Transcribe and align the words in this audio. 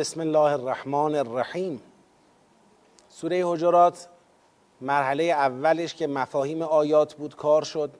بسم 0.00 0.20
الله 0.20 0.52
الرحمن 0.52 1.14
الرحیم. 1.14 1.82
سوره 3.08 3.42
حجرات 3.46 4.08
مرحله 4.80 5.24
اولش 5.24 5.94
که 5.94 6.06
مفاهیم 6.06 6.62
آیات 6.62 7.14
بود 7.14 7.36
کار 7.36 7.62
شد. 7.62 7.90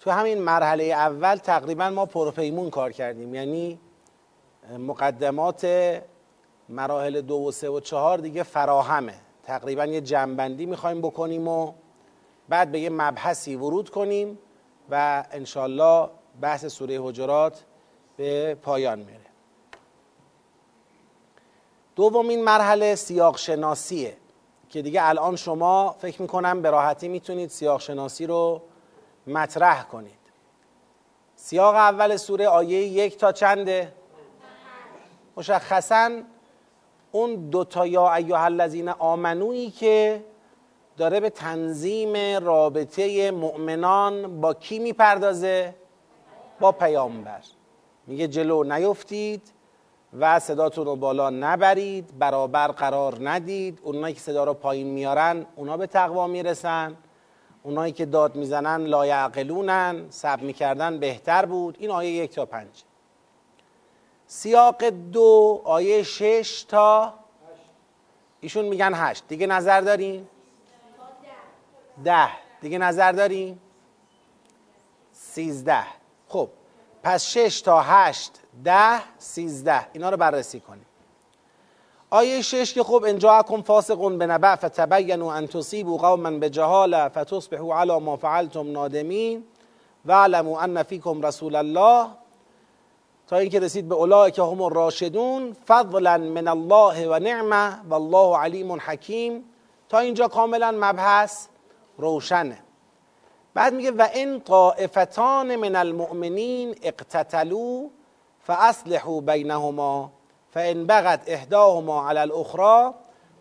تو 0.00 0.10
همین 0.10 0.38
مرحله 0.38 0.84
اول 0.84 1.36
تقریبا 1.36 1.90
ما 1.90 2.06
پروپیمون 2.06 2.70
کار 2.70 2.92
کردیم. 2.92 3.34
یعنی 3.34 3.78
مقدمات 4.78 5.66
مراحل 6.68 7.20
دو 7.20 7.34
و 7.34 7.50
سه 7.50 7.68
و 7.68 7.80
چهار 7.80 8.18
دیگه 8.18 8.42
فراهمه. 8.42 9.14
تقریبا 9.42 9.86
یه 9.86 10.00
جنبندی 10.00 10.66
می‌خوایم 10.66 11.00
بکنیم 11.00 11.48
و 11.48 11.72
بعد 12.48 12.72
به 12.72 12.80
یه 12.80 12.90
مبحثی 12.90 13.54
ورود 13.54 13.90
کنیم 13.90 14.38
و 14.90 15.24
انشالله 15.30 16.08
بحث 16.40 16.66
سوره 16.66 17.00
حجرات 17.02 17.64
به 18.16 18.54
پایان 18.54 18.98
میره 18.98 19.29
دومین 22.00 22.44
مرحله 22.44 22.94
سیاق 22.94 23.36
شناسیه 23.36 24.16
که 24.68 24.82
دیگه 24.82 25.08
الان 25.08 25.36
شما 25.36 25.96
فکر 25.98 26.22
می‌کنم 26.22 26.62
به 26.62 26.70
راحتی 26.70 27.08
می‌تونید 27.08 27.50
سیاق 27.50 27.80
شناسی 27.80 28.26
رو 28.26 28.62
مطرح 29.26 29.82
کنید 29.82 30.18
سیاق 31.36 31.74
اول 31.74 32.16
سوره 32.16 32.48
آیه 32.48 32.80
یک 32.80 33.18
تا 33.18 33.32
چنده؟ 33.32 33.92
مشخصا 35.36 36.10
اون 37.12 37.34
دوتا 37.34 37.86
یا 37.86 38.14
ایها 38.14 38.44
الذین 38.44 38.88
آمنویی 38.88 39.70
که 39.70 40.24
داره 40.96 41.20
به 41.20 41.30
تنظیم 41.30 42.44
رابطه 42.44 43.30
مؤمنان 43.30 44.40
با 44.40 44.54
کی 44.54 44.78
می‌پردازه؟ 44.78 45.74
با 46.60 46.72
پیامبر 46.72 47.40
میگه 48.06 48.28
جلو 48.28 48.64
نیفتید 48.64 49.59
و 50.18 50.40
صداتون 50.40 50.86
رو 50.86 50.96
بالا 50.96 51.30
نبرید 51.30 52.18
برابر 52.18 52.68
قرار 52.68 53.16
ندید. 53.20 53.80
اونایی 53.82 54.14
که 54.14 54.20
صدا 54.20 54.44
رو 54.44 54.54
پایین 54.54 54.86
میارن 54.86 55.46
اونا 55.56 55.76
به 55.76 55.86
تقوا 55.86 56.26
می‌رسن. 56.26 56.96
اونایی 57.62 57.92
که 57.92 58.06
داد 58.06 58.36
می‌زنن 58.36 58.84
لایعقلونن. 58.84 60.06
سب 60.10 60.42
می‌کردن 60.42 60.98
بهتر 60.98 61.46
بود. 61.46 61.76
این 61.80 61.90
آیه 61.90 62.10
یک 62.10 62.34
تا 62.34 62.46
پنج. 62.46 62.84
سیاق 64.26 64.84
دو 64.84 65.60
آیه 65.64 66.02
شش 66.02 66.62
تا 66.68 67.14
ایشون 68.40 68.64
میگن 68.64 68.92
هشت. 68.94 69.24
دیگه 69.28 69.46
نظر 69.46 69.80
داریم؟ 69.80 70.28
ده. 72.04 72.28
دیگه 72.60 72.78
نظر 72.78 73.12
داریم؟ 73.12 73.60
سیزده. 75.12 75.84
خب 76.28 76.48
پس 77.02 77.24
شش 77.24 77.60
تا 77.60 77.80
هشت 77.80 78.32
ده 78.64 79.18
سیزده. 79.18 79.86
اینا 79.92 80.10
رو 80.10 80.16
بررسی 80.16 80.60
کنیم. 80.60 80.86
آیه 82.10 82.42
شش 82.42 82.74
که 82.74 82.82
خب 82.82 83.04
انجاکم 83.06 83.62
فاسقون 83.62 84.18
به 84.18 84.26
نبع 84.26 84.56
فتبینوا 84.56 85.34
ان 85.34 85.46
تصیبوا 85.46 85.96
قوما 85.96 86.30
بجهاله 86.30 87.08
فتصبحوا 87.08 87.78
على 87.78 87.98
ما 88.00 88.16
فعلتم 88.16 88.72
نادمین 88.72 89.44
واعلموا 90.06 90.60
ان 90.60 90.82
فیکم 90.82 91.22
رسول 91.22 91.56
الله. 91.56 92.06
تا 93.26 93.36
اینکه 93.36 93.60
رسید 93.60 93.88
به 93.88 93.94
اولئک 93.94 94.38
هم 94.38 94.62
الراشدون 94.62 95.56
فضلا 95.66 96.18
من 96.18 96.48
الله 96.48 97.08
و 97.08 97.18
نعمه 97.18 97.80
والله 97.88 98.38
علیم 98.38 98.72
حکیم. 98.72 99.44
تا 99.88 99.98
اینجا 99.98 100.28
کاملا 100.28 100.70
مبحث 100.70 101.46
روشنه. 101.98 102.58
بعد 103.54 103.74
میگه 103.74 103.90
و 103.90 104.08
این 104.14 104.40
طائفتان 104.40 105.56
من 105.56 105.76
المؤمنین 105.76 106.74
اقتتلوا 106.82 107.82
فاصلحوا 108.50 109.20
بینهما 109.20 110.10
فان 110.54 110.86
بغت 110.86 111.28
احداهما 111.28 112.08
على 112.08 112.22
الاخرى 112.22 112.94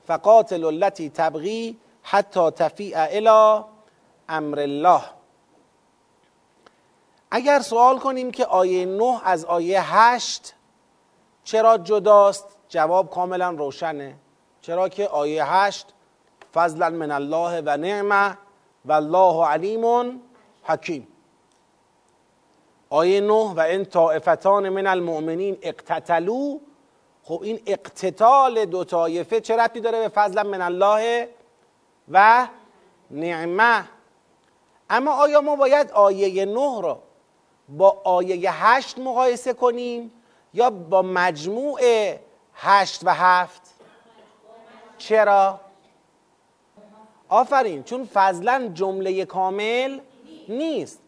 فقاتلوا 0.08 0.72
التي 0.72 1.10
تبغي 1.10 1.76
حتى 2.04 2.52
تفیء 2.52 2.98
الى 2.98 3.66
امر 4.30 4.60
الله. 4.60 5.02
اگر 7.32 7.60
سوال 7.60 8.00
کنیم 8.00 8.32
که 8.32 8.46
آیه 8.46 8.86
9 8.86 9.22
از 9.24 9.46
آیه 9.46 9.96
8 9.96 10.56
چرا 11.44 11.78
جداست؟ 11.78 12.58
جواب 12.70 13.10
کاملا 13.10 13.50
روشنه. 13.50 14.16
چرا 14.62 14.90
که 14.90 15.08
آیه 15.08 15.54
8 15.54 15.94
فضلا 16.54 16.90
من 16.90 17.12
الله 17.12 17.62
و 17.66 17.78
نعمه 17.78 18.38
و 18.86 18.92
الله 18.92 19.46
علیم 19.46 20.22
حکیم. 20.64 21.08
آیه 22.90 23.22
9 23.22 23.34
و 23.34 23.60
این 23.60 23.86
طائفتان 23.86 24.70
من 24.70 24.88
المؤمنین 24.88 25.58
اقتتلو 25.62 26.60
خب 27.24 27.40
این 27.44 27.60
اقتتال 27.66 28.66
دو 28.66 28.84
طایفه 28.84 29.42
چه 29.42 29.58
ربطی 29.58 29.80
داره 29.80 30.00
به 30.00 30.08
فضل 30.08 30.44
من 30.44 30.62
الله 30.62 31.30
و 32.12 32.48
نعمه؟ 33.12 33.86
اما 34.90 35.12
آیا 35.12 35.42
ما 35.42 35.56
باید 35.56 35.92
آیه 35.92 36.46
9 36.46 36.82
را 36.82 37.00
با 37.70 38.02
آیه 38.04 38.52
8 38.52 39.00
مقایسه 39.00 39.54
کنیم 39.54 40.12
یا 40.54 40.70
با 40.70 41.02
مجموع 41.02 41.82
8 42.54 43.02
و 43.04 43.14
7 43.14 43.62
چرا؟ 44.98 45.60
آفرین 47.30 47.84
چون 47.84 48.10
فضلا 48.14 48.72
جمله 48.74 49.26
کامل 49.26 50.00
نیست. 50.50 51.00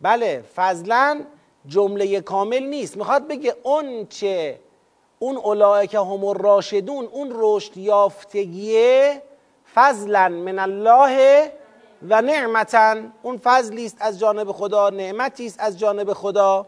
بله 0.00 0.44
فضلا 0.56 1.24
جمله 1.66 2.20
کامل 2.20 2.62
نیست. 2.62 2.96
می‌خواد 2.96 3.28
بگه 3.28 3.56
اون 3.62 4.06
چه 4.06 4.60
اون 5.18 5.36
اولئک 5.36 5.94
هم 5.94 6.24
الراشدون 6.24 7.04
اون 7.04 7.32
رشد 7.34 7.76
یافتگیه 7.76 9.22
فضلا 9.74 10.28
من 10.28 10.58
الله 10.58 11.52
و 12.02 12.22
نعمتا. 12.22 12.96
اون 13.22 13.38
فضلی 13.38 13.86
است 13.86 13.96
از 14.00 14.18
جانب 14.18 14.52
خدا 14.52 14.90
نعمتی 14.90 15.46
است 15.46 15.60
از 15.60 15.78
جانب 15.78 16.12
خدا. 16.12 16.66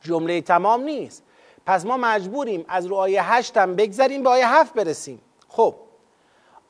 جمله 0.00 0.40
تمام 0.40 0.82
نیست. 0.82 1.22
پس 1.66 1.86
ما 1.86 1.96
مجبوریم 1.96 2.64
از 2.68 2.86
رو 2.86 2.96
آیه 2.96 3.32
هشت 3.32 3.58
بگذریم 3.58 4.22
به 4.22 4.30
آیه 4.30 4.54
هفت 4.54 4.74
برسیم. 4.74 5.20
خب 5.48 5.74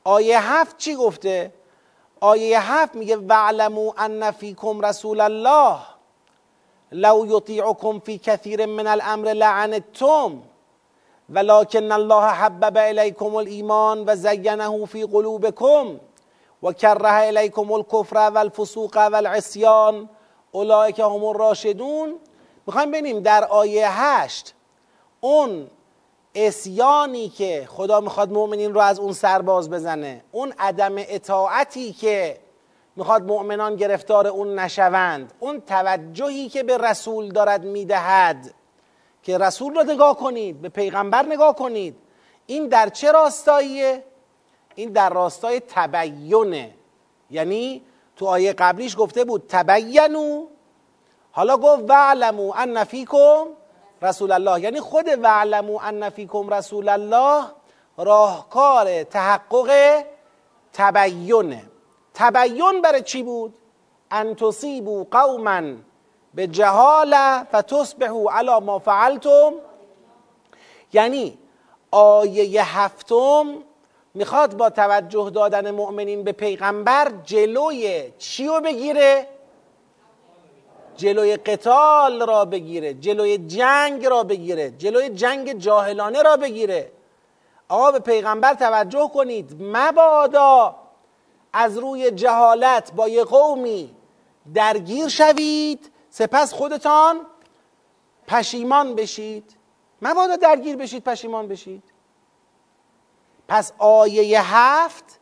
آیه 0.03 0.51
هفت 0.53 0.77
چی 0.77 0.95
گفته؟ 0.95 1.51
آیه 2.21 2.73
هفت 2.73 2.95
میگه 2.95 3.17
وعلمو 3.17 3.93
ان 3.97 4.31
فیکم 4.31 4.81
رسول 4.81 5.21
الله 5.21 5.79
لو 6.91 7.25
یطیعکم 7.37 7.99
فی 7.99 8.17
کثیر 8.17 8.65
من 8.65 8.87
الامر 8.87 9.33
لعنتم 9.33 10.41
ولكن 11.29 11.91
الله 11.91 12.25
حبب 12.25 12.77
الیکم 12.77 13.35
الایمان 13.35 14.03
و 14.07 14.15
زینه 14.15 14.85
فی 14.85 15.05
قلوبکم 15.05 15.99
و 16.63 16.73
الکفر 17.71 18.17
والفسوق 18.17 18.97
والعصیان 18.97 20.09
اولئک 20.51 20.99
هم 20.99 21.23
الراشدون 21.23 22.15
می‌خوایم 22.67 22.91
ببینیم 22.91 23.19
در 23.19 23.43
آیه 23.45 24.01
هشت 24.01 24.53
اون 25.21 25.67
اسیانی 26.35 27.29
که 27.29 27.67
خدا 27.69 28.01
می‌خواد 28.01 28.31
مؤمنین 28.31 28.73
رو 28.73 28.79
از 28.79 28.99
اون 28.99 29.13
سرباز 29.13 29.69
بزنه. 29.69 30.23
اون 30.31 30.53
عدم 30.59 30.95
اطاعتی 30.97 31.93
که 31.93 32.37
می‌خواد 32.95 33.23
مؤمنان 33.23 33.75
گرفتار 33.75 34.27
اون 34.27 34.59
نشوند. 34.59 35.33
اون 35.39 35.61
توجهی 35.61 36.49
که 36.49 36.63
به 36.63 36.77
رسول 36.77 37.29
دارد 37.29 37.63
می‌دهد. 37.63 38.53
که 39.23 39.37
رسول 39.37 39.75
رو 39.75 39.83
نگاه 39.83 40.17
کنید 40.17 40.61
به 40.61 40.69
پیغمبر 40.69 41.25
نگاه 41.25 41.55
کنید. 41.55 41.95
این 42.45 42.67
در 42.67 42.89
چه 42.89 43.11
راستاییه؟ 43.11 44.03
این 44.75 44.91
در 44.91 45.09
راستای 45.09 45.59
تبینه 45.59 46.73
یعنی 47.31 47.81
تو 48.15 48.25
آیه 48.25 48.53
قبلیش 48.53 48.97
گفته 48.97 49.23
بود 49.23 49.45
تبینو 49.47 50.45
حالا 51.31 51.57
گفت 51.57 51.83
وعلمو 51.87 52.53
ان 52.55 52.83
فیکم 52.83 53.45
رسول 54.01 54.31
الله 54.31 54.61
یعنی 54.61 54.79
خود 54.79 55.05
وعلمو 55.23 55.79
ان 55.83 56.09
فیکم 56.09 56.49
رسول 56.49 56.89
الله 56.89 57.45
راهکار 57.97 59.03
تحقق 59.03 60.03
تبینه 60.73 61.63
تبین 62.13 62.81
برای 62.81 63.01
چی 63.01 63.23
بود؟ 63.23 63.53
ان 64.11 64.35
تصیبوا 64.35 65.03
قوما 65.11 65.61
به 66.33 66.47
جهاله 66.47 67.43
فتصبحوا 67.43 68.31
علی 68.31 68.59
ما 68.59 68.79
فعلتم 68.79 69.53
یعنی 70.93 71.37
آیه 71.91 72.79
هفتم 72.79 73.45
می‌خواد 74.13 74.57
با 74.57 74.69
توجه 74.69 75.29
دادن 75.29 75.71
مؤمنین 75.71 76.23
به 76.23 76.31
پیغمبر 76.31 77.11
جلوی 77.23 78.11
چی 78.17 78.47
رو 78.47 78.61
بگیره؟ 78.61 79.27
جلوی 80.99 81.37
قتال 81.37 82.27
را 82.27 82.45
بگیره 82.45 82.93
جلوی 82.93 83.37
جنگ 83.37 84.05
را 84.05 84.23
بگیره 84.23 84.71
جلوی 84.71 85.09
جنگ 85.09 85.53
جاهلانه 85.53 86.21
را 86.21 86.37
بگیره. 86.37 86.91
آقا 87.69 87.91
به 87.91 87.99
پیغمبر 87.99 88.53
توجه 88.53 89.11
کنید 89.13 89.55
مبادا 89.59 90.75
از 91.53 91.77
روی 91.77 92.11
جهالت 92.11 92.91
با 92.91 93.07
یه 93.07 93.23
قومی 93.23 93.95
درگیر 94.53 95.07
شوید 95.07 95.91
سپس 96.09 96.53
خودتان 96.53 97.25
پشیمان 98.27 98.95
بشید. 98.95 99.55
مبادا 100.01 100.35
درگیر 100.35 100.75
بشید 100.75 101.03
پشیمان 101.03 101.47
بشید. 101.47 101.83
پس 103.47 103.71
آیه 103.77 104.41
هفت 104.55 105.19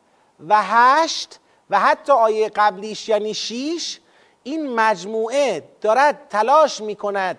و 0.47 0.63
هشت 0.63 1.39
و 1.69 1.79
حتی 1.79 2.11
آیه 2.11 2.49
قبلیش 2.49 3.09
یعنی 3.09 3.33
شیش 3.33 3.99
این 4.47 4.75
مجموعه 4.75 5.63
دارد 5.81 6.27
تلاش 6.29 6.81
می 6.81 6.95
کند 6.95 7.37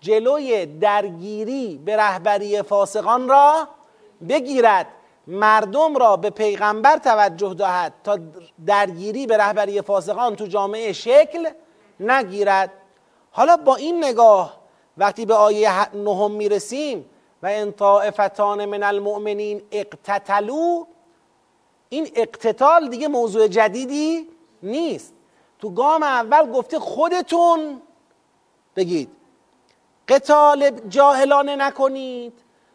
جلوی 0.00 0.66
درگیری 0.66 1.80
به 1.84 1.96
رهبری 1.96 2.62
فاسقان 2.62 3.28
را 3.28 3.68
بگیرد 4.28 4.86
مردم 5.26 5.96
را 5.96 6.16
به 6.16 6.30
پیغمبر 6.30 6.96
توجه 6.96 7.54
دهد 7.54 7.92
تا 8.04 8.18
درگیری 8.66 9.26
به 9.26 9.36
رهبری 9.36 9.80
فاسقان 9.80 10.36
تو 10.36 10.46
جامعه 10.46 10.92
شکل 10.92 11.48
نگیرد. 12.00 12.70
حالا 13.30 13.56
با 13.56 13.76
این 13.76 14.04
نگاه 14.04 14.60
وقتی 14.96 15.26
به 15.26 15.34
آیه 15.34 15.96
نهم 15.96 16.30
می‌رسیم 16.30 17.04
و 17.42 17.46
ان 17.46 17.72
طائفتان 17.72 18.64
من 18.64 18.82
المؤمنین 18.82 19.62
اقتتلو 19.70 20.84
این 21.88 22.10
اقتتال 22.14 22.88
دیگه 22.88 23.08
موضوع 23.08 23.48
جدیدی 23.48 24.28
نیست. 24.62 25.11
تو 25.62 25.70
گام 25.70 26.02
اول 26.02 26.52
گفته 26.52 26.78
خودتون 26.78 27.82
بگید 28.76 29.10
قتال 30.08 30.70
جاهلانه 30.70 31.56
نکنید 31.56 32.32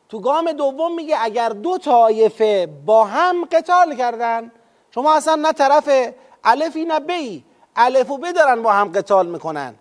تو 0.09 0.19
گام 0.19 0.51
دوم 0.51 0.95
میگه 0.95 1.17
اگر 1.21 1.49
دو 1.49 1.77
طایفه 1.77 2.69
با 2.85 3.03
هم 3.03 3.45
قتال 3.45 3.95
کردن 3.95 4.51
شما 4.91 5.13
اصلا 5.13 5.35
نه 5.35 5.53
طرف 5.53 6.13
الفی 6.43 6.85
نه 6.85 6.99
بی 6.99 7.43
الف 7.75 8.11
و 8.11 8.17
ب 8.17 8.31
دارن 8.31 8.61
با 8.61 8.71
هم 8.71 8.91
قتال 8.91 9.27
می‌کنن 9.27 9.75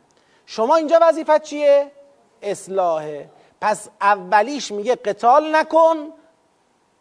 شما 0.47 0.77
اینجا 0.77 0.99
وظیفت 1.03 1.43
چیه؟ 1.43 1.93
اصلاحه 2.43 3.31
پس 3.61 3.89
اولیش 4.01 4.73
میگه 4.73 4.95
قتال 4.95 5.57
نکن 5.57 6.13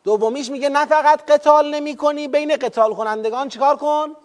دومیش 0.04 0.51
میگه 0.51 0.69
نه 0.69 0.86
فقط 0.86 1.31
قتال 1.31 1.75
نمی 1.75 1.96
کنی 1.96 2.28
بین 2.28 2.56
قتال 2.56 2.94
کنندگان 2.94 3.50
چیکار 3.50 3.75
کن؟ 3.75 4.16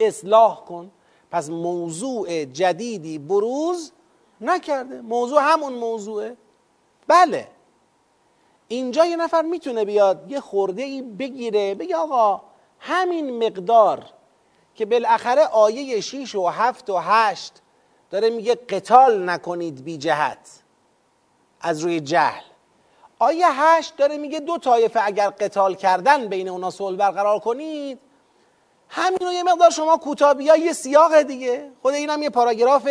اصلاح 0.00 0.64
کن. 0.64 0.90
پس 1.30 1.50
موضوع 1.50 2.44
جدیدی 2.44 3.18
بروز 3.18 3.92
نکرده. 4.40 5.00
موضوع 5.00 5.40
همون 5.42 5.72
موضوعه. 5.72 6.36
بله. 7.08 7.48
اینجا 8.68 9.04
یه 9.04 9.16
نفر 9.16 9.42
می‌تونه 9.42 9.84
بیاد 9.84 10.30
یه 10.30 10.40
خورده 10.40 10.82
ای 10.82 11.02
بگیره 11.02 11.74
بگه 11.74 11.96
آقا 11.96 12.40
همین 12.78 13.46
مقدار 13.46 14.04
که 14.74 14.86
بالاخره 14.86 15.42
آیه 15.46 16.00
6 16.00 16.34
و 16.34 16.46
7 16.46 16.90
و 16.90 16.96
8 16.96 17.52
داره 18.10 18.30
میگه 18.30 18.54
قتال 18.54 19.30
نکنید 19.30 19.84
بی 19.84 19.98
جهت 19.98 20.62
از 21.60 21.80
روی 21.80 22.00
جهل. 22.00 22.42
آیه 23.18 23.46
8 23.50 23.96
داره 23.96 24.16
میگه 24.16 24.40
دو 24.40 24.58
طایفه 24.58 25.00
اگر 25.04 25.30
قتال 25.30 25.74
کردن 25.74 26.28
بین 26.28 26.48
اونا 26.48 26.70
صلح 26.70 26.96
برقرار 26.96 27.38
کنید 27.38 27.98
همین 28.88 29.18
رو 29.20 29.32
یه 29.32 29.42
مقدار 29.42 29.70
شما 29.70 29.96
کوتاه 29.96 30.42
یه 30.42 30.72
سیاق 30.72 31.22
دیگه. 31.22 31.70
خود 31.82 31.94
اینم 31.94 32.22
یه 32.22 32.30
پاراگراف 32.30 32.88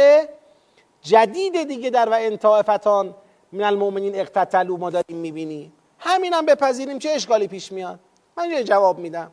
جدید 1.02 1.64
دیگه 1.64 1.90
در 1.90 2.10
و 2.10 2.14
انطائفتان 2.14 3.16
من 3.52 3.64
المؤمنین 3.64 4.16
اقتتلوا 4.16 4.78
ما 4.78 4.90
داریم 4.90 5.18
می‌بینیم. 5.18 5.74
همینم 6.00 6.46
بپذیریم 6.46 7.00
چه 7.00 7.10
اشکالی 7.10 7.48
پیش 7.48 7.72
میاد. 7.72 8.00
من 8.38 8.50
یه 8.50 8.64
جواب 8.64 8.98
میدم. 8.98 9.32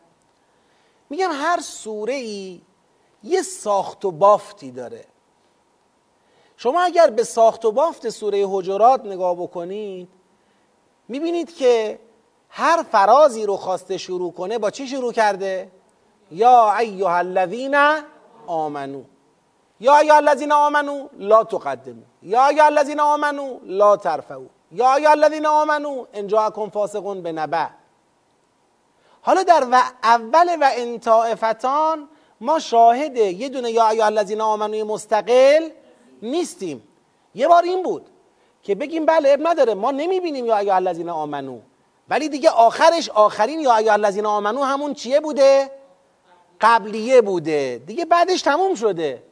میگم 1.11 1.31
هر 1.33 1.61
سوره 1.61 2.15
ای 2.15 2.61
یه 3.25 3.43
ساخت 3.43 4.05
و 4.05 4.11
بافتی 4.11 4.71
داره. 4.71 5.05
شما 6.57 6.81
اگر 6.81 7.11
به 7.11 7.25
ساخت 7.25 7.65
و 7.65 7.73
بافت 7.73 8.09
سوره 8.09 8.47
حجرات 8.49 9.05
نگاه 9.05 9.35
بکنید 9.35 10.09
می‌بینید 11.09 11.57
که 11.57 11.99
هر 12.49 12.83
فرازی 12.93 13.47
رو 13.47 13.57
خواسته 13.57 13.99
شروع 13.99 14.33
کنه 14.33 14.59
با 14.59 14.71
چی 14.71 14.87
شروع 14.87 15.13
کرده؟ 15.13 15.71
یا 16.31 16.79
ایها 16.79 17.17
الذین 17.17 17.77
آمنو. 18.47 19.03
یا 19.81 19.97
ایها 19.97 20.17
الذین 20.17 20.53
آمنو 20.53 21.09
لا 21.19 21.45
تقدمو. 21.45 22.03
یا 22.23 22.47
ایها 22.47 22.67
الذین 22.67 23.01
آمنو 23.01 23.59
لا 23.63 23.97
ترفعو. 23.97 24.47
یا 24.73 24.95
ایها 24.95 25.11
الذین 25.11 25.47
آمنو 25.47 26.07
ان 26.15 26.27
جاءکم 26.27 26.71
فاسق 26.71 27.01
بنبأ 27.01 27.67
حالا 29.23 29.43
در 29.43 29.67
و 29.71 29.83
اول 30.03 30.57
و 30.61 30.71
انطائفتان 30.73 32.09
ما 32.41 32.59
شاهد 32.59 33.17
یه 33.17 33.49
دونه 33.49 33.71
یا 33.71 33.89
ایها 33.89 34.07
الذین 34.07 34.41
آمنو 34.41 34.85
مستقل 34.85 35.71
نیستیم. 36.23 36.89
یه 37.35 37.49
بار 37.49 37.63
این 37.63 37.83
بود 37.83 38.07
که 38.63 38.75
بگیم 38.75 39.07
بله 39.07 39.31
اب 39.31 39.41
نداره. 39.43 39.75
ما 39.75 39.91
نمی‌بینیم 39.91 40.47
یا 40.47 40.59
ایها 40.59 40.77
الذین 40.77 41.11
آمنو. 41.11 41.59
ولی 42.09 42.29
دیگه 42.29 42.51
آخرش 42.51 43.11
آخرین 43.11 43.61
یا 43.61 43.77
ایها 43.77 43.93
الذین 43.93 44.27
آمنو 44.27 44.63
همون 44.63 44.95
چیه 44.95 45.21
بوده؟ 45.21 45.80
قبلیه 46.61 47.21
بوده. 47.21 47.83
دیگه 47.87 48.05
بعدش 48.05 48.43
تموم 48.43 48.75
شده. 48.75 49.23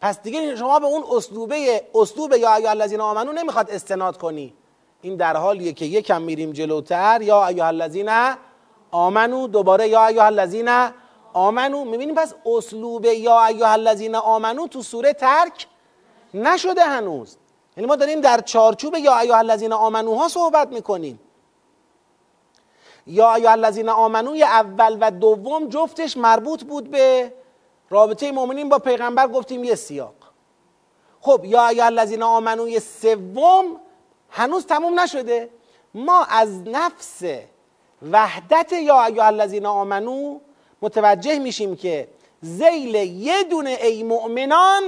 پس 0.00 0.22
دیگه 0.22 0.56
شما 0.56 0.78
به 0.78 0.86
اون 0.86 1.04
اسلوبه 1.16 1.82
اسلوب 1.94 2.32
یا 2.32 2.54
ایها 2.54 2.70
الذین 2.70 3.00
آمنو 3.00 3.32
نمی‌خواد 3.32 3.70
استناد 3.70 4.16
کنی. 4.16 4.54
این 5.02 5.16
در 5.16 5.36
حالیه 5.36 5.72
که 5.72 5.84
یکم 5.84 6.22
میریم 6.22 6.52
جلوتر. 6.52 7.22
یا 7.22 7.46
ایها 7.46 7.66
الذین 7.66 8.10
آمنو 8.90 9.46
دوباره 9.46 9.88
یا 9.88 10.06
ایها 10.06 10.24
الذین 10.24 10.88
آمنو. 11.32 11.84
می‌بینیم 11.84 12.14
پس 12.14 12.34
اسلوب 12.46 13.04
یا 13.04 13.46
ایها 13.46 13.72
الذین 13.72 14.14
آمنو 14.14 14.66
تو 14.66 14.82
سوره 14.82 15.12
ترک 15.12 15.66
نشده 16.34 16.84
هنوز. 16.84 17.36
یعنی 17.76 17.88
ما 17.88 17.96
داریم 17.96 18.20
در 18.20 18.40
چارچوب 18.40 18.96
یا 18.96 19.18
ایها 19.18 19.38
الذین 19.38 19.72
آمنوها 19.72 20.28
صحبت 20.28 20.68
می‌کنیم. 20.68 21.20
یا 23.06 23.34
ایها 23.34 23.52
الذین 23.52 23.88
آمنوی 23.88 24.42
اول 24.42 24.98
و 25.00 25.10
دوم 25.10 25.68
جفتش 25.68 26.16
مربوط 26.16 26.64
بود 26.64 26.90
به 26.90 27.32
رابطه 27.90 28.32
مؤمنین 28.32 28.68
با 28.68 28.78
پیغمبر 28.78 29.28
گفتیم 29.28 29.64
یه 29.64 29.74
سیاق. 29.74 30.14
خب 31.20 31.44
یا 31.44 31.68
ایها 31.68 31.86
الذین 31.86 32.22
آمنوی 32.22 32.80
سوم 32.80 33.64
هنوز 34.30 34.66
تموم 34.66 35.00
نشده. 35.00 35.50
ما 35.94 36.24
از 36.24 36.62
نفس 36.68 37.22
وحدت 38.12 38.72
یا 38.72 39.04
ایها 39.04 39.26
الذین 39.26 39.66
آمنو 39.66 40.38
متوجه 40.82 41.38
میشیم 41.38 41.76
که 41.76 42.08
زیل 42.40 42.94
یه 42.94 43.44
دونه 43.44 43.78
ای 43.82 44.02
مؤمنان 44.02 44.82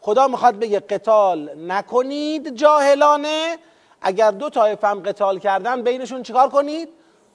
خدا 0.00 0.28
می‌خواد 0.28 0.58
بگه 0.58 0.80
قتال 0.80 1.50
نکنید 1.58 2.54
جاهلانه. 2.54 3.56
اگر 4.00 4.30
دو 4.30 4.50
طایفه 4.50 4.86
هم 4.86 5.02
قتال 5.02 5.38
کردن 5.38 5.82
بینشون 5.82 6.22
چیکار 6.22 6.48
کنید؟ 6.48 6.88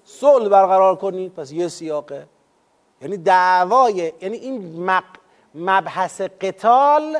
صلح 0.10 0.50
برقرار 0.50 0.96
کنید 0.96 1.34
پس 1.34 1.52
یه 1.52 1.68
سیاقه 1.68 2.28
یعنی 3.02 3.18
دعوای 3.18 4.14
یعنی 4.22 4.38
این 4.38 4.90
مبحث 5.56 6.22
قتال 6.22 7.18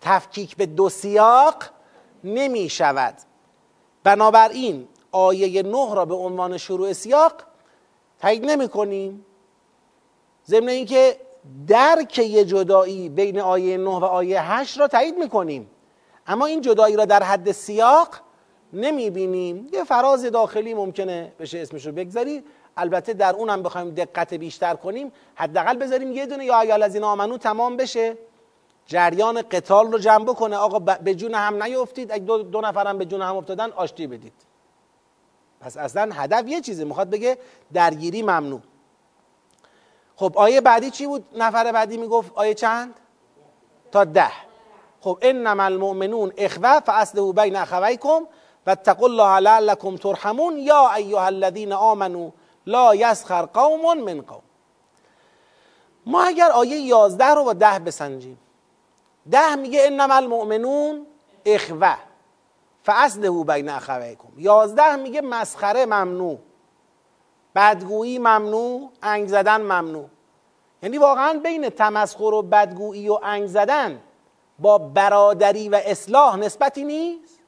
تفکیک 0.00 0.56
به 0.56 0.66
دو 0.66 0.88
سیاق 0.88 1.54
نمی 2.24 2.68
شود 2.68 3.14
بنابراین 4.04 4.88
آیه 5.12 5.62
نه 5.62 5.94
را 5.94 6.04
به 6.04 6.14
عنوان 6.14 6.56
شروع 6.56 6.92
سیاق 6.92 7.32
تایید 8.18 8.44
نمی 8.44 8.68
کنیم 8.68 9.26
ضمن 10.46 10.68
اینکه 10.68 11.16
درک 11.66 12.18
یه 12.18 12.44
جدایی 12.44 13.08
بین 13.08 13.40
آیه 13.40 13.76
9 13.76 13.90
و 13.90 14.04
آیه 14.04 14.52
8 14.52 14.78
را 14.78 14.88
تایید 14.88 15.18
می‌کنیم. 15.18 15.70
اما 16.26 16.46
این 16.46 16.60
جدایی 16.60 16.96
را 16.96 17.04
در 17.04 17.22
حد 17.22 17.52
سیاق 17.52 18.08
نمی 18.72 19.10
بینیم 19.10 19.68
یه 19.72 19.84
فراز 19.84 20.24
داخلی 20.24 20.74
ممکنه 20.74 21.32
بشه 21.40 21.58
اسمش 21.58 21.86
رو 21.86 21.92
بگذاری. 21.92 22.44
البته 22.76 23.12
در 23.12 23.34
اونم 23.34 23.62
بخوایم 23.62 23.90
دقت 23.90 24.34
بیشتر 24.34 24.74
کنیم. 24.74 25.12
حداقل 25.34 25.76
بذاریم 25.76 26.12
یه 26.12 26.26
دونه 26.26 26.44
یا 26.44 26.60
ایال 26.60 26.82
از 26.82 26.94
این 26.94 27.04
آمنو 27.04 27.38
تمام 27.38 27.76
بشه. 27.76 28.16
جریان 28.86 29.42
قتال 29.42 29.92
رو 29.92 29.98
جنب 29.98 30.32
کنه 30.32 30.56
آقا 30.56 30.78
به 30.78 31.14
جون 31.14 31.34
هم 31.34 31.62
نیفتید. 31.62 32.12
اگه 32.12 32.24
دو, 32.24 32.42
دو 32.42 32.60
نفرم 32.60 32.98
به 32.98 33.04
جون 33.04 33.22
هم 33.22 33.36
افتادن 33.36 33.70
آشتی 33.70 34.06
بدید. 34.06 34.32
پس 35.60 35.76
اصلا 35.76 36.10
هدف 36.12 36.48
یه 36.48 36.60
چیزه. 36.60 36.84
می‌خواد 36.84 37.10
بگه 37.10 37.38
درگیری 37.72 38.22
ممنوع. 38.22 38.60
خب 40.16 40.32
آیه 40.38 40.60
بعدی 40.60 40.90
چی 40.90 41.06
بود؟ 41.06 41.24
نفر 41.36 41.72
بعدی 41.72 41.96
می‌گفت 41.96 42.32
آیه 42.34 42.54
چند؟ 42.54 42.94
تا 43.92 44.04
ده. 44.04 44.30
خب 45.00 45.18
انما 45.22 45.62
المؤمنون 45.62 46.32
اخوه 46.36 46.80
فاصله 46.80 47.32
بین 47.32 47.56
اخویکم 47.56 48.26
و 48.66 48.70
اتقوا 48.70 49.08
الله 49.08 49.40
لعلکم 49.40 49.96
ترحمون. 49.96 50.58
یا 50.58 50.90
ایها 50.94 51.26
الذین 51.26 51.72
آمنوا 51.72 52.30
لا 52.66 52.94
یسخر 52.94 53.42
قوم 53.42 53.98
من 53.98 54.20
قوم. 54.20 54.42
ما 56.06 56.22
اگر 56.22 56.50
آیه 56.50 56.80
یازده 56.80 57.34
رو 57.34 57.44
با 57.44 57.52
ده 57.52 57.78
بسنجیم. 57.78 58.38
ده 59.30 59.54
میگه 59.54 59.86
انما 59.86 60.14
المؤمنون 60.14 61.06
اخوه. 61.46 61.96
فاصله 62.82 63.44
بین 63.44 63.68
اخویکم. 63.68 64.28
یازده 64.38 64.96
میگه 64.96 65.20
مسخره 65.20 65.86
ممنوع. 65.86 66.38
بدگویی 67.54 68.18
ممنوع 68.18 68.90
انگ 69.02 69.28
زدن 69.28 69.60
ممنوع. 69.60 70.08
یعنی 70.82 70.98
واقعا 70.98 71.40
بین 71.42 71.68
تمسخر 71.68 72.22
و 72.22 72.42
بدگویی 72.42 73.08
و 73.08 73.18
انگ 73.22 73.46
زدن 73.46 74.00
با 74.58 74.78
برادری 74.78 75.68
و 75.68 75.80
اصلاح 75.84 76.36
نسبتی 76.36 76.84
نیست. 76.84 77.39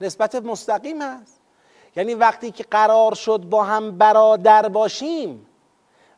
نسبت 0.00 0.34
مستقیم 0.34 1.02
هست. 1.02 1.40
یعنی 1.96 2.14
وقتی 2.14 2.50
که 2.50 2.64
قرار 2.70 3.14
شد 3.14 3.38
با 3.38 3.64
هم 3.64 3.98
برادر 3.98 4.68
باشیم 4.68 5.46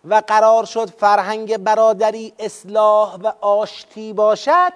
و 0.05 0.23
قرار 0.27 0.65
شد 0.65 0.91
فرهنگ 0.91 1.57
برادری 1.57 2.33
اصلاح 2.39 3.17
و 3.17 3.33
آشتی 3.41 4.12
باشد 4.12 4.73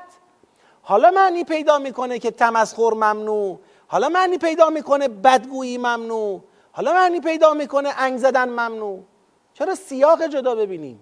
حالا 0.83 1.11
معنی 1.11 1.45
پیدا 1.45 1.79
می‌کنه 1.79 2.19
که 2.19 2.31
تمسخر 2.31 2.91
ممنوع 2.91 3.59
حالا 3.87 4.09
معنی 4.09 4.39
پیدا 4.39 4.71
می‌کنه 4.71 5.09
بدگویی 5.09 5.79
ممنوع 5.79 6.41
حالا 6.73 6.93
معنی 6.93 7.21
پیدا 7.21 7.55
می‌کنه 7.55 7.93
انگ 7.97 8.19
زدن 8.19 8.49
ممنوع. 8.49 9.03
چرا 9.55 9.75
سیاق 9.75 10.27
جدا 10.27 10.55
ببینیم؟ 10.55 11.01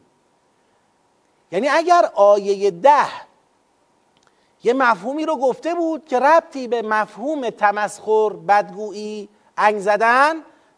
یعنی 1.53 1.69
اگر 1.69 2.11
آیه 2.15 2.71
ده 2.71 3.07
یه 4.65 4.73
مفهومی 4.73 5.27
رو 5.27 5.37
گفته 5.37 5.75
بود 5.75 6.05
که 6.05 6.19
ربطی 6.19 6.69
به 6.69 6.83
مفهوم 6.83 7.51
تمسخر 7.51 8.29
بدگویی 8.29 9.29
انگ 9.57 9.79
زدن 9.79 10.35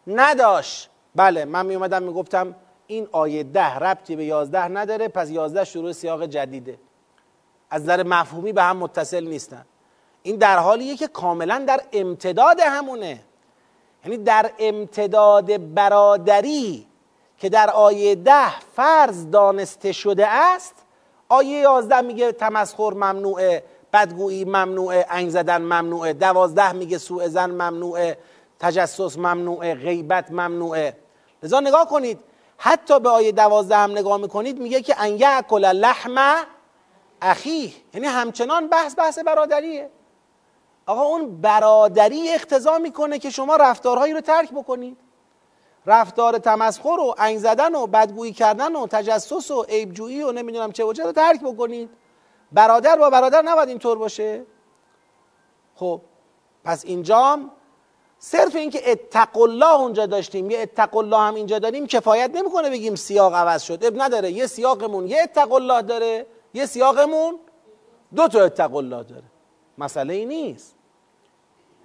نداشت. 0.07 0.91
بله 1.15 1.45
من 1.45 1.67
می 1.67 1.75
اومدم 1.75 2.03
می‌گفتم 2.03 2.55
این 2.87 3.09
آیه 3.13 3.43
ده 3.43 3.75
ربطی 3.75 4.17
به 4.17 4.25
یازده 4.25 4.69
نداره 4.69 5.09
پس 5.09 5.31
یازده 5.31 5.65
شروع 5.65 5.93
سیاق 5.93 6.27
جدیده. 6.27 6.79
از 7.71 7.83
نظر 7.83 8.03
مفهومی 8.03 8.53
به 8.53 8.63
هم 8.63 8.77
متصل 8.77 9.25
نیستن. 9.25 9.65
این 10.23 10.37
در 10.37 10.59
حالیه 10.59 10.97
که 10.97 11.07
کاملا 11.09 11.65
در 11.67 11.81
امتداد 11.93 12.61
همونه. 12.61 13.21
یعنی 14.05 14.17
در 14.17 14.51
امتداد 14.59 15.75
برادری 15.75 16.87
که 17.39 17.49
در 17.49 17.71
آیه 17.71 18.15
ده 18.15 18.61
فرض 18.61 19.31
دانسته 19.31 19.93
شده 19.93 20.27
است 20.27 20.75
آیه 21.29 21.59
یازده 21.59 22.01
میگه 22.01 22.33
تمسخر 22.33 22.91
ممنوعه. 22.91 23.65
بدگویی 23.93 24.45
ممنوعه 24.45 25.07
انگ 25.11 25.31
زدن 25.31 25.63
ممنوعه 25.63 26.13
دوازده 26.13 26.73
میگه 26.73 26.99
سوء 26.99 27.29
زن 27.29 27.51
ممنوعه 27.51 28.19
تجسس 28.59 29.19
ممنوعه 29.19 29.75
غیبت 29.75 30.31
ممنوعه. 30.31 30.97
لذا 31.43 31.61
نگاه 31.61 31.89
کنید 31.89 32.19
حتی 32.59 33.01
به 33.01 33.09
آیه 33.09 33.33
دوازده 33.33 33.77
هم 33.77 33.91
نگاه 33.91 34.17
می‌کنید 34.17 34.59
میگه 34.59 34.83
که 34.83 35.03
ان 35.03 35.19
یعکل 35.19 35.65
لحم 35.65 36.47
اخیه. 37.23 37.73
یعنی 37.95 38.07
همچنان 38.07 38.69
بحث 38.69 38.99
بحث 38.99 39.19
برادریه. 39.19 39.91
آقا 40.87 41.03
اون 41.03 41.41
برادری 41.41 42.31
اقتضا 42.31 42.79
می‌کنه 42.79 43.19
که 43.19 43.31
شما 43.31 43.57
رفتارهایی 43.57 44.13
رو 44.13 44.21
ترک 44.21 44.53
بکنید. 44.53 44.99
رفتار 45.87 46.39
تمسخر 46.39 47.01
و 47.01 47.15
انگ 47.19 47.39
زدن 47.39 47.75
و 47.75 47.87
بدگویی 47.87 48.33
کردن 48.33 48.77
و 48.77 48.87
تجسس 48.87 49.51
و 49.51 49.63
عیبجویی 49.63 50.23
و 50.23 50.33
نمی‌دونم 50.33 50.73
چه 50.73 50.85
و 50.85 50.93
رو 50.93 51.13
ترک 51.13 51.41
بکنید. 51.41 51.91
برادر 52.57 52.97
با 52.97 53.11
برادر 53.11 53.43
نباید 53.43 53.69
اینطور 53.69 53.99
باشه؟ 53.99 54.45
خب 55.75 56.01
پس 56.65 56.85
اینجام 56.85 57.51
صرف 58.19 58.55
اینکه 58.57 58.91
اتق 58.91 59.39
الله 59.39 59.75
اونجا 59.75 60.07
داشتیم 60.07 60.51
یه 60.51 60.59
اتق 60.61 60.97
الله 60.97 61.19
هم 61.19 61.35
اینجا 61.35 61.59
داریم 61.59 61.87
کفایت 61.87 62.31
نمی‌کنه 62.35 62.71
بگیم 62.71 62.95
سیاق 62.95 63.35
عوض 63.35 63.63
شد. 63.63 63.85
اب 63.85 64.03
نداره 64.03 64.33
یه 64.33 64.47
سیاقمون 64.47 65.07
یه 65.07 65.23
اتق 65.23 65.53
الله 65.53 65.83
داره 65.83 66.27
یه 66.55 66.67
سیاقمون 66.67 67.39
دو 68.15 68.29
تا 68.29 68.45
اتق 68.45 68.75
الله 68.75 69.03
داره. 69.03 69.25
مسئله 69.79 70.15
ای 70.15 70.27
نیست. 70.27 70.75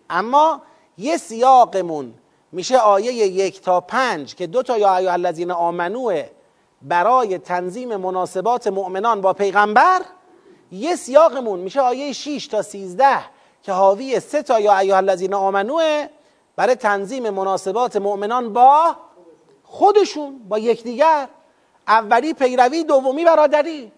اما 0.09 0.61
یه 0.97 1.17
سیاقمون 1.17 2.13
میشه 2.51 2.77
آیه 2.77 3.13
یک 3.13 3.61
تا 3.61 3.81
پنج 3.81 4.35
که 4.35 4.47
دو 4.47 4.63
تا 4.63 4.77
یا 4.77 4.97
ایها 4.97 5.13
الذین 5.13 5.51
آمنوه 5.51 6.29
برای 6.81 7.37
تنظیم 7.37 7.95
مناسبات 7.95 8.67
مؤمنان 8.67 9.21
با 9.21 9.33
پیغمبر 9.33 10.01
یه 10.71 10.95
سیاقمون 10.95 11.59
میشه 11.59 11.81
آیه 11.81 12.13
6 12.13 12.47
تا 12.47 12.61
13 12.61 13.05
که 13.63 13.71
حاوی 13.71 14.19
سه 14.19 14.43
تا 14.43 14.59
یا 14.59 14.77
ایها 14.77 14.97
الذین 14.97 15.33
آمنوه 15.33 16.07
برای 16.55 16.75
تنظیم 16.75 17.29
مناسبات 17.29 17.95
مؤمنان 17.95 18.53
با 18.53 18.95
خودشون 19.63 20.39
با 20.49 20.59
یکدیگر. 20.59 21.27
اولی 21.87 22.33
پیروی 22.33 22.83
دومی 22.83 23.25
برادری. 23.25 23.91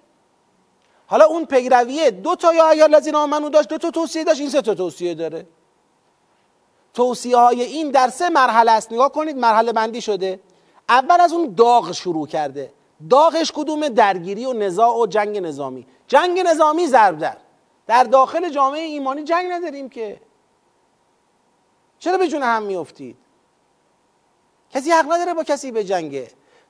حالا 1.07 1.25
اون 1.25 1.45
پیرویه 1.45 2.11
دو 2.11 2.35
تا 2.35 2.53
یا 2.53 2.69
ایها 2.69 2.85
الذین 2.85 3.15
آمنو 3.15 3.49
داشت 3.49 3.69
دو 3.69 3.77
تا 3.77 3.91
توصیه 3.91 4.23
داشت 4.23 4.39
این 4.39 4.49
سه 4.49 4.61
تا 4.61 4.75
توصیه 4.75 5.13
داره. 5.13 5.45
توصیه 6.93 7.37
های 7.37 7.61
این 7.61 7.91
در 7.91 8.09
سه 8.09 8.29
مرحله 8.29 8.71
است. 8.71 8.91
نگاه 8.91 9.11
کنید 9.11 9.37
مرحله 9.37 9.71
بندی 9.71 10.01
شده. 10.01 10.39
اول 10.89 11.21
از 11.21 11.33
اون 11.33 11.53
داغ 11.53 11.91
شروع 11.91 12.27
کرده. 12.27 12.73
داغش 13.09 13.51
کدوم 13.51 13.87
درگیری 13.87 14.45
و 14.45 14.53
نزاع 14.53 14.97
و 14.97 15.07
جنگ 15.07 15.37
نظامی. 15.37 15.87
جنگ 16.07 16.39
نظامی 16.39 16.87
ضرب 16.87 17.17
در. 17.17 17.37
در 17.87 18.03
داخل 18.03 18.49
جامعه 18.49 18.81
ایمانی 18.81 19.23
جنگ 19.23 19.51
نداریم 19.51 19.89
که. 19.89 20.21
چرا 21.99 22.17
به 22.17 22.27
جون 22.27 22.43
هم 22.43 22.63
میافتید؟ 22.63 23.17
کسی 24.69 24.91
حق 24.91 25.11
نداره 25.11 25.33
با 25.33 25.43
کسی 25.43 25.71
به 25.71 25.83
جنگه 25.83 26.27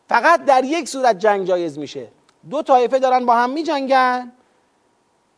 فقط 0.09 0.45
در 0.45 0.63
یک 0.63 0.89
صورت 0.89 1.19
جنگ 1.19 1.47
جایز 1.47 1.77
میشه. 1.77 2.07
دو 2.49 2.61
طایفه 2.61 2.99
دارن 2.99 3.25
با 3.25 3.35
هم 3.35 3.49
میجنگن. 3.49 4.31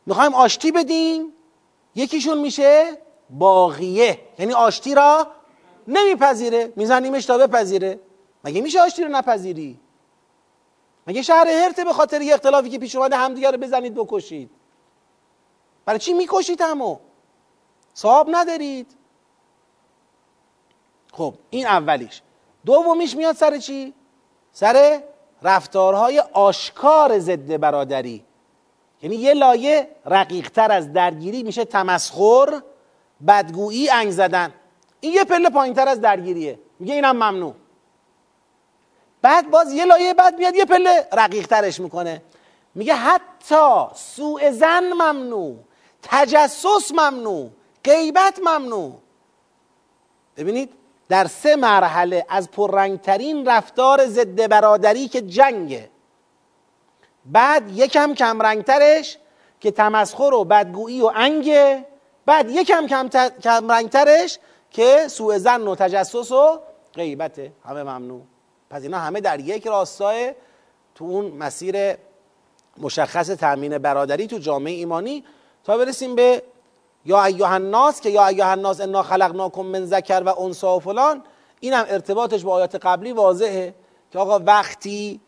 می‌خوایم 0.05 0.33
آشتی 0.33 0.71
بدیم. 0.71 1.33
یکیشون 1.95 2.37
میشه 2.37 2.97
باقیه 3.29 4.19
یعنی 4.39 4.53
آشتی 4.53 4.95
را 4.95 5.27
نمیپذیره. 5.87 6.73
میزنیمش 6.75 7.25
تا 7.25 7.37
بپذیره. 7.37 7.99
مگه 8.43 8.61
میشه 8.61 8.81
آشتی 8.81 9.03
رو 9.03 9.09
نپذیری؟ 9.09 9.79
مگه 11.07 11.21
شهر 11.21 11.47
هرته 11.47 11.83
به 11.83 11.93
خاطر 11.93 12.21
یه 12.21 12.33
اختلافی 12.33 12.69
که 12.69 12.79
پیش 12.79 12.95
اومده 12.95 13.17
همدیگه 13.17 13.51
رو 13.51 13.57
بزنید 13.57 13.95
بکشید؟ 13.95 14.49
برای 15.85 15.99
چی 15.99 16.13
می‌کشید 16.13 16.61
همو؟ 16.61 16.97
صاحب 17.93 18.27
ندارید. 18.29 18.87
خب 21.11 21.33
این 21.49 21.65
اولیش. 21.65 22.21
دومیش 22.65 23.15
میاد 23.15 23.35
سر 23.35 23.57
چی؟ 23.57 23.93
سر 24.51 25.03
رفتارهای 25.41 26.19
آشکار 26.19 27.19
ضد 27.19 27.57
برادری. 27.57 28.25
یعنی 29.01 29.15
یه 29.15 29.33
لایه 29.33 29.87
رقیقتر 30.05 30.71
از 30.71 30.93
درگیری 30.93 31.43
میشه 31.43 31.65
تمسخر 31.65 32.61
بدگویی 33.27 33.89
انگ 33.89 34.11
زدن. 34.11 34.53
این 34.99 35.13
یه 35.13 35.23
پله 35.23 35.49
پایین 35.49 35.73
تر 35.73 35.87
از 35.87 36.01
درگیریه. 36.01 36.59
میگه 36.79 36.93
اینم 36.93 37.15
ممنوع. 37.15 37.55
بعد 39.25 39.49
باز 39.49 39.73
یه 39.73 39.85
لایه 39.85 40.13
بعد 40.13 40.37
میاد 40.37 40.55
یه 40.55 40.65
پله 40.65 41.07
رقیق 41.13 41.47
ترش 41.47 41.79
می‌کنه. 41.79 42.21
میگه 42.75 42.95
حتی 42.95 43.85
سوء 43.95 44.51
زن 44.51 44.93
ممنوع 44.93 45.55
تجسس 46.01 46.91
ممنوع 46.91 47.49
غیبت 47.83 48.39
ممنوع. 48.39 48.93
ببینید 50.37 50.69
در 51.09 51.27
سه 51.27 51.55
مرحله 51.55 52.25
از 52.29 52.51
پررنگترین 52.51 53.45
رفتار 53.45 54.07
ضد 54.07 54.47
برادری 54.47 55.07
که 55.07 55.21
جنگه. 55.21 55.89
بعد 57.25 57.71
یکم 57.77 58.13
کم 58.13 58.41
رنگترش 58.41 59.17
که 59.59 59.71
تمسخر 59.71 60.33
و 60.33 60.43
بدگویی 60.43 61.01
و 61.01 61.11
انگه. 61.15 61.85
بعد 62.25 62.51
یکم 62.51 62.87
کم, 62.87 63.07
کم 63.43 63.71
رنگترش 63.71 64.39
که 64.71 65.07
سوء 65.07 65.37
زن 65.37 65.67
و 65.67 65.75
تجسس 65.75 66.31
و 66.31 66.59
غیبته 66.93 67.51
همه 67.65 67.83
ممنوع. 67.83 68.21
پس 68.75 68.83
اینا 68.83 68.99
همه 68.99 69.21
در 69.21 69.39
یک 69.39 69.67
راستای 69.67 70.33
تو 70.95 71.05
اون 71.05 71.25
مسیر 71.25 71.95
مشخص 72.77 73.27
تأمین 73.27 73.77
برادری 73.77 74.27
تو 74.27 74.37
جامعه 74.37 74.73
ایمانی 74.73 75.23
تا 75.63 75.77
برسیم 75.77 76.15
به 76.15 76.43
یا 77.05 77.23
ایها 77.23 77.53
الناس 77.53 78.01
که 78.01 78.09
یا 78.09 78.27
ایها 78.27 78.51
الناس 78.51 78.81
انا 78.81 79.03
خلقناکم 79.03 79.61
من 79.61 79.85
ذکر 79.85 80.23
و 80.25 80.39
انسا 80.39 80.77
و 80.77 80.79
فلان 80.79 81.23
اینم 81.59 81.85
ارتباطش 81.89 82.43
با 82.43 82.53
آیات 82.53 82.75
قبلی 82.75 83.11
واضحه 83.11 83.75
که 84.11 84.19
آقا 84.19 84.39
وقتی 84.39 85.19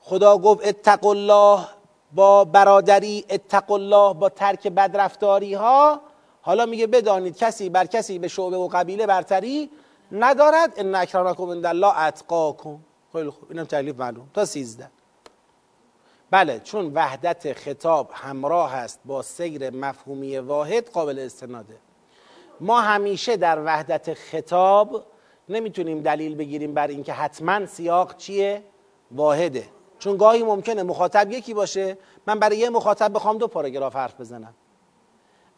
خدا 0.00 0.38
گفت 0.38 0.66
اتق 0.66 1.06
الله 1.06 1.66
با 2.12 2.44
برادری 2.44 3.24
اتق 3.30 3.70
الله 3.70 4.14
با 4.14 4.28
ترک 4.28 4.66
بدرفتاری 4.66 5.54
ها 5.54 6.00
حالا 6.42 6.66
میگه 6.66 6.86
بدانید 6.86 7.36
کسی 7.36 7.68
بر 7.68 7.86
کسی 7.86 8.18
به 8.18 8.28
شعبه 8.28 8.56
و 8.56 8.68
قبیله 8.72 9.06
برتری 9.06 9.70
ندارد 10.12 10.72
ان 10.76 10.94
اکرمکم 10.94 11.50
عند 11.50 11.66
الله 11.66 11.98
اتقاکم. 11.98 12.78
خیلی 13.12 13.30
خوب. 13.30 13.50
اینم 13.50 13.64
تعلیف 13.64 13.96
معلوم. 13.96 14.28
تا 14.34 14.44
سیزده. 14.44 14.90
بله 16.30 16.60
چون 16.60 16.92
وحدت 16.94 17.52
خطاب 17.52 18.10
همراه 18.12 18.74
است 18.74 19.00
با 19.04 19.22
سیر 19.22 19.70
مفهومی 19.70 20.38
واحد 20.38 20.90
قابل 20.90 21.18
استناده. 21.18 21.76
ما 22.60 22.80
همیشه 22.80 23.36
در 23.36 23.64
وحدت 23.64 24.14
خطاب 24.14 25.04
نمی‌تونیم 25.48 26.00
دلیل 26.00 26.34
بگیریم 26.34 26.74
بر 26.74 26.86
اینکه 26.86 27.12
حتما 27.12 27.66
سیاق 27.66 28.16
چیه؟ 28.16 28.62
واحده. 29.10 29.64
چون 29.98 30.16
گاهی 30.16 30.42
ممکنه 30.42 30.82
مخاطب 30.82 31.30
یکی 31.30 31.54
باشه 31.54 31.98
من 32.26 32.38
برای 32.38 32.56
یه 32.56 32.70
مخاطب 32.70 33.12
بخوام 33.14 33.38
دو 33.38 33.48
پاراگراف 33.48 33.96
حرف 33.96 34.20
بزنم. 34.20 34.54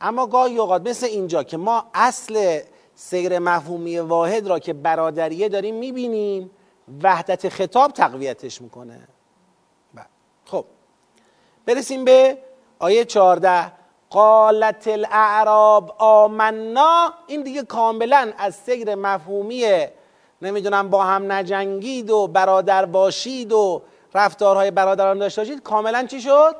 اما 0.00 0.26
گاهی 0.26 0.58
اوقات 0.58 0.88
مثل 0.88 1.06
اینجا 1.06 1.42
که 1.42 1.56
ما 1.56 1.84
اصل 1.94 2.60
سیر 2.94 3.38
مفهومی 3.38 3.98
واحد 3.98 4.46
را 4.46 4.58
که 4.58 4.72
برادریه 4.72 5.48
داریم 5.48 5.74
می‌بینیم. 5.74 6.50
وحدت 7.02 7.48
خطاب 7.48 7.92
تقویتش 7.92 8.60
می‌کنه. 8.60 9.08
بله. 9.94 10.06
خب. 10.44 10.64
برسیم 11.66 12.04
به 12.04 12.38
آیه 12.78 13.04
14 13.04 13.72
قالت 14.10 14.88
الاعراب 14.88 15.94
آمنا. 15.98 17.12
این 17.26 17.42
دیگه 17.42 17.62
کاملا 17.62 18.32
از 18.38 18.54
سیر 18.54 18.94
مفهومی 18.94 19.86
نمی‌دونم 20.42 20.90
با 20.90 21.04
هم 21.04 21.32
نجنگید 21.32 22.10
و 22.10 22.26
برادر 22.26 22.84
باشید 22.84 23.52
و 23.52 23.82
رفتارهای 24.14 24.70
برادران 24.70 25.18
داشته 25.18 25.40
باشید. 25.40 25.62
کاملا 25.62 26.06
چی 26.06 26.20
شد؟ 26.20 26.56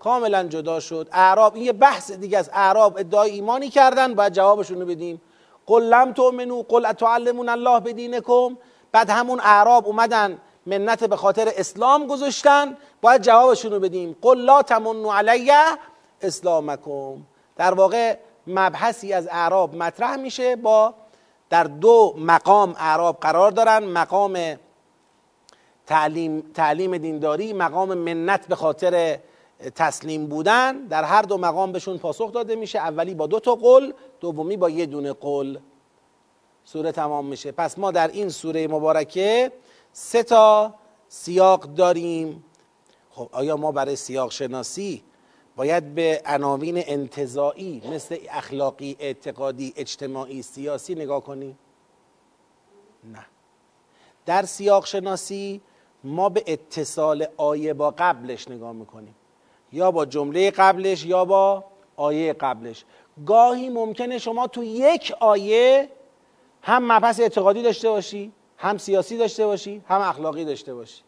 کاملا 0.00 0.44
جدا 0.44 0.80
شد. 0.80 1.08
اعراب 1.12 1.54
این 1.54 1.64
یه 1.64 1.72
بحث 1.72 2.10
دیگه 2.10 2.38
از 2.38 2.50
اعراب 2.52 2.98
ادعای 2.98 3.30
ایمانی 3.30 3.68
کردن. 3.68 4.14
باید 4.14 4.32
جوابشون 4.32 4.80
رو 4.80 4.86
بدیم. 4.86 5.20
قل 5.66 5.82
لم 5.82 6.12
تؤمنو 6.12 6.62
قل 6.62 6.86
اتعلمون 6.86 7.48
الله 7.48 7.80
بدینکم. 7.80 8.56
بعد 8.94 9.10
همون 9.10 9.40
اعراب 9.40 9.86
اومدن 9.86 10.38
منت 10.66 11.04
به 11.04 11.16
خاطر 11.16 11.52
اسلام 11.56 12.06
گذاشتن 12.06 12.76
باید 13.02 13.22
جوابشون 13.22 13.72
رو 13.72 13.80
بدیم. 13.80 14.16
قل 14.22 14.38
لا 14.38 14.62
تمنو 14.62 15.12
علیه 15.12 15.64
اسلامکم. 16.22 17.16
در 17.56 17.74
واقع 17.74 18.16
مبحثی 18.46 19.12
از 19.12 19.28
اعراب 19.30 19.74
مطرح 19.74 20.16
میشه 20.16 20.56
با 20.56 20.94
در 21.50 21.64
دو 21.64 22.14
مقام 22.18 22.74
اعراب 22.78 23.18
قرار 23.20 23.50
دارن. 23.50 23.84
مقام 23.84 24.58
تعلیم, 25.86 26.40
تعلیم 26.54 26.98
دینداری 26.98 27.52
مقام 27.52 27.94
منت 27.94 28.46
به 28.46 28.54
خاطر 28.54 29.18
تسلیم 29.74 30.26
بودن. 30.26 30.86
در 30.86 31.04
هر 31.04 31.22
دو 31.22 31.38
مقام 31.38 31.72
بهشون 31.72 31.98
پاسخ 31.98 32.32
داده 32.32 32.56
میشه. 32.56 32.78
اولی 32.78 33.14
با 33.14 33.26
دو 33.26 33.40
تا 33.40 33.54
قل 33.54 33.92
دومی 34.20 34.56
با 34.56 34.70
یه 34.70 34.86
دونه 34.86 35.12
قل. 35.12 35.58
سوره 36.64 36.92
تمام 36.92 37.26
میشه. 37.26 37.52
پس 37.52 37.78
ما 37.78 37.90
در 37.90 38.08
این 38.08 38.28
سوره 38.28 38.68
مبارکه 38.68 39.52
سه 39.92 40.22
تا 40.22 40.74
سیاق 41.08 41.62
داریم. 41.62 42.44
خب 43.10 43.28
آیا 43.32 43.56
ما 43.56 43.72
برای 43.72 43.96
سیاق 43.96 44.30
شناسی 44.30 45.02
باید 45.56 45.94
به 45.94 46.22
عناوین 46.26 46.82
انتظاعی 46.86 47.82
مثل 47.90 48.16
اخلاقی 48.30 48.96
اعتقادی 48.98 49.72
اجتماعی 49.76 50.42
سیاسی 50.42 50.94
نگاه 50.94 51.20
کنیم؟ 51.20 51.58
نه. 53.04 53.26
در 54.26 54.42
سیاق 54.42 54.86
شناسی 54.86 55.60
ما 56.04 56.28
به 56.28 56.44
اتصال 56.46 57.26
آیه 57.36 57.74
با 57.74 57.90
قبلش 57.90 58.48
نگاه 58.48 58.72
می‌کنیم. 58.72 59.14
یا 59.72 59.90
با 59.90 60.06
جمله 60.06 60.50
قبلش 60.50 61.06
یا 61.06 61.24
با 61.24 61.64
آیه 61.96 62.32
قبلش. 62.32 62.84
گاهی 63.26 63.68
ممکنه 63.68 64.18
شما 64.18 64.46
تو 64.46 64.64
یک 64.64 65.12
آیه 65.20 65.88
هم 66.64 66.92
مبحث 66.92 67.20
اعتقادی 67.20 67.62
داشته 67.62 67.90
باشی 67.90 68.32
هم 68.58 68.78
سیاسی 68.78 69.16
داشته 69.18 69.46
باشی 69.46 69.82
هم 69.88 70.00
اخلاقی 70.00 70.44
داشته 70.44 70.74
باشی. 70.74 71.02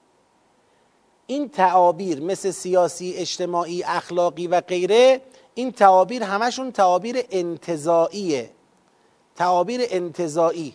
این 1.26 1.48
تعابیر 1.48 2.20
مثل 2.20 2.50
سیاسی 2.50 3.14
اجتماعی 3.16 3.82
اخلاقی 3.82 4.46
و 4.46 4.60
غیره 4.60 5.20
این 5.54 5.72
تعابیر 5.72 6.22
همشون 6.22 6.72
تعابیر 6.72 7.16
انتظائیه 7.30 8.50
تعابیر 9.36 9.80
انتظائی 9.90 10.75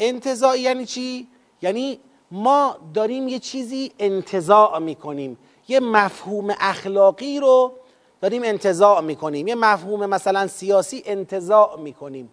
انتظائی 0.00 0.60
یعنی 0.60 0.86
چی؟ 0.86 1.28
یعنی 1.62 2.00
ما 2.30 2.76
داریم 2.94 3.28
یه 3.28 3.38
چیزی 3.38 3.92
انتظاع 3.98 4.78
می‌کنیم. 4.78 5.38
یه 5.68 5.80
مفهوم 5.80 6.54
اخلاقی 6.60 7.40
رو 7.40 7.72
داریم 8.20 8.42
انتظاع 8.44 9.00
می‌کنیم. 9.00 9.48
یه 9.48 9.54
مفهوم 9.54 10.06
مثلا 10.06 10.46
سیاسی 10.46 11.02
انتظاع 11.06 11.80
می‌کنیم. 11.80 12.30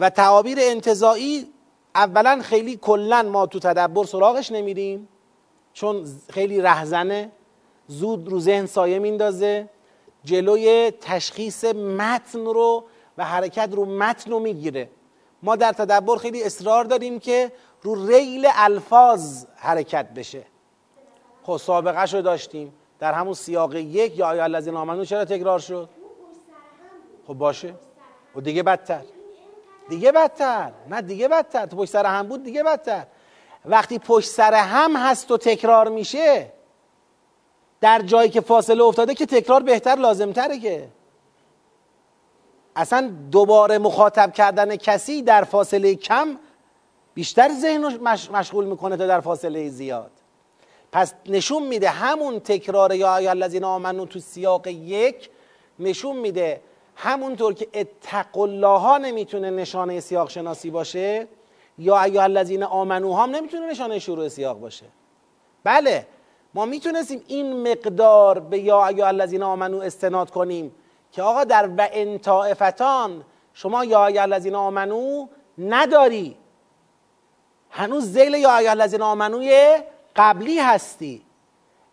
و 0.00 0.10
تعابیر 0.10 0.58
انتظاعی 0.60 1.46
اولا 1.94 2.40
خیلی 2.42 2.76
کلا 2.76 3.22
ما 3.22 3.46
تو 3.46 3.58
تدبر 3.58 4.04
سراغش 4.04 4.52
نمیریم 4.52 5.08
چون 5.72 6.06
خیلی 6.30 6.60
رهزنه. 6.60 7.30
زود 7.86 8.28
رو 8.28 8.40
ذهن 8.40 8.66
سایه 8.66 8.98
میندازه. 8.98 9.68
جلوی 10.24 10.92
تشخیص 11.00 11.64
متن 11.64 12.44
رو 12.44 12.84
و 13.18 13.24
حرکت 13.24 13.68
رو 13.72 13.84
متن 13.84 14.30
رو 14.30 14.38
می‌گیره. 14.38 14.88
ما 15.42 15.56
در 15.56 15.72
تدبر 15.72 16.16
خیلی 16.16 16.42
اصرار 16.42 16.84
داریم 16.84 17.18
که 17.18 17.52
رو 17.82 18.06
ریل 18.06 18.48
الفاظ 18.52 19.44
حرکت 19.56 20.14
بشه. 20.14 20.42
خب 21.42 21.56
سابقه 21.56 22.04
رو 22.04 22.22
داشتیم. 22.22 22.72
در 22.98 23.12
همون 23.12 23.34
سیاق 23.34 23.74
یک 23.74 24.18
یا 24.18 24.26
آیا 24.26 24.44
الذین 24.44 24.76
آمنو 24.76 25.04
چرا 25.04 25.24
تکرار 25.24 25.58
شد؟ 25.58 25.88
خب 27.26 27.34
باشه. 27.34 27.74
و 28.36 28.40
دیگه 28.40 28.62
بدتر. 28.62 29.02
دیگه 29.92 30.12
بدتر 30.12 30.72
نه 30.90 31.02
دیگه 31.02 31.28
بدتر. 31.28 31.66
تو 31.66 31.76
پشت 31.76 31.90
سر 31.90 32.06
هم 32.06 32.28
بود 32.28 32.44
دیگه 32.44 32.62
بدتر. 32.62 33.06
وقتی 33.64 33.98
پشت 33.98 34.28
سر 34.28 34.54
هم 34.54 34.96
هست 34.96 35.30
و 35.30 35.36
تکرار 35.36 35.88
میشه 35.88 36.52
در 37.80 38.02
جایی 38.02 38.30
که 38.30 38.40
فاصله 38.40 38.82
افتاده 38.82 39.14
که 39.14 39.26
تکرار 39.26 39.62
بهتر 39.62 39.94
لازمتره 39.94 40.58
که. 40.58 40.88
اصلا 42.76 43.12
دوباره 43.30 43.78
مخاطب 43.78 44.32
کردن 44.32 44.76
کسی 44.76 45.22
در 45.22 45.44
فاصله 45.44 45.94
کم 45.94 46.38
بیشتر 47.14 47.48
ذهن 47.48 47.84
مشغول 48.32 48.64
می‌کنه 48.64 48.96
تا 48.96 49.06
در 49.06 49.20
فاصله 49.20 49.68
زیاد. 49.68 50.10
پس 50.92 51.14
نشون 51.26 51.62
میده 51.62 51.88
همون 51.88 52.40
تکرار 52.40 52.94
یا 52.94 53.12
آیا 53.12 53.30
الذین 53.30 53.64
آمنو 53.64 54.06
تو 54.06 54.18
سیاق 54.18 54.66
یک 54.66 55.30
نشون 55.78 56.16
میده 56.16 56.60
همونطور 56.96 57.54
که 57.54 57.68
اتق 57.74 58.38
الله 58.38 58.78
ها 58.78 58.98
نمی‌تونه 58.98 59.50
نشانه 59.50 60.00
سیاق 60.00 60.30
شناسی 60.30 60.70
باشه 60.70 61.28
یا 61.78 62.02
ایا 62.02 62.22
الذین 62.22 62.62
آمنو 62.62 63.14
هم 63.14 63.30
نمی‌تونه 63.30 63.70
نشانه 63.70 63.98
شروع 63.98 64.28
سیاق 64.28 64.58
باشه. 64.58 64.86
بله 65.64 66.06
ما 66.54 66.64
می‌تونستیم 66.64 67.24
این 67.26 67.70
مقدار 67.70 68.38
به 68.38 68.58
یا 68.58 68.88
ایا 68.88 69.06
الذین 69.06 69.42
آمنو 69.42 69.80
استناد 69.80 70.30
کنیم 70.30 70.74
که 71.12 71.22
آقا 71.22 71.44
در 71.44 71.70
و 71.78 71.88
ان 71.92 72.20
شما 73.54 73.84
یا 73.84 74.06
ایا 74.06 74.22
الذین 74.22 74.54
آمنو 74.54 75.26
نداری. 75.58 76.36
هنوز 77.70 78.04
زیل 78.04 78.34
یا 78.34 78.58
ایا 78.58 78.70
الذین 78.70 79.02
آمنوی 79.02 79.78
قبلی 80.16 80.58
هستی. 80.58 81.22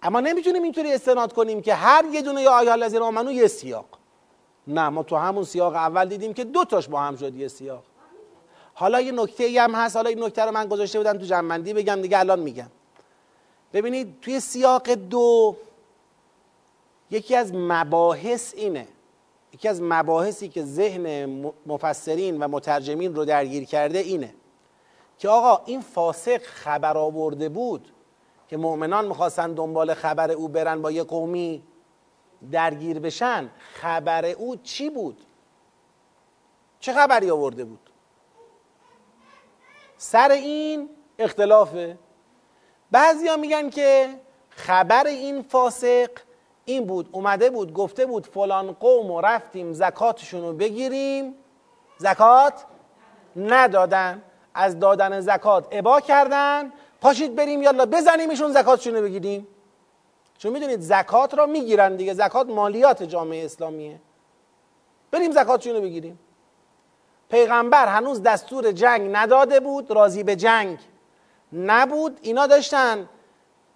اما 0.04 0.20
نمی‌تونیم 0.20 0.64
اینطوری 0.64 0.94
استناد 0.94 1.34
کنیم 1.34 1.62
که 1.62 1.74
هر 1.74 2.06
یه 2.12 2.22
دونه 2.22 2.42
یا 2.42 2.60
ایا 2.60 2.72
الذین 2.72 3.02
آمنو 3.02 3.32
یه 3.32 3.48
سیاق. 3.48 3.99
نه 4.70 4.90
ما 4.90 5.04
تو 5.04 5.16
همون 5.16 5.44
سیاق 5.44 5.76
اول 5.76 6.10
دیدیم 6.10 6.34
که 6.34 6.44
دو 6.44 6.66
تاش 6.66 6.88
با 6.88 7.00
هم 7.00 7.16
شد 7.16 7.36
یه 7.36 7.48
سیاق. 7.48 7.84
حالا 8.74 9.02
یه 9.02 9.12
نکته 9.12 9.44
ای 9.44 9.58
هم 9.58 9.76
هست 9.76 9.96
حالا 9.96 10.10
این 10.10 10.24
نکته 10.24 10.42
رو 10.46 10.52
من 10.52 10.68
گذاشته 10.68 10.98
بودم 10.98 11.18
تو 11.18 11.26
جنبندی 11.26 11.74
بگم 11.74 12.02
دیگه 12.02 12.20
الان 12.20 12.40
میگم. 12.40 12.70
ببینید 13.74 14.22
توی 14.22 14.40
سیاق 14.40 14.90
دو 14.90 15.56
یکی 17.12 17.36
از 17.36 17.54
مباحث 17.54 18.54
اینه 18.58 18.88
یکی 19.54 19.68
از 19.68 19.82
مباحثی 19.82 20.50
که 20.50 20.64
ذهن 20.64 21.26
مفسرین 21.66 22.44
و 22.44 22.48
مترجمین 22.48 23.16
رو 23.16 23.26
درگیر 23.26 23.64
کرده 23.64 24.00
اینه 24.00 24.34
که 25.18 25.30
آقا 25.30 25.64
این 25.66 25.82
فاسق 25.82 26.42
خبر 26.42 26.98
آورده 26.98 27.50
بود 27.50 27.92
که 28.48 28.58
مؤمنان 28.58 29.08
می‌خواستن 29.08 29.54
دنبال 29.54 29.94
خبر 29.94 30.32
او 30.32 30.48
برن 30.48 30.82
با 30.82 30.92
یه 30.92 31.04
قومی 31.04 31.64
درگیر 32.52 33.00
بشن 33.00 33.50
خبر 33.74 34.26
او 34.26 34.56
چی 34.56 34.90
بود؟ 34.90 35.26
چه 36.80 36.94
خبری 36.94 37.32
آورده 37.32 37.66
بود؟ 37.66 37.90
سر 39.98 40.32
این 40.32 40.90
اختلافه. 41.20 41.98
ها 42.94 43.38
میگن 43.38 43.70
که 43.70 44.10
خبر 44.50 45.08
این 45.08 45.42
فاسق 45.42 46.10
این 46.66 46.86
بود 46.86 47.10
اومده 47.12 47.50
بود 47.50 47.74
گفته 47.74 48.06
بود 48.06 48.26
فلان 48.26 48.72
قوم 48.72 49.12
و 49.12 49.22
رفتیم 49.22 49.74
زکاتشون 49.74 50.42
رو 50.42 50.54
بگیریم. 50.54 51.36
زکات 51.98 52.66
ندادن. 53.36 54.22
از 54.54 54.80
دادن 54.80 55.20
زکات 55.20 55.68
ابا 55.72 56.02
کردن. 56.02 56.72
پاشید 57.02 57.36
بریم 57.36 57.62
یالا 57.62 57.86
بزنیمشون 57.86 58.52
زکاتشون 58.52 58.96
رو 58.96 59.02
بگیریم. 59.02 59.48
چون 60.40 60.54
می‌دونید 60.54 60.80
زکات 60.80 61.34
را 61.34 61.46
می‌گیرن 61.46 61.96
دیگه. 61.96 62.14
زکات 62.14 62.50
مالیات 62.50 63.04
جامعه 63.04 63.46
اسلامیه. 63.46 64.02
بریم 65.12 65.32
زکاتشون 65.32 65.76
رو 65.76 65.82
بگیریم. 65.82 66.20
پیغمبر 67.30 67.88
هنوز 67.88 68.24
دستور 68.24 68.72
جنگ 68.72 69.10
نداده 69.14 69.60
بود 69.60 69.92
راضی 69.92 70.24
به 70.24 70.36
جنگ 70.36 70.80
نبود. 71.54 72.20
اینا 72.22 72.48
داشتن 72.48 73.10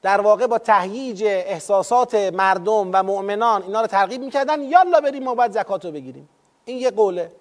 در 0.01 0.21
واقع 0.21 0.47
با 0.47 0.57
تهییج 0.57 1.23
احساسات 1.23 2.15
مردم 2.15 2.89
و 2.93 3.03
مؤمنان 3.03 3.63
اینا 3.63 3.81
رو 3.81 3.87
ترغیب 3.87 4.21
می‌کردن. 4.21 4.61
یالا 4.61 5.01
بریم 5.01 5.23
ما 5.23 5.35
باید 5.35 5.51
زکات 5.51 5.85
رو 5.85 5.91
بگیریم. 5.91 6.29
این 6.65 6.77
یه 6.77 6.91
قوله. 6.91 7.31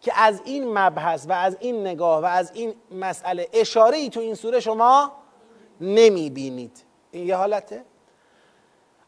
که 0.00 0.12
از 0.20 0.42
این 0.44 0.78
مبحث 0.78 1.26
و 1.28 1.32
از 1.32 1.56
این 1.60 1.86
نگاه 1.86 2.22
و 2.22 2.24
از 2.24 2.50
این 2.54 2.74
مسئله 2.90 3.48
اشاره 3.52 3.96
ای 3.96 4.08
تو 4.08 4.20
این 4.20 4.34
سوره 4.34 4.60
شما 4.60 5.12
نمی‌بینید. 5.80 6.84
این 7.12 7.26
یه 7.26 7.36
حالته. 7.36 7.84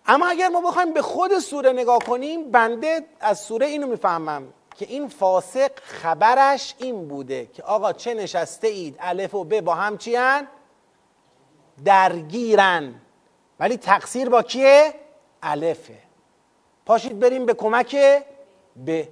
اما 0.06 0.26
اگر 0.26 0.48
ما 0.48 0.60
بخوایم 0.60 0.92
به 0.92 1.02
خود 1.02 1.38
سوره 1.38 1.72
نگاه 1.72 1.98
کنیم 1.98 2.50
بنده 2.50 3.06
از 3.20 3.40
سوره 3.40 3.66
اینو 3.66 3.86
می‌فهمم 3.86 4.52
که 4.76 4.86
این 4.86 5.08
فاسق 5.08 5.70
خبرش 5.82 6.74
این 6.78 7.08
بوده 7.08 7.46
که 7.46 7.62
آقا 7.62 7.92
چه 7.92 8.14
نشسته 8.14 8.68
اید؟ 8.68 8.96
الف 9.00 9.34
و 9.34 9.44
ب 9.44 9.60
با 9.60 9.74
هم 9.74 9.98
چی 9.98 10.16
هن؟ 10.16 10.48
درگیرن. 11.84 12.94
ولی 13.60 13.76
تقصیر 13.76 14.28
با 14.28 14.42
کیه؟ 14.42 14.94
الفه. 15.42 15.98
پاشید 16.86 17.18
بریم 17.18 17.46
به 17.46 17.54
کمک 17.54 17.96
به 18.76 19.08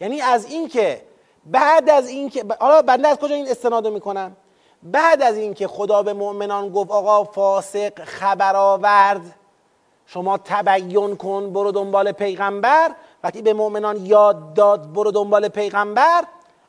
یعنی 0.00 0.20
از 0.20 0.44
اینکه 0.44 1.02
بعد 1.44 1.90
از 1.90 2.08
اینکه 2.08 2.44
حالا 2.60 2.82
بنده 2.82 3.08
از 3.08 3.16
کجا 3.16 3.34
این 3.34 3.48
استنادو 3.48 3.90
می‌کنم 3.90 4.36
بعد 4.82 5.22
از 5.22 5.36
اینکه 5.36 5.68
خدا 5.68 6.02
به 6.02 6.12
مؤمنان 6.12 6.68
گفت 6.68 6.90
آقا 6.90 7.24
فاسق 7.24 8.04
خبر 8.04 8.56
آورد 8.56 9.20
شما 10.06 10.38
تبیین 10.38 11.16
کن 11.16 11.52
برو 11.52 11.72
دنبال 11.72 12.12
پیغمبر 12.12 12.94
وقتی 13.24 13.42
به 13.42 13.52
مؤمنان 13.52 14.06
یاد 14.06 14.54
داد 14.54 14.92
برو 14.92 15.10
دنبال 15.10 15.48
پیغمبر 15.48 16.24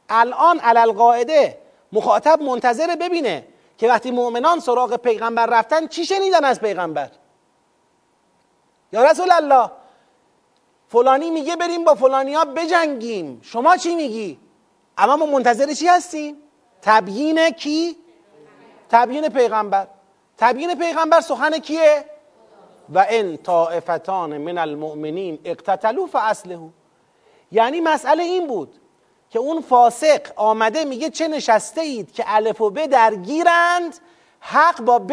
الان 0.09 0.59
علل 0.59 0.91
قاعده 0.91 1.57
مخاطب 1.93 2.41
منتظر 2.41 2.95
ببینه 2.95 3.47
که 3.77 3.87
وقتی 3.87 4.11
مؤمنان 4.11 4.59
سراغ 4.59 4.95
پیغمبر 4.95 5.45
رفتن 5.45 5.87
چی 5.87 6.05
شنیدن 6.05 6.45
از 6.45 6.59
پیغمبر 6.59 7.09
یا 8.93 9.03
رسول 9.11 9.31
الله 9.31 9.71
فلانی 10.87 11.29
میگه 11.29 11.55
بریم 11.55 11.83
با 11.83 11.93
فلانی 11.95 12.33
ها 12.33 12.45
بجنگیم 12.45 13.39
شما 13.43 13.77
چی 13.77 13.95
میگی؟ 13.95 14.39
اما 14.97 15.15
ما 15.15 15.25
منتظر 15.25 15.73
چی 15.73 15.87
هستیم؟ 15.87 16.37
تبیین 16.81 17.49
کی؟ 17.49 17.97
تبیین 18.89 19.29
پیغمبر. 19.29 19.87
تبیین 20.37 20.75
پیغمبر 20.75 21.21
سخن 21.21 21.59
کیه؟ 21.59 22.05
و 22.89 23.05
ان 23.09 23.37
طائفتان 23.37 24.37
من 24.37 24.57
المؤمنین 24.57 25.39
اقتتلوا 25.45 26.07
فاصله 26.07 26.59
یعنی 27.51 27.81
مسئله 27.81 28.23
این 28.23 28.47
بود 28.47 28.79
که 29.29 29.39
اون 29.39 29.61
فاسق 29.61 30.21
آمده 30.35 30.83
میگه 30.83 31.09
چه 31.09 31.27
نشسته 31.27 31.81
اید 31.81 32.11
که 32.11 32.23
الف 32.27 32.61
و 32.61 32.69
ب 32.69 32.85
درگیرند 32.85 33.97
حق 34.39 34.81
با 34.81 34.99
ب. 34.99 35.11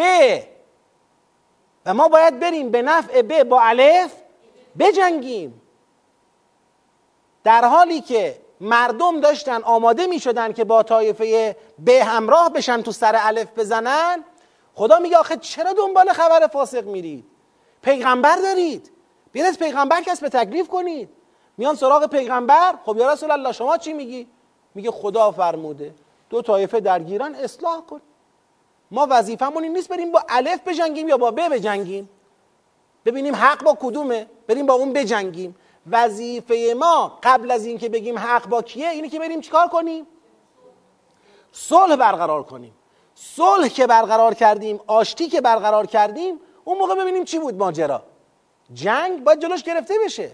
و 1.87 1.95
ما 1.95 2.09
باید 2.09 2.41
بریم 2.41 2.71
به 2.71 2.83
نفع 2.83 3.23
ب 3.23 3.43
با 3.43 3.61
الف 3.63 4.13
بجنگیم. 4.79 5.63
در 7.45 7.65
حالی 7.65 8.01
که 8.01 8.41
مردم 8.61 9.21
داشتن 9.21 9.63
آماده 9.63 10.07
می 10.07 10.21
شدن 10.21 10.53
که 10.53 10.65
با 10.65 10.83
طایفه 10.83 11.57
به 11.79 12.05
همراه 12.05 12.53
بشن 12.53 12.83
تو 12.83 12.93
سر 12.93 13.17
الف 13.19 13.49
بزنن. 13.59 14.25
خدا 14.75 14.99
میگه 14.99 15.17
آخه 15.17 15.37
چرا 15.37 15.73
دنبال 15.73 16.13
خبر 16.13 16.47
فاسق 16.47 16.85
میرید 16.85 17.25
پیغمبر 17.83 18.37
دارید. 18.37 18.91
بیاید 19.33 19.59
پیغمبر 19.59 20.03
کس 20.03 20.21
به 20.21 20.29
تکلیف 20.29 20.69
کنید. 20.69 21.09
میان 21.57 21.75
سراغ 21.75 22.07
پیغمبر. 22.07 22.75
خب 22.85 22.97
یا 22.99 23.13
رسول 23.13 23.31
الله 23.31 23.53
شما 23.53 23.79
چی 23.79 23.93
میگی؟ 23.93 24.27
میگه 24.75 24.91
خدا 24.91 25.31
فرموده. 25.31 25.95
دو 26.31 26.43
طایفه 26.43 26.81
درگیرن 26.81 27.35
اصلاح 27.35 27.81
کن. 27.81 28.01
ما 28.91 29.07
وظیفمون 29.11 29.63
این 29.63 29.73
نیست 29.73 29.89
بریم 29.89 30.13
با 30.13 30.25
الف 30.29 30.61
بجنگیم 30.67 31.09
یا 31.09 31.17
با 31.17 31.31
ب 31.31 31.49
بجنگیم. 31.49 32.09
ببینیم 33.05 33.37
حق 33.37 33.63
با 33.65 33.77
کدومه. 33.81 34.27
بریم 34.47 34.67
با 34.67 34.75
اون 34.75 34.93
بجنگیم. 34.93 35.57
وظیفه 35.91 36.75
ما 36.79 37.19
قبل 37.23 37.51
از 37.51 37.67
اینکه 37.67 37.89
بگیم 37.89 38.19
حق 38.19 38.47
با 38.47 38.63
کیه 38.63 38.89
اینه 38.89 39.09
که 39.09 39.19
بریم 39.19 39.41
چیکار 39.41 39.69
کنیم؟ 39.69 40.07
صلح 41.53 41.97
برقرار 41.97 42.43
کنیم. 42.43 42.75
صلح 43.15 43.69
که 43.69 43.87
برقرار 43.87 44.35
کردیم 44.35 44.81
آشتی 44.87 45.29
که 45.29 45.41
برقرار 45.41 45.87
کردیم 45.87 46.41
اون 46.65 46.79
موقع 46.79 46.95
ببینیم 46.95 47.25
چی 47.25 47.39
بود 47.39 47.55
ماجرا. 47.55 48.03
جنگ 48.75 49.25
باید 49.25 49.43
جلوش 49.43 49.63
گرفته 49.63 49.95
بشه. 50.05 50.31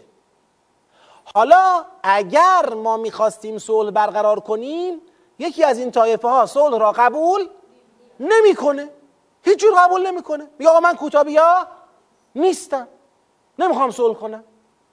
حالا 1.35 1.85
اگر 2.03 2.75
ما 2.75 2.97
می‌خواستیم 2.97 3.59
صلح 3.59 3.91
برقرار 3.91 4.41
کنیم 4.41 5.01
یکی 5.39 5.65
از 5.65 5.79
این 5.79 5.91
طایفه 5.91 6.29
ها 6.29 6.47
صلح 6.47 6.79
را 6.79 6.93
قبول 6.93 7.49
نمی‌کنه. 8.21 8.91
هیچ 9.43 9.59
جور 9.59 9.75
قبول 9.79 10.07
نمی‌کنه. 10.07 10.51
میگه 10.59 10.71
آقا 10.71 10.81
من 10.81 10.97
کوتابیا 10.97 11.67
نیستم. 12.35 12.89
نمی‌خوام 13.59 13.91
صلح 13.91 14.15
کنم. 14.15 14.45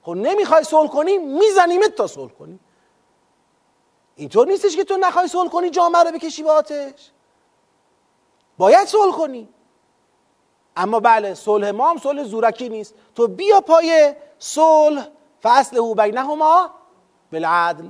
خب 0.04 0.12
نمی‌خوای 0.12 0.64
صلح 0.64 0.90
کنی 0.90 1.18
میزنیمت 1.18 1.94
تا 1.94 2.06
صلح 2.06 2.32
کنی. 2.32 2.58
اینطور 4.16 4.46
نیستش 4.48 4.76
که 4.76 4.84
تو 4.84 4.96
نخوای 4.96 5.28
صلح 5.28 5.50
کنی 5.50 5.70
جامعه 5.70 6.02
رو 6.02 6.10
بکشی 6.10 6.42
به 6.42 6.50
آتش. 6.50 7.10
باید 8.58 8.88
صلح 8.88 9.16
کنی. 9.16 9.48
اما 10.76 11.00
بله 11.00 11.34
صلح 11.34 11.70
ما 11.70 11.90
هم 11.90 11.98
صلح 11.98 12.24
زورکی 12.24 12.68
نیست. 12.68 12.94
تو 13.14 13.26
بیا 13.28 13.60
پای 13.60 14.14
صلح 14.38 15.08
فصل 15.42 15.76
او 15.76 15.94
بینهما 15.94 16.70
بالعدل. 17.32 17.86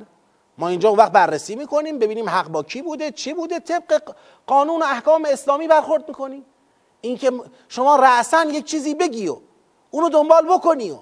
ما 0.59 0.69
اینجا 0.69 0.93
وقت 0.93 1.13
بررسی 1.13 1.57
می‌کنیم 1.57 1.99
ببینیم 1.99 2.29
حق 2.29 2.49
با 2.49 2.63
کی 2.63 2.83
بوده 2.83 3.11
چی 3.11 3.35
بوده 3.35 3.59
طبق 3.59 4.15
قانون 4.47 4.83
و 4.83 4.85
احکام 4.85 5.25
اسلامی 5.25 5.69
برخورد 5.69 6.09
می‌کنیم 6.09 6.45
اینکه 7.01 7.33
شما 7.69 7.97
رأسا 7.97 8.45
یک 8.45 8.65
چیزی 8.65 8.95
بگی 8.95 9.29
و 9.29 9.37
اونو 9.91 10.09
دنبال 10.09 10.47
بکنی 10.47 10.91
و 10.91 10.99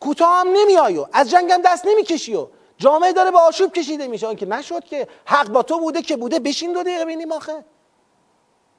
کوتاه 0.00 0.40
هم 0.40 0.48
نمیای 0.52 0.98
و 0.98 1.06
از 1.12 1.30
جنگم 1.30 1.62
دست 1.64 1.86
نمی‌کشی 1.86 2.34
و 2.34 2.46
جامعه 2.78 3.12
داره 3.12 3.30
به 3.30 3.38
آشوب 3.38 3.72
کشیده 3.72 4.06
میشه. 4.06 4.34
که 4.34 4.46
نشد 4.46 4.84
که 4.84 5.08
حق 5.24 5.48
با 5.48 5.62
تو 5.62 5.78
بوده 5.78 6.02
که 6.02 6.16
بوده. 6.16 6.38
بشین 6.38 6.72
دو 6.72 6.82
دقیقه 6.82 7.04
ببینیم 7.04 7.32
آخه. 7.32 7.64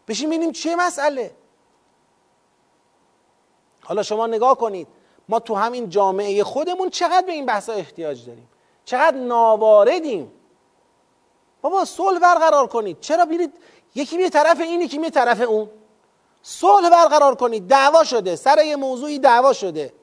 بشین 0.07 0.29
ببینیم 0.29 0.51
چه 0.51 0.75
مسئله. 0.75 1.31
حالا 3.81 4.03
شما 4.03 4.27
نگاه 4.27 4.57
کنید. 4.57 4.87
ما 5.29 5.39
تو 5.39 5.55
همین 5.55 5.89
جامعه 5.89 6.43
خودمون 6.43 6.89
چقدر 6.89 7.25
به 7.25 7.31
این 7.31 7.45
بحثا 7.45 7.73
احتیاج 7.73 8.25
داریم؟ 8.25 8.49
چقدر 8.85 9.17
ناواردیم؟ 9.17 10.31
بابا 11.61 11.85
صلح 11.85 12.19
برقرار 12.19 12.67
کنید. 12.67 12.99
چرا 12.99 13.25
بیرید؟ 13.25 13.53
یکی 13.95 14.17
می 14.17 14.29
طرف 14.29 14.59
این 14.59 14.81
یکی 14.81 14.97
می 14.97 15.09
طرف 15.09 15.41
اون. 15.41 15.69
صلح 16.43 16.89
برقرار 16.89 17.35
کنید. 17.35 17.67
دعوا 17.67 18.03
شده. 18.03 18.35
سر 18.35 18.65
یه 18.65 18.75
موضوعی 18.75 19.19
دعوا 19.19 19.53
شده. 19.53 19.93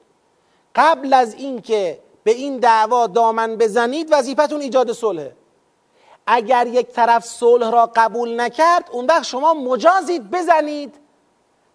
قبل 0.75 1.13
از 1.13 1.33
اینکه 1.33 1.99
به 2.23 2.31
این 2.31 2.57
دعوا 2.57 3.07
دامن 3.07 3.55
بزنید 3.55 4.07
وظیفتون 4.11 4.61
ایجاد 4.61 4.91
صلحه 4.91 5.35
اگر 6.27 6.67
یک 6.67 6.87
طرف 6.87 7.25
صلح 7.25 7.71
را 7.71 7.91
قبول 7.95 8.39
نکرد 8.39 8.89
اون 8.91 9.05
وقت 9.05 9.23
شما 9.23 9.53
مجازید 9.53 10.31
بزنید 10.31 10.95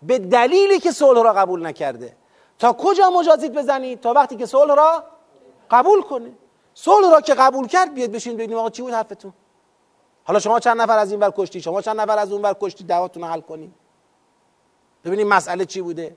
به 0.02 0.18
دلیلی 0.18 0.80
که 0.80 0.92
صلح 0.92 1.22
را 1.22 1.32
قبول 1.32 1.66
نکرده. 1.66 2.16
تا 2.58 2.72
کجا 2.72 3.10
مجازید 3.10 3.52
بزنید؟ 3.52 4.00
تا 4.00 4.12
وقتی 4.12 4.36
که 4.36 4.46
صلح 4.46 4.74
را 4.74 5.04
قبول 5.70 6.02
کنه. 6.02 6.32
صلح 6.74 7.10
را 7.10 7.20
که 7.20 7.34
قبول 7.34 7.66
کرد 7.66 7.94
بیاد 7.94 8.10
بشین 8.10 8.34
ببینیم 8.34 8.58
آقا 8.58 8.70
چی 8.70 8.82
بود 8.82 8.92
حرفتون. 8.92 9.32
حالا 10.24 10.38
شما 10.38 10.60
چند 10.60 10.80
نفر 10.80 10.98
از 10.98 11.10
این 11.10 11.20
ور 11.20 11.32
کشتی؟ 11.36 11.60
شما 11.60 11.82
چند 11.82 12.00
نفر 12.00 12.18
از 12.18 12.32
اون 12.32 12.42
ور 12.42 12.56
کشتی؟ 12.60 12.84
دعواتون 12.84 13.24
حل 13.24 13.40
کنیم. 13.40 13.74
ببینیم 15.04 15.28
مسئله 15.28 15.64
چی 15.64 15.80
بوده. 15.80 16.16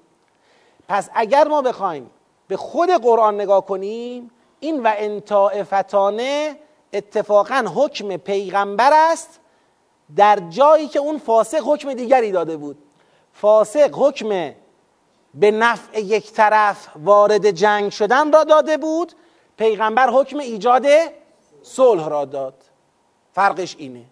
پس 0.88 1.10
اگر 1.14 1.48
ما 1.48 1.62
بخوایم 1.62 2.10
به 2.48 2.58
خود 2.58 2.90
قرآن 2.90 3.36
نگاه 3.36 3.66
کنیم 3.66 4.32
این 4.60 4.84
و 4.84 4.94
انطائفتانه 4.98 6.56
اتفاقا 6.94 7.66
حکم 7.76 8.18
پیغمبر 8.18 8.92
است 8.94 9.40
در 10.16 10.40
جایی 10.50 10.88
که 10.88 11.00
اون 11.00 11.18
فاسق 11.18 11.62
حکم 11.66 11.94
دیگری 11.94 12.32
داده 12.32 12.58
بود. 12.58 12.78
فاسق 13.34 13.90
حکم 13.94 14.54
به 15.34 15.52
نفع 15.52 16.00
یک 16.00 16.32
طرف 16.32 16.88
وارد 16.96 17.52
جنگ 17.52 17.92
شدن 17.92 18.32
را 18.32 18.44
داده 18.44 18.78
بود 18.78 19.14
پیغمبر 19.58 20.10
حکم 20.10 20.40
ایجاد 20.40 20.86
صلح 21.64 22.08
را 22.08 22.26
داد. 22.26 22.54
فرقش 23.32 23.76
اینه. 23.80 24.06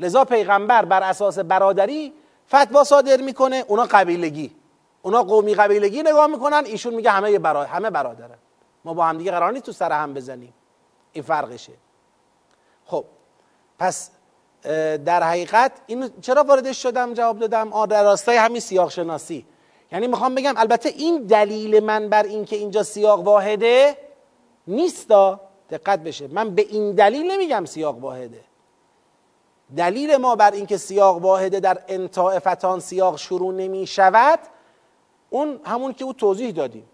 لذا 0.00 0.24
پیغمبر 0.24 0.84
بر 0.84 1.02
اساس 1.02 1.38
برادری 1.38 2.12
فتوا 2.48 2.84
صادر 2.84 3.20
می‌کنه 3.20 3.64
اونا 3.68 3.84
قبیلگی. 3.84 4.50
اونا 5.06 5.22
قومی 5.22 5.54
قبیلگی 5.54 6.02
نگاه 6.02 6.26
می‌کنن 6.26 6.62
ایشون 6.66 6.94
میگه 6.94 7.10
همه 7.10 7.38
برا... 7.38 7.64
همه 7.64 7.90
برادرن. 7.90 8.38
ما 8.84 8.94
با 8.94 9.04
هم 9.04 9.18
دیگه 9.18 9.30
قرار 9.30 9.52
نیست 9.52 9.64
تو 9.64 9.72
سر 9.72 9.92
هم 9.92 10.14
بزنیم. 10.14 10.54
این 11.12 11.24
فرقشه. 11.24 11.72
خب 12.84 13.04
پس 13.78 14.10
در 15.04 15.22
حقیقت 15.22 15.72
این 15.86 16.10
چرا 16.20 16.42
واردش 16.42 16.82
شدم؟ 16.82 17.14
جواب 17.14 17.38
دادم. 17.38 17.72
آ 17.72 17.86
در 17.86 18.02
راستای 18.02 18.36
همین 18.36 18.60
سیاق 18.60 18.90
شناسی 18.90 19.46
یعنی 19.92 20.06
می‌خوام 20.06 20.34
بگم 20.34 20.54
البته 20.56 20.88
این 20.88 21.22
دلیل 21.22 21.80
من 21.80 22.08
بر 22.08 22.22
اینکه 22.22 22.56
اینجا 22.56 22.82
سیاق 22.82 23.20
واحده 23.20 23.96
نیستا. 24.66 25.40
دقت 25.70 26.00
بشه. 26.00 26.28
من 26.28 26.54
به 26.54 26.62
این 26.62 26.92
دلیل 26.92 27.30
نمیگم 27.30 27.64
سیاق 27.64 27.98
واحده. 27.98 28.40
دلیل 29.76 30.16
ما 30.16 30.36
بر 30.36 30.50
اینکه 30.50 30.76
سیاق 30.76 31.22
واحده 31.22 31.60
در 31.60 31.78
انتاع 31.88 32.38
فتان 32.38 32.80
سیاق 32.80 33.16
شروع 33.16 33.54
نمی 33.54 33.86
شود 33.86 34.38
اون 35.36 35.60
همون 35.64 35.92
که 35.92 36.04
او 36.04 36.12
توضیح 36.12 36.50
دادیم. 36.50 36.88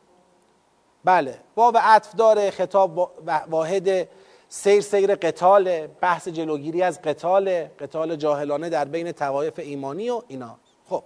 بله 1.05 1.41
واو 1.57 1.77
عطف 1.77 2.15
داره 2.15 2.51
خطاب 2.51 3.13
واحد 3.51 4.09
سیر 4.49 4.81
سیر 4.81 5.15
قتال 5.15 5.87
بحث 5.87 6.29
جلوگیری 6.29 6.83
از 6.83 7.03
قتال 7.03 7.65
قتال 7.65 8.17
جاهلانه 8.17 8.69
در 8.69 8.85
بین 8.85 9.13
توایف 9.13 9.59
ایمانی 9.59 10.11
و 10.11 10.23
اینا. 10.29 10.57
خب. 10.89 11.05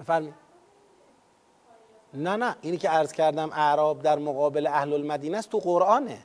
بفرمایید. 0.00 0.34
نه 2.14 2.36
نه. 2.36 2.56
اینی 2.60 2.76
که 2.76 2.88
عرض 2.88 3.12
کردم 3.12 3.50
اعراب 3.52 4.02
در 4.02 4.18
مقابل 4.18 4.66
اهل 4.66 4.92
المدینه 4.92 5.38
است 5.38 5.50
تو 5.50 5.58
قرآنه. 5.58 6.18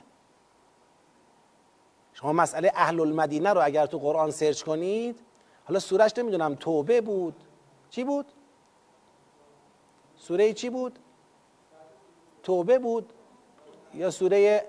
شما 2.12 2.32
مسئله 2.32 2.72
اهل 2.74 3.00
المدینه 3.00 3.52
رو 3.52 3.60
اگر 3.64 3.86
تو 3.86 3.98
قرآن 3.98 4.30
سرچ 4.30 4.62
کنید 4.62 5.20
حالا 5.64 5.80
سورش 5.80 6.18
نمی‌دونم 6.18 6.54
توبه 6.54 7.00
بود. 7.00 7.34
چی 7.90 8.04
بود؟ 8.04 8.26
سوره 10.28 10.52
چی 10.52 10.70
بود؟ 10.70 10.98
توبه 12.42 12.78
بود. 12.78 13.12
یا 13.94 14.10
سوره 14.10 14.68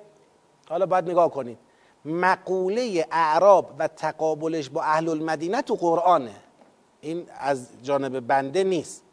حالا 0.69 0.85
باید 0.85 1.09
نگاه 1.09 1.31
کنید. 1.31 1.57
مقوله 2.05 3.07
اعراب 3.11 3.71
و 3.79 3.87
تقابلش 3.87 4.69
با 4.69 4.81
اهل 4.81 5.09
المدینه 5.09 5.61
تو 5.61 5.75
قرآنه. 5.75 6.35
این 7.01 7.25
از 7.39 7.67
جانب 7.83 8.19
بنده 8.19 8.63
نیست. 8.63 9.03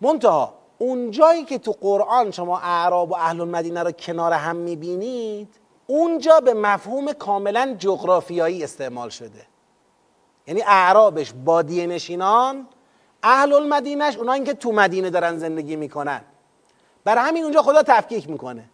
منتها 0.00 0.54
اون 0.78 1.10
جایی 1.10 1.44
که 1.44 1.58
تو 1.58 1.72
قرآن 1.80 2.30
شما 2.30 2.58
اعراب 2.58 3.10
و 3.10 3.14
اهل 3.14 3.40
المدینه 3.40 3.82
رو 3.82 3.92
کنار 3.92 4.32
هم 4.32 4.56
می‌بینید 4.56 5.54
اونجا 5.86 6.40
به 6.40 6.54
مفهوم 6.54 7.12
کاملا 7.12 7.76
جغرافیایی 7.78 8.64
استعمال 8.64 9.08
شده. 9.08 9.46
یعنی 10.46 10.62
اعرابش 10.62 11.32
بادیه 11.44 11.86
نشینان 11.86 12.68
اهل 13.26 13.52
المدینش 13.52 14.16
اونایی 14.16 14.44
که 14.44 14.54
تو 14.54 14.72
مدینه 14.72 15.10
دارن 15.10 15.38
زندگی 15.38 15.76
می‌کنن. 15.76 16.20
برای 17.04 17.24
همین 17.24 17.42
اونجا 17.44 17.62
خدا 17.62 17.82
تفکیک 17.82 18.30
می‌کنه. 18.30 18.64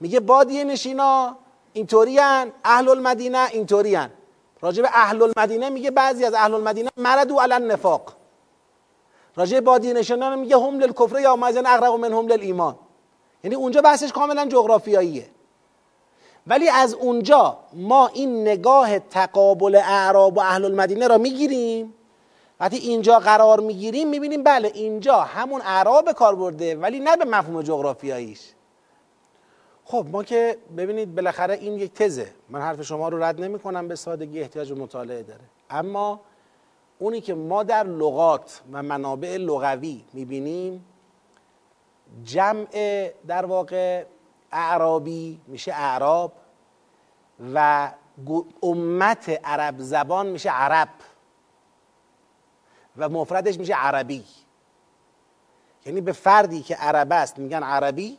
میگه 0.00 0.20
بادیه 0.20 0.64
نشینا 0.64 1.36
اینطورین 1.72 2.52
اهل 2.64 2.88
المدینه 2.88 3.48
اینطورین 3.52 4.08
راجع 4.60 4.82
به 4.82 4.88
اهل 4.92 5.22
المدینه 5.22 5.70
میگه 5.70 5.90
بعضی 5.90 6.24
از 6.24 6.34
اهل 6.34 6.54
المدینه 6.54 6.90
مردو 6.96 7.40
علی 7.40 7.52
النفاق. 7.52 8.12
راجع 9.36 9.60
بادی 9.60 9.92
نشانان 9.92 10.38
میگه 10.38 10.56
هم 10.56 10.78
للکفر 10.78 11.20
یا 11.20 11.36
مازن 11.36 11.66
اقرب 11.66 11.94
من 11.94 12.12
هم 12.12 12.28
ایمان 12.40 12.76
یعنی 13.44 13.56
اونجا 13.56 13.82
بحثش 13.82 14.12
کاملا 14.12 14.46
جغرافیاییه. 14.46 15.30
ولی 16.46 16.68
از 16.68 16.94
اونجا 16.94 17.58
ما 17.72 18.06
این 18.06 18.42
نگاه 18.42 18.98
تقابل 18.98 19.74
اعراب 19.74 20.36
و 20.36 20.40
اهل 20.40 20.64
المدینه 20.64 21.08
را 21.08 21.18
می‌گیریم. 21.18 21.94
وقتی 22.60 22.76
اینجا 22.76 23.18
قرار 23.18 23.60
می‌گیریم 23.60 24.08
می‌بینیم 24.08 24.42
بله 24.42 24.70
اینجا 24.74 25.20
همون 25.20 25.60
اعراب 25.64 26.12
کار 26.12 26.34
برده 26.34 26.76
ولی 26.76 27.00
نه 27.00 27.16
به 27.16 27.24
مفهوم 27.24 27.62
جغرافیاییش. 27.62 28.40
خب 29.84 30.06
ما 30.12 30.24
که 30.24 30.58
ببینید 30.76 31.14
بالاخره 31.14 31.54
این 31.54 31.78
یک 31.78 31.92
تزه. 31.92 32.30
من 32.48 32.60
حرف 32.60 32.82
شما 32.82 33.08
رو 33.08 33.22
رد 33.22 33.40
نمی 33.40 33.58
کنم 33.58 33.88
به 33.88 33.96
سادگی 33.96 34.40
احتیاج 34.40 34.72
به 34.72 34.80
مطالعه 34.80 35.22
داره. 35.22 35.44
اما 35.70 36.20
اونی 36.98 37.20
که 37.20 37.34
ما 37.34 37.62
در 37.62 37.84
لغات 37.84 38.60
و 38.72 38.82
منابع 38.82 39.36
لغوی 39.36 40.04
می‌بینیم 40.12 40.84
جمع 42.24 42.66
در 43.26 43.46
واقع 43.46 44.04
اعرابی 44.52 45.40
میشه 45.46 45.72
اعراب 45.72 46.32
و 47.54 47.90
امت 48.62 49.40
عرب 49.44 49.74
زبان 49.78 50.26
میشه 50.26 50.50
عرب. 50.50 50.88
و 53.00 53.08
مفردش 53.08 53.58
میشه 53.58 53.74
عربی. 53.74 54.24
یعنی 55.86 56.00
به 56.00 56.12
فردی 56.12 56.62
که 56.62 56.74
عرب 56.74 57.12
است 57.12 57.38
میگن 57.38 57.62
عربی 57.62 58.18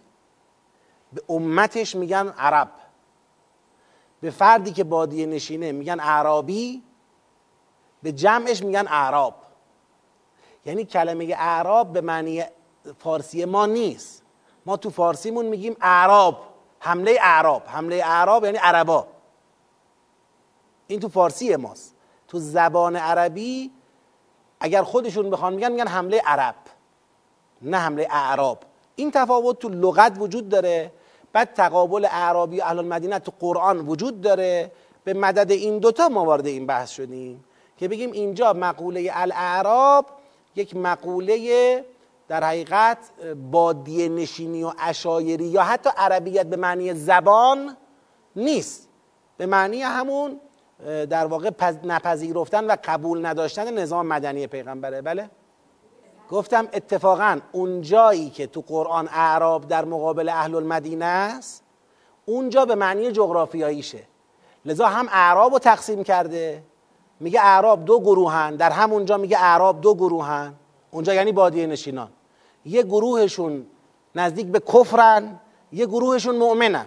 به 1.13 1.21
امتش 1.29 1.95
میگن 1.95 2.27
عرب. 2.37 2.71
به 4.21 4.29
فردی 4.29 4.71
که 4.71 4.83
بادیه 4.83 5.25
نشینه 5.25 5.71
میگن 5.71 5.99
عربی 5.99 6.83
به 8.03 8.11
جمعش 8.11 8.63
میگن 8.63 8.87
اعراب 8.87 9.35
یعنی 10.65 10.85
کلمه 10.85 11.35
اعراب 11.37 11.93
به 11.93 12.01
معنی 12.01 12.43
فارسی 12.99 13.45
ما 13.45 13.65
نیست. 13.65 14.23
ما 14.65 14.77
تو 14.77 14.89
فارسیمون 14.89 15.45
میگیم 15.45 15.75
اعراب 15.81 16.47
حمله 16.79 17.17
اعراب 17.21 17.63
حمله 17.67 17.95
اعراب 17.95 18.45
یعنی 18.45 18.57
عربا. 18.57 19.07
این 20.87 20.99
تو 20.99 21.09
فارسی 21.09 21.55
ماست. 21.55 21.95
تو 22.27 22.39
زبان 22.39 22.95
عربی 22.95 23.71
اگر 24.61 24.83
خودشون 24.83 25.29
بخوان 25.29 25.53
میگن 25.53 25.71
میگن 25.71 25.87
حمله 25.87 26.21
عرب 26.25 26.55
نه 27.61 27.77
حمله 27.77 28.07
اعراب. 28.11 28.59
این 28.95 29.11
تفاوت 29.11 29.59
تو 29.59 29.69
لغت 29.69 30.13
وجود 30.19 30.49
داره 30.49 30.91
بعد 31.33 31.53
تقابل 31.53 32.05
اعرابی 32.05 32.59
و 32.59 32.63
اهل 32.63 32.79
المدینه 32.79 33.19
تو 33.19 33.31
قرآن 33.39 33.79
وجود 33.79 34.21
داره. 34.21 34.71
به 35.03 35.13
مدد 35.13 35.51
این 35.51 35.79
دوتا 35.79 36.09
ما 36.09 36.25
وارد 36.25 36.45
این 36.45 36.65
بحث 36.65 36.91
شدیم 36.91 37.43
که 37.77 37.87
بگیم 37.87 38.11
اینجا 38.11 38.53
مقوله 38.53 39.11
الاعراب 39.13 40.05
یک 40.55 40.75
مقوله 40.75 41.85
در 42.27 42.43
حقیقت 42.43 42.97
بادیه 43.51 44.09
نشینی 44.09 44.63
و 44.63 44.71
اشایری 44.79 45.45
یا 45.45 45.63
حتی 45.63 45.89
عربیت 45.97 46.45
به 46.45 46.55
معنی 46.55 46.93
زبان 46.93 47.77
نیست. 48.35 48.89
به 49.37 49.45
معنی 49.45 49.81
همون 49.81 50.39
در 50.85 51.25
واقع 51.25 51.51
نپذیرفتن 51.83 52.65
و 52.65 52.75
قبول 52.83 53.25
نداشتن 53.25 53.73
نظام 53.73 54.07
مدنی 54.07 54.47
پیغمبره. 54.47 55.01
بله؟ 55.01 55.29
گفتم 56.29 56.67
اتفاقا 56.73 57.39
اون 57.51 57.81
جایی 57.81 58.29
که 58.29 58.47
تو 58.47 58.63
قرآن 58.67 59.09
اعراب 59.13 59.67
در 59.67 59.85
مقابل 59.85 60.29
اهل 60.29 60.55
المدینه 60.55 61.05
است 61.05 61.63
اونجا 62.25 62.65
به 62.65 62.75
معنی 62.75 63.11
جغرافیاییشه. 63.11 64.03
لذا 64.65 64.87
هم 64.87 65.07
اعراب 65.11 65.53
رو 65.53 65.59
تقسیم 65.59 66.03
کرده. 66.03 66.63
میگه 67.19 67.41
اعراب 67.41 67.85
دو 67.85 67.99
گروهن 67.99 68.55
در 68.55 68.69
همونجا 68.69 69.17
میگه 69.17 69.37
اعراب 69.37 69.81
دو 69.81 69.95
گروهن. 69.95 70.53
اونجا 70.91 71.13
یعنی 71.13 71.31
بادیه 71.31 71.67
نشینان. 71.67 72.09
یه 72.65 72.83
گروهشون 72.83 73.65
نزدیک 74.15 74.47
به 74.47 74.59
کفرن 74.59 75.39
یه 75.71 75.85
گروهشون 75.85 76.35
مؤمنن. 76.35 76.85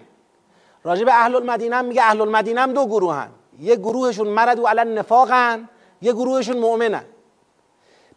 راجع 0.85 1.05
به 1.05 1.15
اهل 1.15 1.35
المدینه 1.35 1.83
میگه 1.83 2.03
اهل 2.03 2.21
المدینه 2.21 2.61
هم 2.61 2.73
دو 2.73 2.87
گروهن. 2.87 3.29
یه 3.61 3.77
گروهشون 3.77 4.29
مرد 4.29 4.59
و 4.59 4.67
علن 4.67 4.99
نفاقن 4.99 5.69
یه 6.03 6.13
گروهشون 6.13 6.59
مؤمنن 6.59 7.05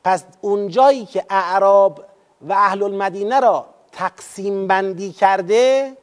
پس 0.03 0.25
اونجایی 0.41 1.05
که 1.05 1.25
اعراب 1.29 2.05
و 2.41 2.53
اهل 2.53 2.83
المدینه 2.83 3.39
را 3.39 3.65
تقسیم 3.91 4.67
بندی 4.67 5.11
کرده 5.11 5.97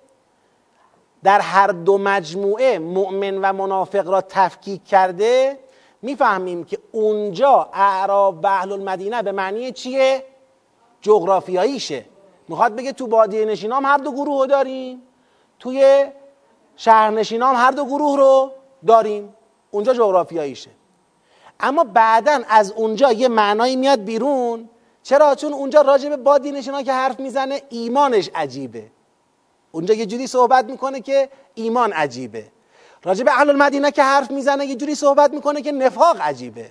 در 1.23 1.41
هر 1.41 1.67
دو 1.67 1.99
مجموعه 1.99 2.79
مؤمن 2.79 3.39
و 3.39 3.53
منافق 3.53 4.09
را 4.09 4.21
تفکیک 4.21 4.85
کرده 4.85 5.59
می‌فهمیم 6.03 6.65
که 6.65 6.79
اونجا 6.93 7.71
اعراب 7.73 8.45
و 8.45 8.47
اهل 8.47 8.73
المدینه 8.73 9.23
به 9.23 9.33
معنی 9.33 9.73
چیه؟ 9.73 10.25
جغرافیاییشه 11.01 12.05
می‌خواد 12.49 12.77
بگه 12.77 12.93
تو 12.93 13.07
بادیه 13.07 13.45
نشینام 13.45 13.87
هر 13.87 13.97
دو 13.97 14.13
گروه 14.13 14.41
رو 14.41 14.47
داریم 14.47 15.03
توی 15.59 16.07
شهرنشینام 16.77 17.57
هر 17.57 17.71
دو 17.71 17.85
گروه 17.85 18.17
رو 18.17 18.53
داریم. 18.87 19.35
اونجا 19.71 19.95
جغرافیاییشه. 19.95 20.71
اما 21.61 21.85
بعدا 21.85 22.41
از 22.49 22.73
اونجا 22.73 23.13
یه 23.13 23.29
معنایی 23.29 23.77
میاد 23.77 24.05
بیرون. 24.05 24.69
چرا؟ 25.03 25.35
چون 25.35 25.53
اونجا 25.53 25.81
راجع 25.81 26.09
به 26.09 26.17
بادی 26.17 26.53
نشینا 26.53 26.83
که 26.83 26.93
حرف 26.93 27.21
می‌زنه 27.21 27.63
ایمانش 27.69 28.31
عجیبه. 28.35 28.87
اونجا 29.73 29.95
یه 29.95 30.07
جوری 30.07 30.27
صحبت 30.27 30.65
می‌کنه 30.65 31.01
که 31.01 31.29
ایمان 31.55 31.93
عجیبه. 31.93 32.47
راجع 33.05 33.25
به 33.25 33.33
اهل 33.33 33.51
المدینه 33.51 33.91
که 33.91 34.03
حرف 34.03 34.31
می‌زنه 34.31 34.67
یه 34.67 34.77
جوری 34.77 34.95
صحبت 34.95 35.33
می‌کنه 35.33 35.63
که 35.63 35.73
نفاق 35.73 36.21
عجیبه. 36.21 36.71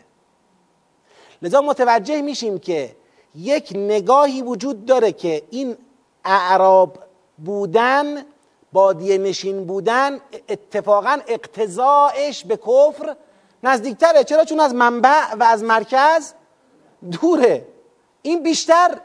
لذا 1.41 1.61
متوجه 1.61 2.21
میشیم 2.21 2.59
که 2.59 2.95
یک 3.35 3.71
نگاهی 3.75 4.41
وجود 4.41 4.85
داره 4.85 5.11
که 5.11 5.43
این 5.49 5.77
اعراب 6.25 6.99
بودن 7.37 8.25
بادیه 8.73 9.17
نشین 9.17 9.65
بودن 9.65 10.19
اتفاقا 10.49 11.17
اقتضاعش 11.27 12.45
به 12.45 12.57
کفر 12.57 13.15
نزدیکتره. 13.63 14.23
چرا؟ 14.23 14.45
چون 14.45 14.59
از 14.59 14.73
منبع 14.73 15.33
و 15.39 15.43
از 15.43 15.63
مرکز 15.63 16.33
دوره. 17.21 17.65
این 18.21 18.43
بیشتر 18.43 18.97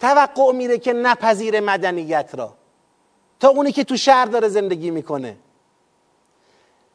توقع 0.00 0.52
میره 0.52 0.78
که 0.78 0.92
نپذیر 0.92 1.60
مدنیت 1.60 2.30
را. 2.34 2.54
تا 3.40 3.48
اونی 3.48 3.72
که 3.72 3.84
تو 3.84 3.96
شهر 3.96 4.24
داره 4.24 4.48
زندگی 4.48 4.90
می‌کنه. 4.90 5.36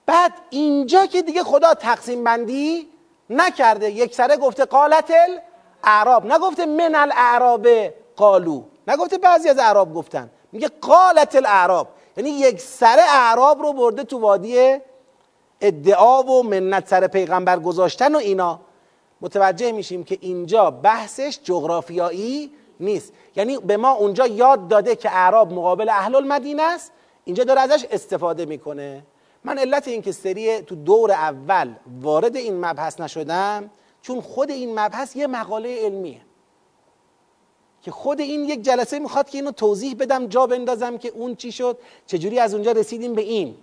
بعد 0.05 0.33
اینجا 0.49 1.05
که 1.05 1.21
دیگه 1.21 1.43
خدا 1.43 1.73
تقسیم 1.73 2.23
بندی 2.23 2.89
نکرده. 3.29 3.91
یک 3.91 4.15
سره 4.15 4.37
گفته 4.37 4.65
قالت 4.65 5.13
اعراب 5.83 6.25
نگفته 6.25 6.65
من 6.65 6.95
الاعراب 6.95 7.67
قالو. 8.15 8.63
نگفته 8.87 9.17
بعضی 9.17 9.49
از 9.49 9.59
اعراب 9.59 9.93
گفتن. 9.93 10.29
میگه 10.51 10.69
قالت 10.81 11.35
الاعراب. 11.35 11.87
یعنی 12.17 12.29
یک 12.29 12.61
سره 12.61 13.01
اعراب 13.09 13.61
رو 13.61 13.73
برده 13.73 14.03
تو 14.03 14.19
وادی 14.19 14.77
ادعا 15.61 16.23
و 16.23 16.43
منت 16.43 16.87
سر 16.87 17.07
پیغمبر 17.07 17.59
گذاشتن 17.59 18.15
و 18.15 18.17
اینا. 18.17 18.59
متوجه 19.21 19.71
میشیم 19.71 20.03
که 20.03 20.17
اینجا 20.21 20.71
بحثش 20.71 21.39
جغرافیایی 21.43 22.51
نیست. 22.79 23.13
یعنی 23.35 23.57
به 23.57 23.77
ما 23.77 23.91
اونجا 23.91 24.27
یاد 24.27 24.67
داده 24.67 24.95
که 24.95 25.09
اعراب 25.11 25.53
مقابل 25.53 25.89
اهل 25.89 26.15
المدینه 26.15 26.63
است. 26.63 26.91
اینجا 27.25 27.43
داره 27.43 27.61
ازش 27.61 27.85
استفاده 27.91 28.45
می‌کنه. 28.45 29.03
من 29.43 29.57
علت 29.57 29.87
این 29.87 30.01
که 30.01 30.11
سری 30.11 30.61
تو 30.61 30.75
دور 30.75 31.11
اول 31.11 31.73
وارد 32.01 32.35
این 32.35 32.65
مبحث 32.65 32.99
نشدم 32.99 33.69
چون 34.01 34.21
خود 34.21 34.51
این 34.51 34.79
مبحث 34.79 35.15
یه 35.15 35.27
مقاله 35.27 35.85
علمیه. 35.85 36.21
که 37.89 37.93
خود 37.95 38.19
این 38.19 38.45
یک 38.45 38.61
جلسه 38.61 38.99
می‌خواد 38.99 39.29
که 39.29 39.37
اینو 39.37 39.51
توضیح 39.51 39.95
بدم 39.95 40.27
جا 40.27 40.47
بندازم 40.47 40.97
که 40.97 41.09
اون 41.09 41.35
چی 41.35 41.51
شد 41.51 41.77
چجوری 42.05 42.39
از 42.39 42.53
اونجا 42.53 42.71
رسیدیم 42.71 43.13
به 43.13 43.21
این. 43.21 43.55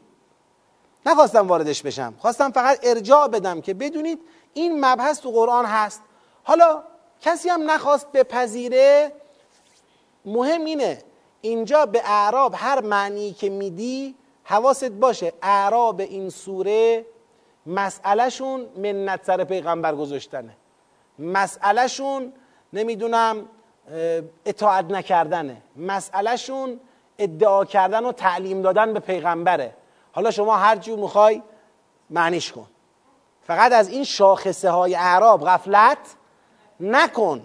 نخواستم 1.07 1.49
واردش 1.49 1.83
بشم 1.83 2.15
خواستم 2.19 2.51
فقط 2.51 2.79
ارجاع 2.83 3.29
بدم 3.29 3.61
که 3.61 3.75
بدونید 3.75 4.21
این 4.55 4.85
مبحث 4.85 5.21
تو 5.21 5.31
قرآن 5.31 5.65
هست. 5.65 6.03
حالا 6.43 6.83
کسی 7.21 7.49
هم 7.49 7.71
نخواست 7.71 8.13
بپذیره 8.13 9.13
مهم 10.25 10.65
اینه 10.65 11.03
اینجا 11.41 11.87
به 11.87 12.03
اعراب 12.05 12.55
هر 12.57 12.81
معنی 12.81 13.33
که 13.33 13.51
میدی 13.51 14.15
حواست 14.45 14.91
باشه. 14.91 15.33
اعراب 15.43 16.01
این 16.01 16.31
سوره 16.31 17.07
مسئلهشون 17.67 18.67
منت 18.77 19.25
سر 19.25 19.45
پیغمبر 19.45 19.95
گذاشتنه. 19.95 20.57
مسئلهشون 21.19 22.33
نمی‌دونم 22.73 23.49
اطاعت 24.47 24.85
نکردنه. 24.85 25.57
مسئلهشون 25.77 26.81
ادعا 27.19 27.65
کردن 27.65 28.05
و 28.05 28.13
تعلیم 28.13 28.63
دادن 28.63 28.93
به 28.93 29.01
پیغمبره. 29.01 29.75
حالا 30.13 30.31
شما 30.31 30.57
هر 30.57 30.77
جو 30.77 30.97
می‌خوای 30.97 31.43
معنیش 32.11 32.53
کن. 32.53 32.67
فقط 33.43 33.73
از 33.73 33.89
این 33.89 34.05
شاخصه 34.05 34.71
های 34.71 34.95
اعراب 34.95 35.45
غفلت 35.45 35.99
نکن 36.81 37.43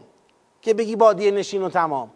که 0.62 0.74
بگی 0.74 0.96
بادیه 0.96 1.32
نشین 1.32 1.64
و 1.64 1.70
تمام. 1.70 2.12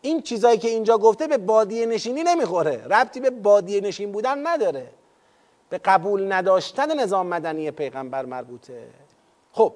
این 0.00 0.22
چیزایی 0.22 0.58
که 0.58 0.68
اینجا 0.68 0.98
گفته 0.98 1.26
به 1.26 1.38
بادیه 1.38 1.86
نشینی 1.86 2.22
نمی‌خوره. 2.22 2.84
ربطی 2.86 3.20
به 3.20 3.30
بادیه 3.30 3.80
نشین 3.80 4.12
بودن 4.12 4.46
نداره. 4.46 4.88
به 5.68 5.78
قبول 5.78 6.32
نداشتن 6.32 7.00
نظام 7.00 7.26
مدنی 7.26 7.70
پیغمبر 7.70 8.24
مربوطه. 8.24 8.88
خب 9.52 9.72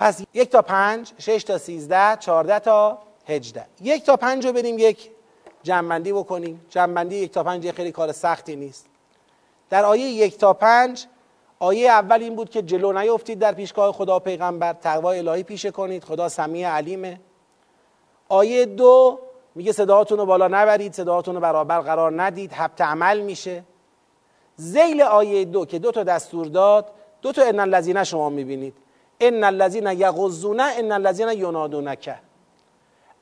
پس 0.00 0.22
یک 0.34 0.50
تا 0.50 0.62
پنج 0.62 1.12
شش 1.18 1.44
تا 1.44 1.58
سیزده 1.58 2.16
چارده 2.16 2.58
تا 2.58 2.98
هجده. 3.26 3.66
یک 3.80 4.04
تا 4.04 4.16
پنج 4.16 4.46
رو 4.46 4.52
بریم 4.52 4.78
یک 4.78 5.10
جنبندی 5.62 6.12
بکنیم. 6.12 6.66
جنبندی 6.68 7.16
یک 7.16 7.32
تا 7.32 7.44
پنج 7.44 7.70
خیلی 7.70 7.92
کار 7.92 8.12
سختی 8.12 8.56
نیست. 8.56 8.86
در 9.70 9.84
آیه 9.84 10.04
یک 10.04 10.38
تا 10.38 10.52
پنج 10.52 11.06
آیه 11.58 11.90
اول 11.90 12.22
این 12.22 12.36
بود 12.36 12.50
که 12.50 12.62
جلو 12.62 12.92
نیفتید 12.92 13.38
در 13.38 13.52
پیشگاه 13.52 13.92
خدا 13.92 14.16
و 14.16 14.18
پیغمبر 14.18 14.72
تقوا 14.72 15.10
الهی 15.10 15.42
پیشه 15.42 15.70
کنید 15.70 16.04
خدا 16.04 16.28
سمیع 16.28 16.68
علیمه. 16.68 17.20
آیه 18.28 18.66
دو 18.66 19.18
میگه 19.54 19.72
صداهاتون 19.72 20.18
رو 20.18 20.26
بالا 20.26 20.48
نبرید 20.48 20.92
صداهاتون 20.92 21.34
رو 21.34 21.40
برابر 21.40 21.80
قرار 21.80 22.22
ندید 22.22 22.52
حبت 22.52 22.80
عمل 22.80 23.20
میشه. 23.20 23.62
زیل 24.56 25.02
آیه 25.02 25.44
دو 25.44 25.64
که 25.64 25.78
دو 25.78 25.92
تا 25.92 26.02
دستور 26.02 26.46
داد 26.46 26.90
دو 27.22 27.32
تا 27.32 27.42
ان 27.42 27.60
الذین 27.60 28.04
شما 28.04 28.28
می‌بینید. 28.28 28.74
ان 29.20 29.44
الذین 29.44 29.86
یغضون 29.86 30.60
ان 30.60 30.92
الذین 30.92 31.28
ینادونک 31.28 32.10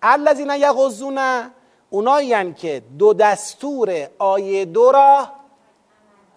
الذین 0.02 0.50
یغضون 0.50 1.18
اونایی 1.90 2.52
که 2.52 2.82
دو 2.98 3.14
دستور 3.14 4.06
آیه 4.18 4.64
دو 4.64 4.92
را 4.92 5.28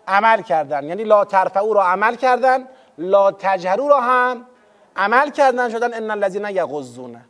عمل 0.07 0.41
کردن. 0.41 0.83
یعنی 0.83 1.03
لا 1.03 1.25
ترفعو 1.25 1.73
را 1.73 1.83
عمل 1.83 2.15
کردن 2.15 2.67
لا 2.97 3.31
تجهرو 3.31 3.87
را 3.87 4.01
هم 4.01 4.45
عمل 4.95 5.29
کردن 5.29 5.69
شدن 5.69 5.93
ان 5.93 6.11
الذین 6.11 6.45
یغضون 6.45 7.21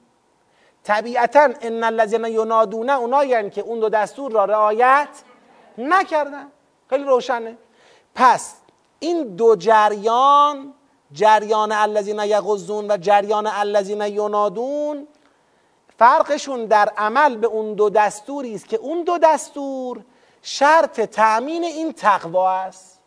طبیعتا 0.84 1.50
ان 1.62 1.84
الذین 1.84 2.26
ینادون 2.26 2.89
اونایی 2.89 3.50
که 3.50 3.62
اون 3.62 3.80
دو 3.80 3.89
دستور 3.89 4.32
را 4.32 4.46
رعایت 4.46 5.08
نکردن. 5.78 6.48
خیلی 6.89 7.04
روشنه. 7.04 7.58
پس 8.15 8.56
این 9.00 9.36
دو 9.36 9.56
جریان 9.56 10.74
جریان 11.13 11.71
الذین 11.71 12.19
یغضون 12.19 12.91
و 12.91 12.97
جریان 12.97 13.47
الذین 13.47 14.02
ینادون 14.02 15.08
فرقشون 15.97 16.65
در 16.65 16.89
عمل 16.97 17.38
به 17.38 17.47
اون 17.47 17.74
دو 17.74 17.89
دستوری 17.89 18.56
است 18.56 18.67
که 18.67 18.78
اون 18.78 19.04
دو 19.04 19.17
دستور 19.17 20.04
شرط 20.41 21.02
تأمین 21.02 21.63
این 21.63 21.93
تقوا 21.93 22.52
است. 22.52 23.02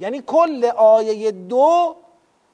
یعنی 0.00 0.22
کل 0.26 0.64
آیه 0.76 1.30
دو 1.30 1.96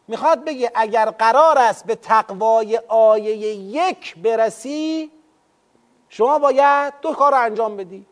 می‌خواد 0.08 0.44
بگه 0.44 0.72
اگر 0.74 1.10
قرار 1.10 1.58
است 1.58 1.86
به 1.86 1.94
تقوای 1.94 2.80
آیه 2.88 3.36
یک 3.54 4.18
برسی 4.18 5.10
شما 6.08 6.38
باید 6.38 6.94
دو 7.02 7.12
کار 7.12 7.32
رو 7.32 7.38
انجام 7.38 7.76
بدی. 7.76 8.06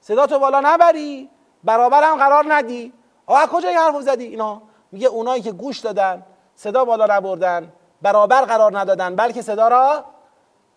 صدا 0.00 0.26
تو 0.26 0.38
بالا 0.38 0.60
نبری 0.64 1.30
برابر 1.64 2.02
هم 2.02 2.16
قرار 2.16 2.54
ندی. 2.54 2.92
آقا 3.26 3.46
کجا 3.46 3.68
این 3.68 3.78
حرف 3.78 4.00
زدی 4.00 4.24
اینا؟ 4.24 4.62
میگه 4.92 5.08
اونایی 5.08 5.42
که 5.42 5.52
گوش 5.52 5.78
دادن 5.78 6.22
صدا 6.54 6.84
بالا 6.84 7.06
نبردن 7.16 7.72
برابر 8.02 8.42
قرار 8.42 8.78
ندادن 8.78 9.16
بلکه 9.16 9.42
صدا 9.42 9.68
را 9.68 10.04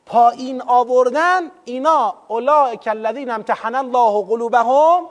پایین 0.06 0.62
آوردن 0.68 1.42
اینا 1.66 2.16
اولئک 2.28 2.88
الذین 2.88 3.30
امتحن 3.30 3.76
الله 3.76 4.26
قلوبهم 4.26 5.06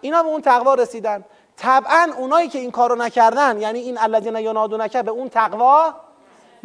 اینا 0.00 0.22
به 0.22 0.28
اون 0.28 0.40
تقوا 0.40 0.74
رسیدن. 0.74 1.24
طبعا 1.56 2.08
اونایی 2.18 2.48
که 2.48 2.58
این 2.58 2.70
کارو 2.70 2.94
نکردن 2.94 3.60
یعنی 3.60 3.78
این 3.78 3.98
الذین 3.98 4.36
ینادونک 4.36 4.96
به 4.96 5.10
اون 5.10 5.28
تقوا 5.28 5.94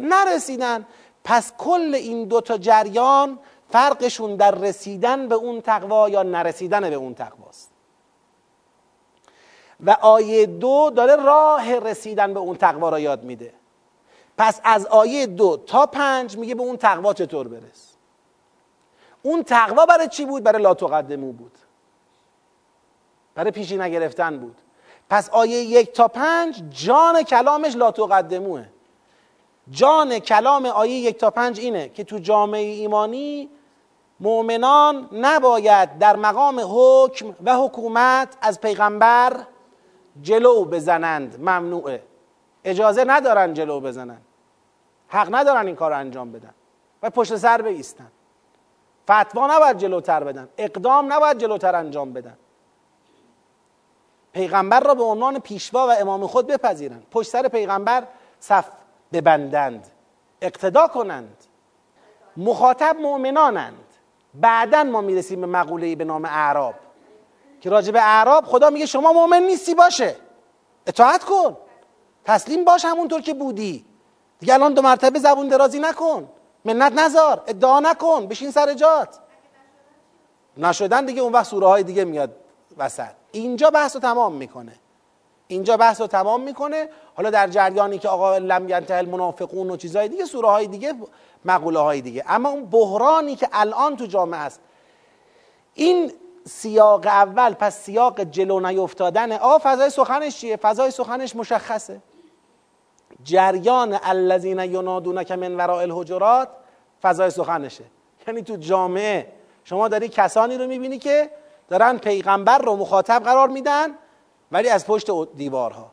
نرسیدن. 0.00 0.86
پس 1.24 1.52
کل 1.58 1.94
این 1.94 2.24
دوتا 2.24 2.58
جریان 2.58 3.38
فرقشون 3.68 4.36
در 4.36 4.50
رسیدن 4.50 5.28
به 5.28 5.34
اون 5.34 5.60
تقوا 5.60 6.08
یا 6.08 6.22
نرسیدن 6.22 6.90
به 6.90 6.94
اون 6.94 7.14
تقواست. 7.14 7.65
و 9.84 9.90
آیه 9.90 10.46
دو 10.46 10.90
داره 10.96 11.16
راه 11.16 11.78
رسیدن 11.78 12.34
به 12.34 12.40
اون 12.40 12.56
تقوا 12.56 12.88
را 12.88 13.00
یاد 13.00 13.24
میده. 13.24 13.52
پس 14.38 14.60
از 14.64 14.86
آیه 14.86 15.26
دو 15.26 15.56
تا 15.66 15.86
پنج 15.86 16.36
میگه 16.36 16.54
به 16.54 16.62
اون 16.62 16.76
تقوا 16.76 17.14
چطور 17.14 17.48
برس؟ 17.48 17.96
اون 19.22 19.42
تقوا 19.42 19.86
برای 19.86 20.08
چی 20.08 20.24
بود؟ 20.24 20.42
برای 20.42 20.62
لا 20.62 20.74
تقدمو 20.74 21.32
بود. 21.32 21.52
برای 23.34 23.50
پیشی 23.50 23.76
نگرفتن 23.76 24.38
بود. 24.38 24.56
پس 25.10 25.30
آیه 25.30 25.58
یک 25.58 25.92
تا 25.92 26.08
پنج 26.08 26.62
جان 26.70 27.22
کلامش 27.22 27.76
لا 27.76 27.90
تقدموه. 27.90 28.64
جان 29.70 30.18
کلام 30.18 30.66
آیه 30.66 30.94
یک 30.94 31.18
تا 31.18 31.30
پنج 31.30 31.60
اینه 31.60 31.88
که 31.88 32.04
تو 32.04 32.18
جامعه 32.18 32.60
ایمانی 32.60 33.50
مؤمنان 34.20 35.08
نباید 35.12 35.98
در 35.98 36.16
مقام 36.16 36.60
حکم 36.60 37.34
و 37.44 37.56
حکومت 37.56 38.36
از 38.40 38.60
پیغمبر 38.60 39.46
جلو 40.22 40.64
بزنند 40.64 41.40
ممنوعه. 41.40 42.02
اجازه 42.64 43.04
ندارن 43.04 43.54
جلو 43.54 43.80
بزنن. 43.80 44.18
حق 45.08 45.28
ندارن 45.30 45.66
این 45.66 45.76
کار 45.76 45.90
رو 45.90 45.96
انجام 45.98 46.32
بدن. 46.32 46.54
و 47.02 47.10
پشت 47.10 47.36
سر 47.36 47.62
بیستن. 47.62 48.10
فتوا 49.04 49.56
نباید 49.56 49.78
جلوتر 49.78 50.24
بدن. 50.24 50.48
اقدام 50.58 51.12
نباید 51.12 51.38
جلوتر 51.38 51.74
انجام 51.74 52.12
بدن. 52.12 52.36
پیغمبر 54.32 54.80
را 54.80 54.94
به 54.94 55.02
عنوان 55.02 55.38
پیشوا 55.38 55.86
و 55.86 55.90
امام 55.90 56.26
خود 56.26 56.46
بپذیرند. 56.46 57.06
پشت 57.10 57.30
سر 57.30 57.48
پیغمبر 57.48 58.06
صف 58.40 58.68
ببندند. 59.12 59.86
اقتدا 60.42 60.88
کنند. 60.88 61.44
مخاطب 62.36 62.96
مؤمنانند. 63.00 63.84
بعدا 64.34 64.84
ما 64.84 65.00
می‌رسیم 65.00 65.40
به 65.40 65.46
مقوله 65.46 65.96
به 65.96 66.04
نام 66.04 66.24
اعراب. 66.24 66.74
که 67.66 67.70
راجع 67.70 67.92
به 67.92 68.02
اعراب 68.02 68.44
خدا 68.44 68.70
میگه 68.70 68.86
شما 68.86 69.12
مؤمن 69.12 69.42
نیستی 69.42 69.74
باشه. 69.74 70.16
اطاعت 70.86 71.24
کن. 71.24 71.56
تسلیم 72.24 72.64
باش 72.64 72.84
همونطور 72.84 73.20
که 73.20 73.34
بودی. 73.34 73.84
دیگه 74.40 74.54
الان 74.54 74.74
دو 74.74 74.82
مرتبه 74.82 75.18
زبون 75.18 75.48
درازی 75.48 75.78
نکن. 75.80 76.28
منت 76.64 76.92
نزار 76.92 77.42
ادعا 77.46 77.80
نکن. 77.80 78.26
بشین 78.26 78.50
سر 78.50 78.74
جات. 78.74 79.18
نشدن 80.56 81.04
دیگه 81.04 81.22
اون 81.22 81.32
وقت 81.32 81.46
سوره 81.46 81.66
های 81.66 81.82
دیگه 81.82 82.04
میاد 82.04 82.36
وسط. 82.76 83.10
اینجا 83.32 83.70
بحث 83.70 83.94
رو 83.94 84.00
تمام 84.00 84.32
می‌کنه. 84.32 84.72
اینجا 85.46 85.76
بحث 85.76 86.00
رو 86.00 86.06
تمام 86.06 86.40
می‌کنه. 86.40 86.88
حالا 87.16 87.30
در 87.30 87.48
جریانی 87.48 87.98
که 87.98 88.08
آقا 88.08 88.38
لم 88.38 88.68
ینته 88.68 88.94
المنافقون 88.94 89.70
و 89.70 89.76
چیزهای 89.76 90.08
دیگه 90.08 90.24
سوره 90.24 90.48
های 90.48 90.66
دیگه 90.66 90.94
مقوله 91.44 91.78
های 91.78 92.00
دیگه. 92.00 92.24
اما 92.28 92.48
اون 92.48 92.64
بحرانی 92.64 93.36
که 93.36 93.48
الان 93.52 93.96
تو 93.96 94.06
جامعه 94.06 94.40
است 94.40 94.60
این 95.74 96.12
سیاق 96.46 97.06
اول 97.06 97.54
پس 97.54 97.78
سیاق 97.78 98.20
جلو 98.20 98.60
نیفتادن 98.60 99.32
آ 99.32 99.58
فضای 99.62 99.90
سخنش 99.90 100.38
چیه؟ 100.38 100.56
فضای 100.56 100.90
سخنش 100.90 101.36
مشخصه. 101.36 102.00
جریان 103.24 103.98
الذین 104.02 104.58
ینادونک 104.58 105.32
من 105.32 105.56
وراء 105.56 105.80
الحجرات 105.80 106.48
فضای 107.02 107.30
سخنشه. 107.30 107.84
یعنی 108.28 108.42
تو 108.42 108.56
جامعه 108.56 109.32
شما 109.64 109.88
داری 109.88 110.08
کسانی 110.08 110.58
رو 110.58 110.66
می‌بینی 110.66 110.98
که 110.98 111.30
دارن 111.68 111.98
پیغمبر 111.98 112.58
رو 112.58 112.76
مخاطب 112.76 113.22
قرار 113.24 113.48
میدن 113.48 113.88
ولی 114.52 114.68
از 114.68 114.86
پشت 114.86 115.10
دیوارها. 115.36 115.92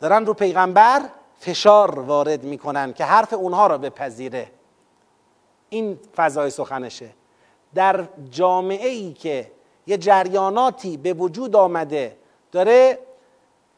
دارن 0.00 0.26
رو 0.26 0.34
پیغمبر 0.34 1.02
فشار 1.38 1.98
وارد 1.98 2.44
می‌کنن 2.44 2.92
که 2.92 3.04
حرف 3.04 3.32
اونها 3.32 3.66
رو 3.66 3.78
بپذیره. 3.78 4.50
این 5.68 5.98
فضای 6.16 6.50
سخنشه. 6.50 7.10
در 7.74 8.04
جامعه 8.30 8.88
ای 8.88 9.12
که 9.12 9.50
یه 9.86 9.96
جریاناتی 9.96 10.96
به 10.96 11.12
وجود 11.12 11.56
آمده 11.56 12.16
داره 12.52 12.98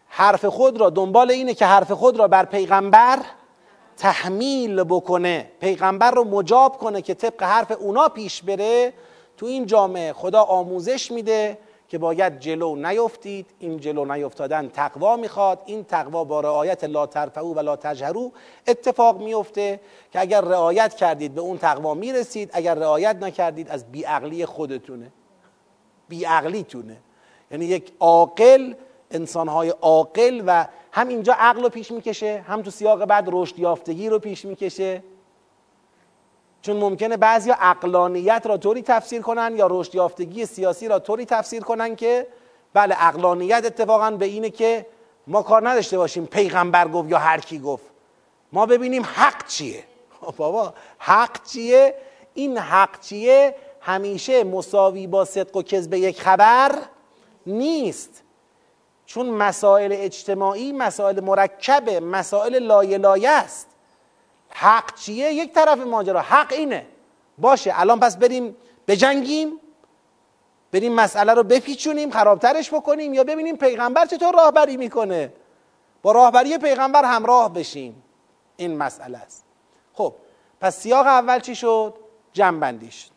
حرف 0.09 0.45
خود 0.45 0.80
را 0.80 0.90
دنبال 0.90 1.30
اینه 1.30 1.55
که 1.55 1.66
حرف 1.66 1.93
خود 1.93 2.16
را 2.16 2.28
بر 2.28 2.45
پیغمبر 2.45 3.18
تحمیل 3.97 4.84
بکنه. 4.84 5.51
پیغمبر 5.61 6.11
رو 6.11 6.24
مجاب 6.24 6.78
کنه 6.78 7.03
که 7.03 7.14
طبق 7.14 7.43
حرف 7.43 7.70
اونا 7.70 8.09
پیش 8.09 8.43
بره. 8.43 8.93
تو 9.36 9.47
این 9.47 9.66
جامعه 9.66 10.12
خدا 10.12 10.43
آموزش 10.43 11.12
میده 11.12 11.59
که 11.93 11.99
باید 11.99 12.38
جلو 12.38 12.76
نیفتید 12.76 13.47
این 13.59 13.80
جلو 13.80 14.05
نیفتادن 14.05 14.68
تقوا 14.68 15.16
می‌خواد 15.16 15.62
این 15.66 15.84
تقوا 15.84 16.24
با 16.24 16.40
رعایت 16.40 16.84
لا 16.84 17.07
ترفعو 17.07 17.55
و 17.55 17.61
لا 17.61 17.76
تجهرو 17.76 18.32
اتفاق 18.66 19.22
میفته 19.22 19.80
که 20.12 20.20
اگر 20.20 20.40
رعایت 20.40 20.95
کردید 20.95 21.34
به 21.34 21.40
اون 21.40 21.59
تقوا 21.59 21.95
می‌رسید 21.95 22.51
اگر 22.53 22.74
رعایت 22.74 23.16
نکردید 23.16 23.68
از 23.68 23.93
بیعقلی 23.93 24.47
خودتونه. 24.47 25.12
بیعقلیتونه. 26.09 26.97
یعنی 27.51 27.64
یک 27.64 27.93
عاقل 28.01 28.74
انسانهای 29.11 29.68
عاقل 29.68 30.43
و 30.47 30.66
هم 30.93 31.09
اینجا 31.09 31.34
عقل 31.38 31.62
رو 31.62 31.68
پیش 31.68 31.90
می‌کشه 31.90 32.45
هم 32.47 32.62
تو 32.62 32.70
سیاق 32.70 33.05
بعد 33.05 33.28
رشد 33.32 33.59
یافتگی 33.59 34.09
رو 34.09 34.18
پیش 34.18 34.45
می‌کشه 34.45 35.03
چون 36.62 36.76
ممکنه 36.76 37.16
بعضی 37.16 37.52
اقلانیت 37.60 38.42
را 38.46 38.56
طوری 38.56 38.82
تفسیر 38.82 39.22
کنن 39.22 39.54
یا 39.56 39.66
رشد 39.70 39.94
یافتگی 39.94 40.46
سیاسی 40.46 40.88
را 40.88 40.98
طوری 40.98 41.24
تفسیر 41.24 41.62
کنن 41.62 41.96
که 41.96 42.26
بله 42.74 42.96
اقلانیت 42.98 43.64
اتفاقا 43.64 44.10
به 44.10 44.24
اینه 44.24 44.50
که 44.50 44.86
ما 45.26 45.42
کار 45.42 45.68
نداشته 45.68 45.98
باشیم 45.98 46.26
پیغمبر 46.26 46.88
گفت 46.88 47.10
یا 47.10 47.18
هر 47.18 47.40
کی 47.40 47.58
گفت. 47.58 47.84
ما 48.52 48.66
ببینیم 48.66 49.02
حق 49.02 49.46
چیه. 49.46 49.84
خب 50.20 50.34
بابا 50.36 50.74
حق 50.98 51.44
چیه؟ 51.44 51.94
این 52.34 52.58
حق 52.58 53.00
چیه؟ 53.00 53.54
همیشه 53.80 54.44
مساوی 54.44 55.06
با 55.06 55.24
صدق 55.24 55.56
و 55.56 55.62
کذب 55.62 55.94
یک 55.94 56.20
خبر 56.20 56.78
نیست. 57.46 58.22
چون 59.06 59.30
مسائل 59.30 59.92
اجتماعی 59.92 60.72
مسائل 60.72 61.20
مرکبه 61.20 62.00
مسائل 62.00 62.58
لایه 62.98 63.30
است. 63.30 63.66
حق 64.55 64.94
چیه؟ 64.94 65.32
یک 65.32 65.53
طرف 65.53 65.78
ماجرا. 65.78 66.20
حق 66.20 66.53
اینه. 66.53 66.86
باشه 67.38 67.72
الان 67.76 68.00
پس 68.00 68.16
بریم 68.16 68.57
بجنگیم 68.88 69.61
بریم 70.72 70.92
مسئله 70.92 71.34
رو 71.34 71.42
بپیچونیم 71.42 72.11
خرابترش 72.11 72.74
بکنیم 72.74 73.14
یا 73.14 73.24
ببینیم 73.24 73.57
پیغمبر 73.57 74.07
چطور 74.07 74.34
راهبری 74.34 74.76
می‌کنه. 74.76 75.32
با 76.03 76.12
راهبری 76.12 76.59
پیغمبر 76.59 77.05
همراه 77.05 77.53
بشیم. 77.53 78.03
این 78.57 78.76
مسئله 78.76 79.18
است. 79.18 79.44
خب 79.94 80.14
پس 80.61 80.76
سیاق 80.76 81.07
اول 81.07 81.40
چی 81.40 81.55
شد؟ 81.55 81.94
جنبندی 82.32 82.90
شد. 82.90 83.11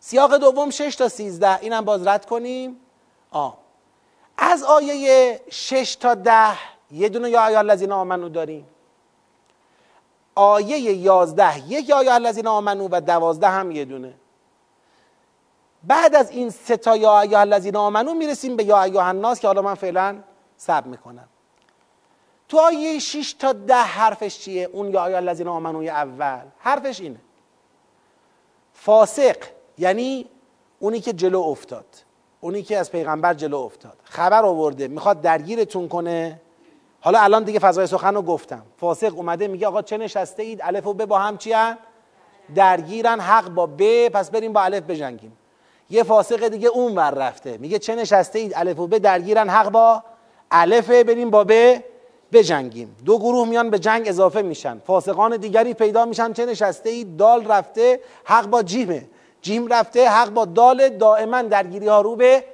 سیاق 0.00 0.36
دوم 0.36 0.70
6 0.70 0.96
تا 0.96 1.08
13 1.08 1.58
اینم 1.60 1.84
باز 1.84 2.06
رد 2.06 2.26
کنیم. 2.26 2.80
آ. 3.30 3.50
از 4.38 4.62
آیه 4.62 5.40
6 5.50 5.96
تا 6.00 6.14
10 6.14 6.32
یه 6.90 7.08
دونه 7.08 7.30
یا 7.30 7.42
آیا 7.42 7.58
الذین 7.58 7.92
آمنو 7.92 8.28
داریم؟ 8.28 8.66
آیه 10.34 10.78
11 10.78 11.72
یک 11.72 11.90
آیا 11.90 12.14
الذین 12.14 12.46
آمنو 12.46 12.88
و 12.90 13.00
12 13.00 13.48
هم 13.48 13.70
یه 13.70 13.84
دونه. 13.84 14.14
بعد 15.84 16.14
از 16.14 16.30
این 16.30 16.50
سه 16.50 16.76
تا 16.76 16.96
یا 16.96 17.10
آیا 17.10 17.40
الذین 17.40 17.76
آمنو 17.76 18.14
می‌رسیم 18.14 18.56
به 18.56 18.64
یا 18.64 18.82
ایها 18.82 19.04
الناس 19.04 19.40
که 19.40 19.46
حالا 19.46 19.62
من 19.62 19.74
فعلا 19.74 20.18
سب 20.56 20.86
می‌کنم. 20.86 21.28
تو 22.48 22.58
آیه 22.58 22.98
6 22.98 23.32
تا 23.32 23.52
10 23.52 23.74
حرفش 23.74 24.38
چیه؟ 24.38 24.64
اون 24.72 24.90
یا 24.90 25.02
آیا 25.02 25.16
الذین 25.16 25.48
آمنوی 25.48 25.88
اول. 25.88 26.42
حرفش 26.58 27.00
اینه. 27.00 27.20
فاسق 28.74 29.36
یعنی 29.78 30.26
اونی 30.78 31.00
که 31.00 31.12
جلو 31.12 31.40
افتاد. 31.40 31.86
اونی 32.40 32.62
که 32.62 32.78
از 32.78 32.92
پیغمبر 32.92 33.34
جلو 33.34 33.56
افتاد. 33.56 33.98
خبر 34.04 34.44
آورده 34.44 34.88
می‌خواد 34.88 35.20
درگیرتون 35.20 35.88
کنه. 35.88 36.40
حالا 37.00 37.20
الان 37.20 37.44
دیگه 37.44 37.58
فضای 37.58 37.86
سخن 37.86 38.14
رو 38.14 38.22
گفتم. 38.22 38.62
فاسق 38.76 39.16
اومده 39.16 39.48
میگه 39.48 39.66
آقا 39.66 39.82
چه 39.82 39.96
نشسته 39.96 40.42
اید؟ 40.42 40.60
الف 40.62 40.86
و 40.86 40.94
ب 40.94 41.04
با 41.04 41.18
هم 41.18 41.38
چی 41.38 41.54
درگیرن 42.54 43.20
حق 43.20 43.48
با 43.48 43.66
ب 43.66 44.08
پس 44.08 44.30
بریم 44.30 44.52
با 44.52 44.62
الف 44.62 44.82
بجنگیم. 44.82 45.36
یه 45.90 46.02
فاسق 46.02 46.48
دیگه 46.48 46.68
اون 46.68 46.94
ور 46.94 47.10
رفته. 47.10 47.58
میگه 47.58 47.78
چه 47.78 47.94
نشسته 47.94 48.38
اید؟ 48.38 48.52
الف 48.54 48.78
و 48.78 48.86
ب 48.86 48.98
درگیرن 48.98 49.48
حق 49.48 49.70
با 49.70 50.02
الف 50.50 50.90
بریم 50.90 51.30
با 51.30 51.44
ب 51.48 51.52
بجنگیم. 52.32 52.96
دو 53.04 53.18
گروه 53.18 53.48
میان 53.48 53.70
به 53.70 53.78
جنگ 53.78 54.08
اضافه 54.08 54.42
میشن. 54.42 54.78
فاسقان 54.78 55.36
دیگری 55.36 55.74
پیدا 55.74 56.04
میشن. 56.04 56.32
چه 56.32 56.46
نشسته 56.46 56.90
اید؟ 56.90 57.16
دال 57.16 57.46
رفته 57.46 58.00
حق 58.24 58.46
با 58.46 58.62
جیمه. 58.62 59.06
جیم 59.42 59.72
رفته 59.72 60.08
حق 60.08 60.30
با 60.30 60.44
دال 60.44 60.88
دائما 60.88 61.42
درگیری 61.42 61.88
ها 61.88 62.00
رو 62.00 62.16
به 62.16 62.44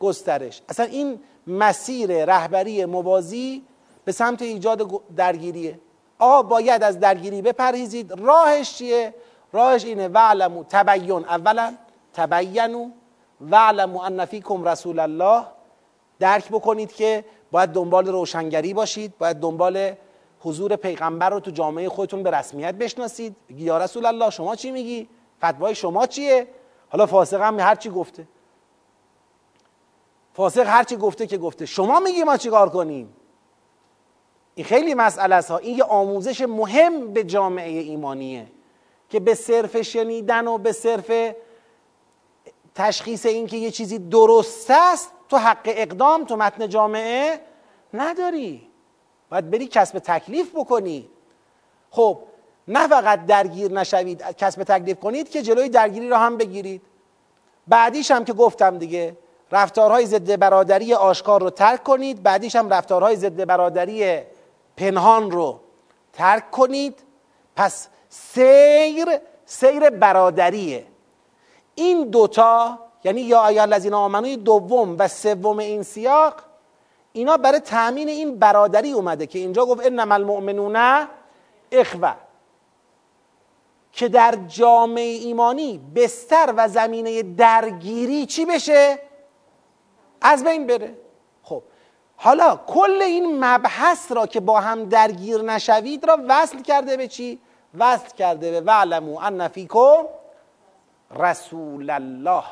گسترش. 0.00 0.62
اصلا 0.68 0.86
این 0.86 1.20
مسیر 1.48 2.24
رهبری 2.24 2.84
موازی 2.84 3.64
به 4.04 4.12
سمت 4.12 4.42
ایجاد 4.42 4.90
درگیریه. 5.16 5.80
آقا 6.18 6.42
باید 6.42 6.82
از 6.82 7.00
درگیری 7.00 7.42
بپرهیزید. 7.42 8.12
راهش 8.12 8.74
چیه؟ 8.74 9.14
راهش 9.52 9.84
اینه 9.84 10.08
وعلمو 10.08 10.64
تبین. 10.64 11.24
اولا 11.24 11.74
تبینو 12.14 12.90
وعلمو 13.40 13.98
ان 13.98 14.24
فیکم 14.24 14.64
رسول 14.64 14.98
الله. 14.98 15.44
درک 16.18 16.48
بکنید 16.48 16.92
که 16.92 17.24
باید 17.50 17.70
دنبال 17.70 18.06
روشنگری 18.06 18.74
باشید 18.74 19.18
باید 19.18 19.36
دنبال 19.36 19.92
حضور 20.40 20.76
پیغمبر 20.76 21.30
رو 21.30 21.40
تو 21.40 21.50
جامعه 21.50 21.88
خودتون 21.88 22.22
به 22.22 22.30
رسمیت 22.30 22.74
بشناسید. 22.74 23.36
یا 23.50 23.78
رسول 23.78 24.06
الله 24.06 24.30
شما 24.30 24.56
چی 24.56 24.70
میگی؟ 24.70 25.08
فتوای 25.44 25.74
شما 25.74 26.06
چیه؟ 26.06 26.46
حالا 26.88 27.06
فاسق 27.06 27.40
هم 27.40 27.60
هر 27.60 27.74
چی 27.74 27.90
گفته. 27.90 28.26
فاسق 30.38 30.66
هر 30.66 30.84
چی 30.84 30.96
گفته 30.96 31.26
که 31.26 31.38
گفته. 31.38 31.66
شما 31.66 32.00
میگی 32.00 32.24
ما 32.24 32.36
چیکار 32.36 32.68
کنیم؟ 32.68 33.16
این 34.54 34.66
خیلی 34.66 34.94
مسئله 34.94 35.34
است 35.34 35.50
ها. 35.50 35.58
این 35.58 35.76
یه 35.76 35.84
آموزش 35.84 36.40
مهم 36.40 37.12
به 37.12 37.24
جامعه 37.24 37.80
ایمانیه 37.80 38.46
که 39.08 39.20
به 39.20 39.34
صرف 39.34 39.82
شنیدن 39.82 40.46
و 40.46 40.58
به 40.58 40.72
صرف 40.72 41.34
تشخیص 42.74 43.26
اینکه 43.26 43.56
یه 43.56 43.70
چیزی 43.70 43.98
درست 43.98 44.70
است 44.70 45.12
تو 45.28 45.36
حق 45.36 45.62
اقدام 45.64 46.24
تو 46.24 46.36
متن 46.36 46.68
جامعه 46.68 47.40
نداری. 47.94 48.68
باید 49.30 49.50
بری 49.50 49.66
کسب 49.66 49.98
تکلیف 49.98 50.50
بکنی. 50.54 51.08
خب 51.90 52.18
نه 52.68 52.88
فقط 52.88 53.26
درگیر 53.26 53.72
نشوید 53.72 54.22
کسب 54.22 54.62
تکلیف 54.62 55.00
کنید 55.00 55.30
که 55.30 55.42
جلوی 55.42 55.68
درگیری 55.68 56.08
را 56.08 56.18
هم 56.18 56.36
بگیرید. 56.36 56.82
بعدیش 57.68 58.10
هم 58.10 58.24
که 58.24 58.32
گفتم 58.32 58.78
دیگه 58.78 59.16
رفتارهای 59.52 60.06
ضد 60.06 60.36
برادری 60.36 60.94
آشکار 60.94 61.40
رو 61.40 61.50
ترک 61.50 61.82
کنید. 61.82 62.22
بعدیش 62.22 62.56
هم 62.56 62.68
رفتارهای 62.68 63.16
ضد 63.16 63.44
برادری 63.44 64.22
پنهان 64.76 65.30
رو 65.30 65.60
ترک 66.12 66.50
کنید. 66.50 67.02
پس 67.56 67.88
سیر 68.08 69.06
سیر 69.44 69.90
برادریه. 69.90 70.86
این 71.74 72.10
دوتا 72.10 72.78
یعنی 73.04 73.20
یا 73.20 73.38
آیا 73.40 73.62
الذین 73.62 73.94
آمنوی 73.94 74.36
دوم 74.36 74.96
و 74.98 75.08
سوم 75.08 75.58
این 75.58 75.82
سیاق 75.82 76.34
اینا 77.12 77.36
برای 77.36 77.60
تأمین 77.60 78.08
این 78.08 78.38
برادری 78.38 78.92
اومده 78.92 79.26
که 79.26 79.38
اینجا 79.38 79.66
گفت 79.66 79.86
انما 79.86 80.14
المؤمنون 80.14 81.06
اخوه. 81.72 82.14
که 83.92 84.08
در 84.08 84.38
جامعه 84.48 85.04
ایمانی 85.04 85.80
بستر 85.94 86.54
و 86.56 86.68
زمینه 86.68 87.22
درگیری 87.22 88.26
چی 88.26 88.44
بشه؟ 88.44 88.98
از 90.20 90.44
بین 90.44 90.66
بره 90.66 90.94
خب 91.42 91.62
حالا 92.16 92.60
کل 92.66 93.02
این 93.02 93.44
مبحث 93.44 94.12
را 94.12 94.26
که 94.26 94.40
با 94.40 94.60
هم 94.60 94.84
درگیر 94.84 95.42
نشوید 95.42 96.04
را 96.04 96.18
وصل 96.28 96.62
کرده 96.62 96.96
به 96.96 97.08
چی؟ 97.08 97.40
وصل 97.78 98.16
کرده 98.16 98.50
به 98.50 98.60
وعلمو 98.60 99.18
ان 99.18 99.48
فیکم 99.48 100.04
رسول 101.16 101.90
الله 101.90 102.44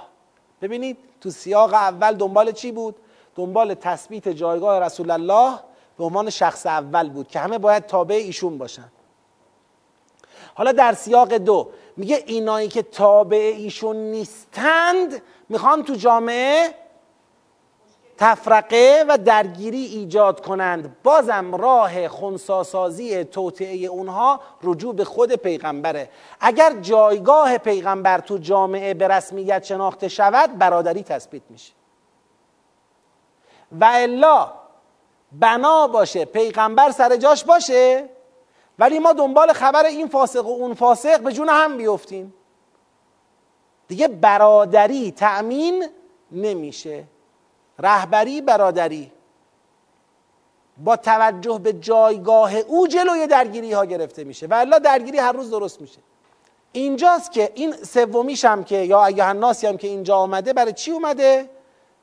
ببینید 0.62 0.98
تو 1.20 1.30
سیاق 1.30 1.74
اول 1.74 2.14
دنبال 2.14 2.52
چی 2.52 2.72
بود؟ 2.72 2.96
دنبال 3.36 3.74
تثبیت 3.74 4.28
جایگاه 4.28 4.80
رسول 4.80 5.10
الله 5.10 5.58
به 5.98 6.04
عنوان 6.04 6.30
شخص 6.30 6.66
اول 6.66 7.08
بود 7.08 7.28
که 7.28 7.38
همه 7.38 7.58
باید 7.58 7.86
تابع 7.86 8.14
ایشون 8.14 8.58
باشن 8.58 8.88
حالا 10.54 10.72
در 10.72 10.92
سیاق 10.92 11.34
دو 11.34 11.70
میگه 11.96 12.22
اینایی 12.26 12.68
که 12.68 12.82
تابع 12.82 13.52
ایشون 13.56 13.96
نیستند 13.96 15.22
می‌خوان 15.48 15.82
تو 15.82 15.94
جامعه 15.94 16.74
تفرقه 18.18 19.04
و 19.08 19.18
درگیری 19.18 19.84
ایجاد 19.84 20.40
کنند. 20.40 20.96
بازم 21.02 21.54
راه 21.54 22.08
خونساسازی 22.08 23.24
توطعه 23.24 23.76
اونها 23.86 24.40
رجوع 24.62 24.94
به 24.94 25.04
خود 25.04 25.32
پیغمبره. 25.32 26.10
اگر 26.40 26.72
جایگاه 26.80 27.58
پیغمبر 27.58 28.18
تو 28.18 28.38
جامعه 28.38 28.94
به 28.94 29.08
رسمیت 29.08 29.64
شناخته 29.64 30.08
شود 30.08 30.58
برادری 30.58 31.02
تثبیت 31.02 31.42
میشه. 31.50 31.72
و 33.80 33.84
الا 33.84 34.52
بنا 35.32 35.86
باشه 35.86 36.24
پیغمبر 36.24 36.90
سر 36.90 37.16
جاش 37.16 37.44
باشه 37.44 38.08
ولی 38.78 38.98
ما 38.98 39.12
دنبال 39.12 39.52
خبر 39.52 39.84
این 39.84 40.08
فاسق 40.08 40.46
و 40.46 40.50
اون 40.50 40.74
فاسق 40.74 41.20
به 41.20 41.32
جون 41.32 41.48
هم 41.48 41.76
بیفتیم. 41.76 42.34
دیگه 43.88 44.08
برادری 44.08 45.12
تأمین 45.12 45.88
نمیشه. 46.32 47.04
رهبری 47.78 48.40
برادری. 48.40 49.12
با 50.78 50.96
توجه 50.96 51.58
به 51.58 51.72
جایگاه 51.72 52.56
او 52.56 52.86
جلوی 52.86 53.26
درگیری 53.26 53.72
ها 53.72 53.84
گرفته 53.84 54.24
میشه 54.24 54.46
و 54.46 54.54
الا 54.54 54.78
درگیری 54.78 55.18
هر 55.18 55.32
روز 55.32 55.50
درست 55.50 55.80
میشه. 55.80 55.98
اینجاست 56.72 57.32
که 57.32 57.52
این 57.54 57.72
سومیش 57.72 58.44
هم 58.44 58.64
که 58.64 58.76
یا 58.76 59.06
ایها 59.06 59.28
الناسی 59.28 59.66
هم 59.66 59.76
که 59.76 59.88
اینجا 59.88 60.16
آمده 60.16 60.52
برای 60.52 60.72
چی 60.72 60.90
اومده؟ 60.90 61.50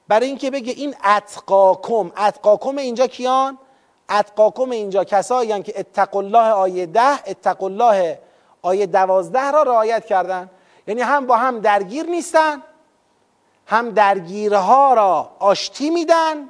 برای 0.08 0.28
اینکه 0.28 0.52
بگه 0.52 0.74
این 0.74 0.96
اتقاکم. 1.06 2.12
اتقاکم 2.18 2.78
اینجا 2.78 3.08
کیان؟ 3.08 3.58
اتقاکم 4.10 4.70
اینجا 4.70 5.04
کسایی 5.04 5.64
که 5.64 5.80
اتق 5.80 6.16
الله 6.16 6.52
آیه 6.52 6.86
ده 6.86 7.30
اتق 7.30 7.64
الله 7.64 8.20
آیه 8.62 8.86
دوازده 8.86 9.52
را 9.52 9.64
رعایت 9.64 10.06
کردن. 10.06 10.50
یعنی 10.88 11.02
هم 11.02 11.26
با 11.28 11.38
هم 11.38 11.60
درگیر 11.60 12.06
نیستن 12.06 12.62
هم 13.68 13.90
درگیرها 13.90 14.94
را 14.94 15.32
آشتی 15.40 15.90
میدن 15.90 16.50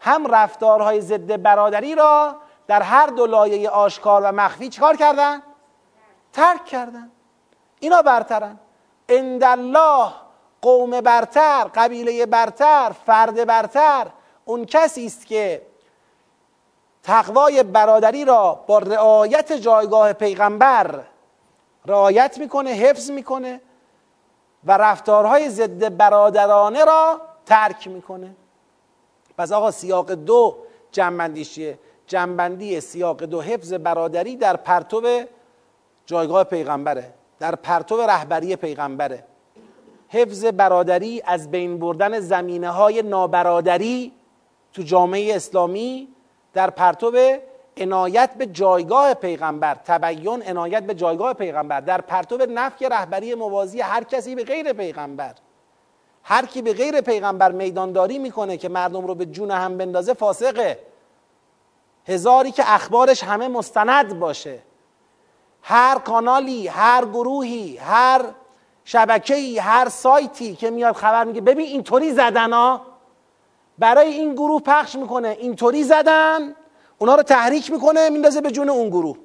هم 0.00 0.26
رفتارهای 0.26 1.00
ضد 1.00 1.42
برادری 1.42 1.94
را 1.94 2.36
در 2.66 2.82
هر 2.82 3.06
دو 3.06 3.26
لایه 3.26 3.70
آشکار 3.70 4.22
و 4.22 4.32
مخفی 4.32 4.68
چکار 4.68 4.96
کردن؟ 4.96 5.42
ترک 6.32 6.64
کردن 6.64 7.10
اینا 7.80 8.02
برترن 8.02 8.58
الله 9.08 10.12
قوم 10.62 11.00
برتر 11.00 11.70
قبیله 11.74 12.26
برتر 12.26 12.92
فرد 13.06 13.44
برتر 13.44 14.06
اون 14.44 14.64
کسی 14.64 15.06
است 15.06 15.26
که 15.26 15.66
تقوای 17.02 17.62
برادری 17.62 18.24
را 18.24 18.64
با 18.66 18.78
رعایت 18.78 19.52
جایگاه 19.52 20.12
پیغمبر 20.12 21.04
رعایت 21.86 22.38
می‌کنه 22.38 22.70
حفظ 22.70 23.10
می‌کنه 23.10 23.60
و 24.64 24.72
رفتارهای 24.72 25.50
ضد 25.50 25.96
برادرانه 25.96 26.84
را 26.84 27.20
ترک 27.46 27.88
می‌کنه. 27.88 28.36
پس 29.38 29.52
آقا 29.52 29.70
سیاق 29.70 30.12
دو 30.12 30.56
جنبندیش 30.92 31.54
چیه 31.54 31.78
جنبندی 32.06 32.80
سیاق 32.80 33.22
دو 33.22 33.40
حفظ 33.40 33.72
برادری 33.72 34.36
در 34.36 34.56
پرتو 34.56 35.24
جایگاه 36.06 36.44
پیغمبره 36.44 37.12
در 37.38 37.54
پرتو 37.54 37.96
رهبری 37.96 38.56
پیغمبره. 38.56 39.24
حفظ 40.08 40.44
برادری 40.44 41.22
از 41.24 41.50
بین 41.50 41.78
بردن 41.78 42.20
زمینه 42.20 42.70
های 42.70 43.02
نابرادری 43.02 44.12
تو 44.72 44.82
جامعه 44.82 45.36
اسلامی 45.36 46.08
در 46.52 46.70
پرتو 46.70 47.10
عنایت 47.76 48.30
به 48.34 48.46
جایگاه 48.46 49.14
پیغمبر 49.14 49.74
تبیین 49.74 50.42
عنایت 50.42 50.82
به 50.82 50.94
جایگاه 50.94 51.34
پیغمبر. 51.34 51.80
در 51.80 52.00
پرتو 52.00 52.36
نفی 52.36 52.88
رهبری 52.88 53.34
موازی 53.34 53.80
هر 53.80 54.04
کسی 54.04 54.34
به 54.34 54.44
غیر 54.44 54.72
پیغمبر. 54.72 55.34
هر 56.22 56.46
کی 56.46 56.62
به 56.62 56.72
غیر 56.72 57.00
پیغمبر 57.00 57.52
میدانداری 57.52 58.18
می‌کنه 58.18 58.56
که 58.56 58.68
مردم 58.68 59.06
رو 59.06 59.14
به 59.14 59.26
جون 59.26 59.50
هم 59.50 59.76
بندازه 59.76 60.14
فاسقه. 60.14 60.78
هزاری 62.08 62.50
که 62.50 62.62
اخبارش 62.66 63.24
همه 63.24 63.48
مستند 63.48 64.18
باشه. 64.18 64.58
هر 65.62 65.98
کانالی 65.98 66.68
هر 66.68 67.04
گروهی 67.04 67.76
هر 67.76 68.24
شبکه‌ای 68.84 69.58
هر 69.58 69.88
سایتی 69.88 70.56
که 70.56 70.70
میاد 70.70 70.94
خبر 70.94 71.24
میگه 71.24 71.40
ببین 71.40 71.66
اینطوری 71.66 72.12
زدن 72.12 72.52
ها. 72.52 72.82
برای 73.78 74.08
این 74.08 74.34
گروه 74.34 74.62
پخش 74.62 74.94
می‌کنه 74.94 75.28
اینطوری 75.28 75.84
زدن. 75.84 76.54
اونا 76.98 77.14
رو 77.14 77.22
تحریک 77.22 77.70
می‌کنه 77.70 78.10
میندازه 78.10 78.40
به 78.40 78.50
جون 78.50 78.68
اون 78.68 78.88
گروه. 78.88 79.16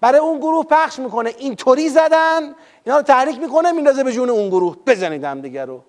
برای 0.00 0.20
اون 0.20 0.38
گروه 0.38 0.64
پخش 0.64 0.98
می‌کنه. 0.98 1.34
اینطوری 1.38 1.88
زدن 1.88 2.54
اینا 2.84 2.96
رو 2.96 3.02
تحریک 3.02 3.38
می‌کنه 3.38 3.72
میندازه 3.72 4.04
به 4.04 4.12
جون 4.12 4.30
اون 4.30 4.48
گروه. 4.48 4.76
بزنید 4.86 5.24
هم 5.24 5.40
دیگه 5.40 5.64
رو. 5.64 5.80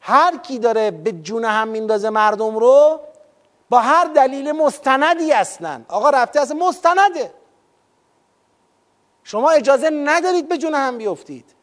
هر 0.00 0.36
کی 0.36 0.58
داره 0.58 0.90
به 0.90 1.12
جون 1.12 1.44
هم 1.44 1.68
میندازه 1.68 2.10
مردم 2.10 2.56
رو 2.56 3.00
با 3.70 3.80
هر 3.80 4.04
دلیل 4.04 4.52
مستندی 4.52 5.32
هستن 5.32 5.86
آقا 5.88 6.10
رفته 6.10 6.40
اصلا 6.40 6.56
مستنده. 6.56 7.34
شما 9.24 9.50
اجازه 9.50 9.90
ندارید 9.90 10.48
به 10.48 10.58
جون 10.58 10.74
هم 10.74 10.98
بیفتید. 10.98 11.54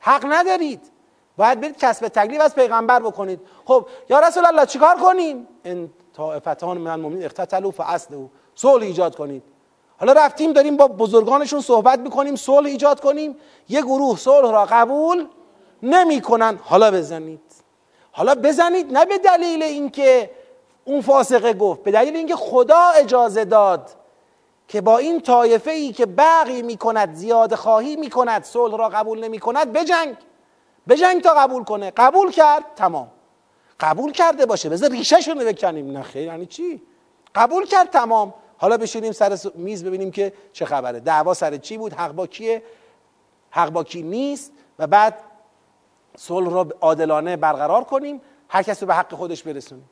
حق 0.00 0.26
ندارید. 0.28 0.90
باید 1.36 1.60
برید 1.60 1.78
کسب 1.78 2.08
تکلیف 2.08 2.40
از 2.40 2.54
پیغمبر 2.54 3.00
بکنید. 3.00 3.40
خب 3.64 3.88
یا 4.08 4.20
رسول 4.20 4.46
الله 4.46 4.66
چیکار 4.66 4.96
کنیم؟ 4.96 5.48
طائفتان 6.16 6.78
من 6.78 6.90
المؤمنین 6.90 7.24
اقتتلوا 7.24 7.70
فاصلحوا 7.70 8.26
صلح 8.54 8.82
ایجاد 8.82 9.16
کنید. 9.16 9.42
حالا 10.00 10.12
رفتیم 10.12 10.52
داریم 10.52 10.76
با 10.76 10.88
بزرگانشون 10.88 11.60
صحبت 11.60 11.98
می‌کنیم 11.98 12.36
صلح 12.36 12.66
ایجاد 12.66 13.00
کنیم. 13.00 13.36
یه 13.68 13.82
گروه 13.82 14.16
صلح 14.16 14.50
را 14.50 14.64
قبول 14.64 15.26
نمی‌کنن. 15.82 16.58
حالا 16.62 16.90
بزنید. 16.90 17.40
حالا 18.12 18.34
بزنید 18.34 18.92
نه 18.92 19.04
به 19.04 19.18
دلیل 19.18 19.62
اینکه 19.62 20.30
اون 20.84 21.00
فاسقه 21.00 21.52
گفت 21.52 21.82
به 21.82 21.90
دلیل 21.90 22.16
اینکه 22.16 22.36
خدا 22.36 22.88
اجازه 22.94 23.44
داد 23.44 23.90
که 24.68 24.80
با 24.80 24.98
این 24.98 25.20
طایفه 25.20 25.70
ای 25.70 25.92
که 25.92 26.06
بقی 26.06 26.62
می‌کند 26.62 27.14
زیاد 27.14 27.54
خواهی 27.54 27.96
می‌کند 27.96 28.44
صلح 28.44 28.76
را 28.76 28.88
قبول 28.88 29.24
نمی‌کند 29.24 29.72
بجنگ. 29.72 30.16
بجنگ 30.88 31.22
تا 31.22 31.34
قبول 31.34 31.64
کنه. 31.64 31.92
قبول 31.96 32.30
کرد 32.30 32.64
تمام. 32.76 33.08
قبول 33.80 34.12
کرده 34.12 34.46
باشه. 34.46 34.68
بذار 34.68 34.90
ریشه 34.90 35.16
رو 35.16 35.34
بکنیم 35.34 35.90
نه 35.90 36.02
خیر. 36.02 36.22
یعنی 36.22 36.46
چی؟ 36.46 36.82
قبول 37.34 37.66
کرد 37.66 37.90
تمام. 37.90 38.34
حالا 38.56 38.76
بشینیم 38.76 39.12
سر 39.12 39.38
میز 39.54 39.84
ببینیم 39.84 40.10
که 40.10 40.32
چه 40.52 40.64
خبره. 40.64 41.00
دعوا 41.00 41.34
سر 41.34 41.56
چی 41.56 41.78
بود؟ 41.78 41.92
حق 41.92 42.12
با 42.12 42.26
کیه؟ 42.26 42.62
حق 43.50 43.70
با 43.70 43.84
کی 43.84 44.02
نیست؟ 44.02 44.52
و 44.78 44.86
بعد 44.86 45.18
صلح 46.16 46.50
را 46.50 46.68
عادلانه 46.80 47.36
برقرار 47.36 47.84
کنیم. 47.84 48.20
هر 48.48 48.62
کسی 48.62 48.86
به 48.86 48.94
حق 48.94 49.14
خودش 49.14 49.42
برسونیم. 49.42 49.90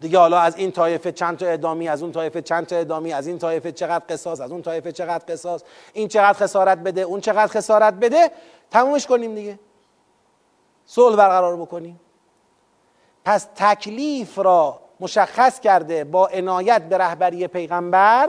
دیگه 0.00 0.18
حالا 0.18 0.38
از 0.38 0.56
این 0.56 0.72
طایفه 0.72 1.12
چند 1.12 1.38
تا 1.38 1.46
ادامی 1.46 1.88
از 1.88 2.02
اون 2.02 2.12
طایفه 2.12 2.42
چند 2.42 2.66
تا 2.66 2.76
ادامی 2.76 3.12
از 3.12 3.26
این 3.26 3.38
طایفه 3.38 3.72
چقدر 3.72 4.04
قصاص 4.08 4.40
از 4.40 4.50
اون 4.50 4.62
طایفه 4.62 4.92
چقدر 4.92 5.24
قصاص 5.28 5.62
این 5.92 6.08
چقدر 6.08 6.32
خسارت 6.32 6.78
بده 6.78 7.00
اون 7.00 7.20
چقدر 7.20 7.46
خسارت 7.46 7.94
بده 7.94 8.30
تمومش 8.70 9.06
کنیم 9.06 9.34
دیگه. 9.34 9.58
صلح 10.86 11.16
برقرار 11.16 11.56
بکنیم. 11.56 12.00
پس 13.24 13.48
تکلیف 13.56 14.38
را 14.38 14.80
مشخص 15.00 15.60
کرده 15.60 16.04
با 16.04 16.26
عنایت 16.26 16.82
به 16.82 16.98
رهبری 16.98 17.46
پیغمبر 17.46 18.28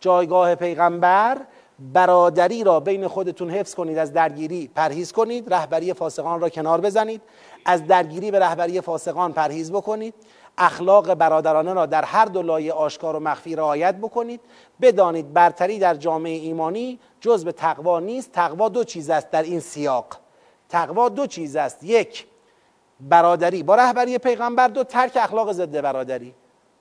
جایگاه 0.00 0.54
پیغمبر 0.54 1.40
برادری 1.78 2.64
را 2.64 2.80
بین 2.80 3.08
خودتون 3.08 3.50
حفظ 3.50 3.74
کنید 3.74 3.98
از 3.98 4.12
درگیری 4.12 4.70
پرهیز 4.74 5.12
کنید 5.12 5.54
رهبری 5.54 5.92
فاسقان 5.92 6.40
را 6.40 6.48
کنار 6.48 6.80
بزنید 6.80 7.22
از 7.64 7.86
درگیری 7.86 8.30
به 8.30 8.38
رهبری 8.38 8.80
فاسقان 8.80 9.32
پرهیز 9.32 9.72
بکنید 9.72 10.14
اخلاق 10.58 11.14
برادرانه 11.14 11.72
را 11.72 11.86
در 11.86 12.04
هر 12.04 12.24
دو 12.24 12.42
لایه 12.42 12.72
آشکار 12.72 13.16
و 13.16 13.20
مخفی 13.20 13.56
رعایت 13.56 13.94
بکنید 13.94 14.40
بدانید 14.80 15.32
برتری 15.32 15.78
در 15.78 15.94
جامعه 15.94 16.32
ایمانی 16.32 16.98
جز 17.20 17.44
به 17.44 17.52
تقوا 17.52 18.00
نیست 18.00 18.32
تقوا 18.32 18.68
دو 18.68 18.84
چیز 18.84 19.10
است 19.10 19.30
در 19.30 19.42
این 19.42 19.60
سیاق. 19.60 20.06
تقوا 20.68 21.08
دو 21.08 21.26
چیز 21.26 21.56
است. 21.56 21.84
یک 21.84 22.26
برادری 23.08 23.62
با 23.62 23.74
رهبری 23.74 24.18
پیغمبر 24.18 24.68
دو 24.68 24.84
ترک 24.84 25.16
اخلاق 25.16 25.52
ضد 25.52 25.80
برادری 25.80 26.34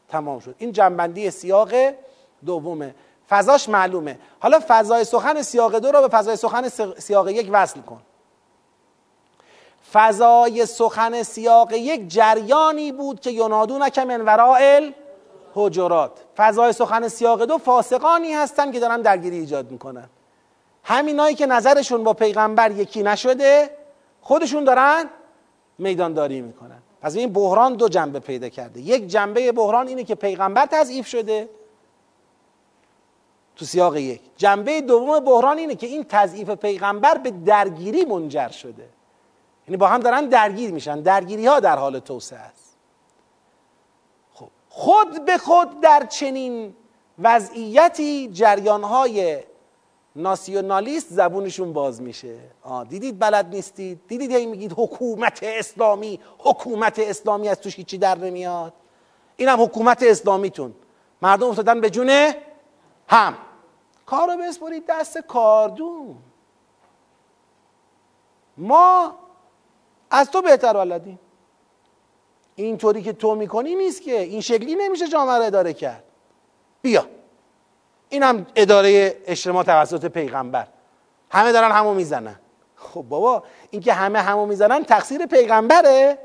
تمام 0.09 0.39
شد. 0.39 0.55
این 0.57 0.71
جنبندی 0.71 1.31
سیاق 1.31 1.69
دومه 2.45 2.95
فضاش 3.29 3.69
معلومه. 3.69 4.19
حالا 4.39 4.59
فضای 4.67 5.03
سخن 5.03 5.41
سیاق 5.41 5.75
دو 5.75 5.91
را 5.91 6.01
به 6.01 6.07
فضای 6.07 6.35
سخن 6.35 6.69
سیاق 6.97 7.29
یک 7.29 7.49
وصل 7.51 7.81
کن. 7.81 8.01
فضای 9.93 10.65
سخن 10.65 11.23
سیاق 11.23 11.73
یک 11.73 12.07
جریانی 12.07 12.91
بود 12.91 13.19
که 13.19 13.31
ینادون 13.31 13.89
من 13.97 14.21
ورائل 14.21 14.91
حجرات. 15.53 16.11
فضای 16.37 16.73
سخن 16.73 17.07
سیاق 17.07 17.43
دو 17.43 17.57
فاسقانی 17.57 18.33
هستن 18.33 18.71
که 18.71 18.79
دارن 18.79 19.01
درگیری 19.01 19.37
ایجاد 19.37 19.71
می‌کنن. 19.71 20.09
همینایی 20.83 21.35
که 21.35 21.45
نظرشون 21.45 22.03
با 22.03 22.13
پیغمبر 22.13 22.71
یکی 22.71 23.03
نشده 23.03 23.69
خودشون 24.21 24.63
دارن 24.63 25.09
میدانداری 25.83 26.41
می‌کنن. 26.41 26.79
پس 27.01 27.15
این 27.15 27.33
بحران 27.33 27.73
دو 27.73 27.89
جنبه 27.89 28.19
پیدا 28.19 28.49
کرده. 28.49 28.81
یک 28.81 29.07
جنبه 29.07 29.51
بحران 29.51 29.87
اینه 29.87 30.03
که 30.03 30.15
پیغمبر 30.15 30.65
تضعیف 30.65 31.07
شده 31.07 31.49
تو 33.55 33.65
سیاق 33.65 33.97
یک. 33.97 34.21
جنبه 34.37 34.81
دوم 34.81 35.19
بحران 35.19 35.57
اینه 35.57 35.75
که 35.75 35.87
این 35.87 36.05
تضعیف 36.09 36.49
پیغمبر 36.49 37.17
به 37.17 37.31
درگیری 37.31 38.05
منجر 38.05 38.49
شده. 38.49 38.89
یعنی 39.67 39.77
با 39.77 39.87
هم 39.87 39.99
دارن 39.99 40.25
درگیر 40.25 40.71
میشن. 40.71 41.01
درگیری 41.01 41.45
ها 41.45 41.59
در 41.59 41.77
حال 41.77 41.99
توسعه 41.99 42.39
است. 42.39 42.77
خب 44.33 44.49
خود 44.69 45.25
به 45.25 45.37
خود 45.37 45.81
در 45.81 46.05
چنین 46.05 46.75
وضعیتی 47.19 48.27
جریان 48.27 48.83
های 48.83 49.39
ناسیونالیست 50.15 51.07
زبونشون 51.09 51.73
باز 51.73 52.01
میشه. 52.01 52.37
دیدید 52.89 53.19
بلد 53.19 53.55
نیستید؟ 53.55 54.07
دیدید 54.07 54.31
هی 54.31 54.45
میگید 54.45 54.73
حکومت 54.77 55.39
اسلامی؟ 55.43 56.19
حکومت 56.37 56.99
اسلامی 56.99 57.49
از 57.49 57.61
توش 57.61 57.75
هیچی 57.75 57.97
در 57.97 58.17
نمیاد. 58.17 58.73
اینم 59.35 59.61
حکومت 59.61 60.03
اسلامیتون. 60.03 60.73
مردم 61.21 61.47
افتادن 61.47 61.81
به 61.81 61.89
جونه 61.89 62.37
هم. 63.07 63.37
کار 64.05 64.27
رو 64.27 64.37
بسپرید 64.37 64.83
دست 64.87 65.17
کاردون. 65.17 66.15
ما 68.57 69.15
از 70.09 70.31
تو 70.31 70.41
بهتر 70.41 70.73
بلدیم 70.73 71.19
اینطوری 72.55 73.03
که 73.03 73.13
تو 73.13 73.35
می‌کنی 73.35 73.75
نیست 73.75 74.01
که. 74.01 74.19
این 74.19 74.41
شکلی 74.41 74.75
نمیشه 74.75 75.07
جامعه 75.07 75.37
رو 75.37 75.43
اداره 75.43 75.73
کرد. 75.73 76.03
بیا. 76.81 77.05
این 78.13 78.23
هم 78.23 78.45
اداره 78.55 79.17
اجتماع 79.25 79.63
توسط 79.63 80.05
پیغمبر. 80.05 80.67
همه 81.31 81.51
دارن 81.51 81.71
همو 81.71 81.93
می‌زنن. 81.93 82.35
خب 82.75 83.01
بابا 83.01 83.43
اینکه 83.69 83.93
همه 83.93 84.19
همو 84.19 84.45
می‌زنن 84.45 84.83
تقصیر 84.83 85.25
پیغمبره. 85.25 86.17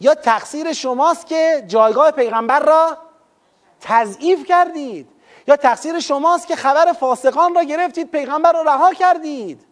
یا 0.00 0.14
تقصیر 0.14 0.72
شماست 0.72 1.26
که 1.26 1.64
جایگاه 1.66 2.10
پیغمبر 2.10 2.60
را 2.60 2.98
تضعیف 3.80 4.46
کردید. 4.46 5.08
یا 5.46 5.56
تقصیر 5.56 6.00
شماست 6.00 6.46
که 6.46 6.56
خبر 6.56 6.92
فاسقان 6.92 7.54
را 7.54 7.62
گرفتید 7.62 8.10
پیغمبر 8.10 8.52
را 8.52 8.62
رها 8.62 8.94
کردید. 8.94 9.64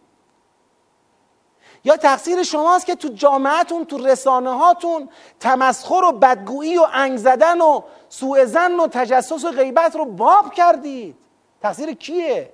یا 1.87 1.97
تقصیر 1.97 2.43
شماست 2.43 2.85
که 2.85 2.95
تو 2.95 3.07
جامعتون 3.07 3.85
تو 3.85 3.97
رسانه 3.97 4.57
هاتون 4.57 5.09
تمسخر 5.39 6.03
و 6.03 6.11
بدگویی 6.11 6.77
و 6.77 6.85
انگ 6.93 7.17
زدن 7.17 7.61
و 7.61 7.81
سوء 8.09 8.45
زن 8.45 8.79
و 8.79 8.87
تجسس 8.87 9.45
و 9.45 9.51
غیبت 9.51 9.95
رو 9.95 10.05
باب 10.05 10.53
کردید. 10.53 11.15
تقصیر 11.61 11.93
کیه؟ 11.93 12.51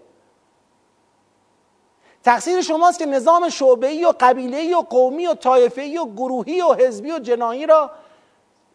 تقصیر 2.24 2.62
شماست 2.62 3.00
که 3.00 3.06
نظام 3.06 3.50
شعبه‌ای 3.50 4.06
و 4.06 4.14
قبیله‌ای 4.20 4.74
و 4.74 4.78
قومی 4.78 5.28
و 5.28 5.34
طایفه‌ای 5.34 5.98
و 5.98 6.06
گروهی 6.06 6.62
و 6.62 6.74
حزبی 6.74 7.12
و 7.12 7.20
جنایی 7.20 7.66
را 7.66 7.92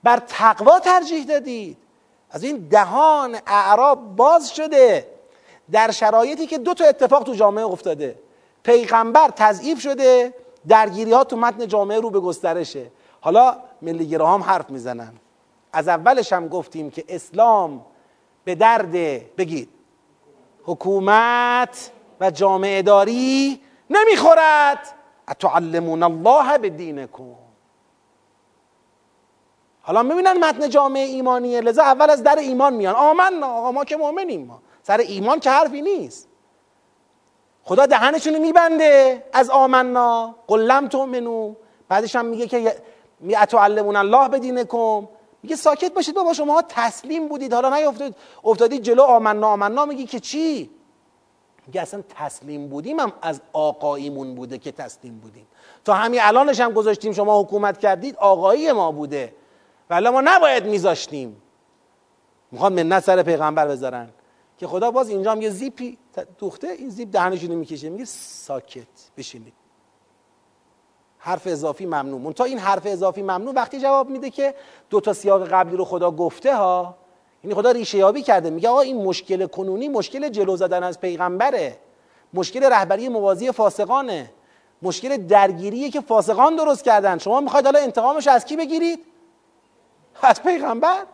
بر 0.02 0.16
تقوا 0.16 0.80
ترجیح 0.80 1.24
دادید. 1.24 1.76
از 2.30 2.42
این 2.42 2.68
دهان 2.68 3.38
اعراب 3.46 4.16
باز 4.16 4.54
شده. 4.54 5.06
در 5.72 5.90
شرایطی 5.90 6.46
که 6.46 6.58
دو 6.58 6.74
تا 6.74 6.84
اتفاق 6.84 7.22
تو 7.22 7.34
جامعه 7.34 7.64
افتاده. 7.64 8.18
پیغمبر 8.62 9.28
تضعیف 9.28 9.80
شده. 9.80 10.34
درگیری 10.68 11.12
ها 11.12 11.24
تو 11.24 11.36
متن 11.36 11.66
جامعه 11.66 12.00
رو 12.00 12.10
به 12.10 12.20
گسترشه. 12.20 12.90
حالا 13.20 13.56
ملیگرا 13.82 14.28
هم 14.28 14.42
حرف 14.42 14.70
می‌زنن. 14.70 15.12
از 15.72 15.88
اولش 15.88 16.32
هم 16.32 16.48
گفتیم 16.48 16.90
که 16.90 17.04
اسلام 17.08 17.86
به 18.44 18.54
درد 18.54 18.92
بگید 19.36 19.68
حکومت 20.64 21.90
و 22.20 22.30
جامعه 22.30 22.82
داری 22.82 23.60
نمی‌خورد. 23.90 24.94
اتعلمون 25.28 26.02
الله 26.02 26.58
به 26.58 26.70
دینکم 26.70 27.34
حالا 29.82 30.02
می‌بینن 30.02 30.44
متن 30.44 30.68
جامعه 30.68 31.04
ایمانیه. 31.04 31.60
لذا 31.60 31.82
اول 31.82 32.10
از 32.10 32.22
در 32.22 32.36
ایمان 32.36 32.74
میان. 32.74 32.94
آمن 32.94 33.42
آقا 33.42 33.72
ما 33.72 33.84
که 33.84 33.96
مؤمنیم 33.96 34.46
ما. 34.46 34.60
سر 34.82 34.98
ایمان 34.98 35.40
که 35.40 35.50
حرفی 35.50 35.82
نیست. 35.82 36.27
خدا 37.68 37.86
دهنشون 37.86 38.38
میبنده 38.38 39.24
از 39.32 39.50
آمنا. 39.50 40.34
قلم 40.46 40.88
تؤمنو. 40.88 41.54
بعدش 41.88 42.16
هم 42.16 42.26
میگه 42.26 42.46
که 42.46 42.76
اتعلمون 43.42 43.96
الله 43.96 44.28
بدینکم. 44.28 45.08
میگه 45.42 45.56
ساکت 45.56 45.94
باشید 45.94 46.14
بابا 46.14 46.32
شما 46.32 46.62
تسلیم 46.68 47.28
بودید. 47.28 47.54
حالا 47.54 47.76
نیافتید 47.76 48.16
افتادید 48.44 48.82
جلو 48.82 49.02
آمنا. 49.02 49.48
آمنا 49.48 49.84
میگی 49.84 50.06
که 50.06 50.20
چی؟ 50.20 50.70
میگه 51.66 51.80
اصلا 51.80 52.02
تسلیم 52.08 52.68
بودیم 52.68 53.00
هم 53.00 53.12
از 53.22 53.40
آقاییمون 53.52 54.34
بوده 54.34 54.58
که 54.58 54.72
تسلیم 54.72 55.18
بودیم. 55.18 55.46
تا 55.84 55.94
همین 55.94 56.20
الانش 56.22 56.60
هم 56.60 56.72
گذاشتیم. 56.72 57.12
شما 57.12 57.40
حکومت 57.40 57.78
کردید 57.78 58.16
آقایی 58.16 58.72
ما 58.72 58.92
بوده. 58.92 59.34
ولی 59.90 60.08
ما 60.08 60.20
نباید 60.20 60.66
میذاشتیم. 60.66 61.42
می‌خوان 62.50 62.72
منت 62.82 63.04
سر 63.04 63.22
پیغمبر 63.22 63.68
بذارن. 63.68 64.08
که 64.58 64.66
خدا 64.66 64.90
باز 64.90 65.08
اینجا 65.08 65.32
هم 65.32 65.42
یه 65.42 65.50
زیپی 65.50 65.98
دوخته 66.38 66.68
این 66.68 66.88
زیپ 66.88 67.10
دهنشونو 67.10 67.54
می‌کشه. 67.56 67.88
میگه 67.88 68.04
ساکت 68.04 68.86
بشینید. 69.16 69.52
حرف 71.18 71.46
اضافی 71.46 71.86
ممنوع 71.86 72.32
تا 72.32 72.44
این 72.44 72.58
حرف 72.58 72.82
اضافی 72.84 73.22
ممنوع 73.22 73.54
وقتی 73.54 73.80
جواب 73.80 74.10
میده 74.10 74.30
که 74.30 74.54
دو 74.90 75.00
تا 75.00 75.12
سیاق 75.12 75.48
قبلی 75.48 75.76
رو 75.76 75.84
خدا 75.84 76.10
گفته 76.10 76.56
ها 76.56 76.96
یعنی 77.44 77.54
خدا 77.54 77.70
ریشه 77.70 77.98
یابی 77.98 78.22
کرده. 78.22 78.50
میگه 78.50 78.68
آقا 78.68 78.80
این 78.80 79.04
مشکل 79.04 79.46
کنونی 79.46 79.88
مشکل 79.88 80.28
جلو 80.28 80.56
زدن 80.56 80.82
از 80.82 81.00
پیغمبره. 81.00 81.78
مشکل 82.34 82.64
رهبری 82.64 83.08
موازی 83.08 83.52
فاسقانه. 83.52 84.30
مشکل 84.82 85.16
درگیریه 85.16 85.90
که 85.90 86.00
فاسقان 86.00 86.56
درست 86.56 86.84
کردن. 86.84 87.18
شما 87.18 87.40
می‌خواید 87.40 87.64
حالا 87.64 87.78
انتقامش 87.78 88.26
از 88.26 88.44
کی 88.44 88.56
بگیرید؟ 88.56 88.98
از 90.22 90.42
پیغمبر. 90.42 91.06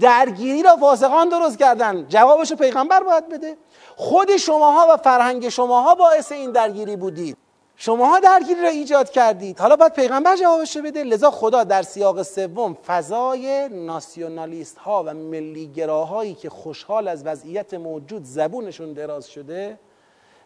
درگیری 0.00 0.62
را 0.62 0.76
فاسقان 0.76 1.28
درست 1.28 1.58
کردن. 1.58 2.06
جوابشو 2.08 2.56
پیغمبر 2.56 3.02
باید 3.02 3.28
بده. 3.28 3.56
خود 3.96 4.36
شماها 4.36 4.86
و 4.90 4.96
فرهنگ 4.96 5.48
شماها 5.48 5.94
باعث 5.94 6.32
این 6.32 6.52
درگیری 6.52 6.96
بودید. 6.96 7.36
شماها 7.76 8.20
درگیری 8.20 8.62
را 8.62 8.68
ایجاد 8.68 9.10
کردید. 9.10 9.60
حالا 9.60 9.76
باید 9.76 9.92
پیغمبر 9.92 10.36
جوابش 10.36 10.76
بده. 10.76 11.04
لذا 11.04 11.30
خدا 11.30 11.64
در 11.64 11.82
سیاق 11.82 12.22
سوم 12.22 12.76
فضای 12.86 13.68
ناسیونالیست 13.68 14.78
ها 14.78 15.02
و 15.06 15.14
ملیگراهایی 15.14 16.34
که 16.34 16.50
خوشحال 16.50 17.08
از 17.08 17.26
وضعیت 17.26 17.74
موجود 17.74 18.24
زبونشون 18.24 18.92
دراز 18.92 19.28
شده 19.28 19.78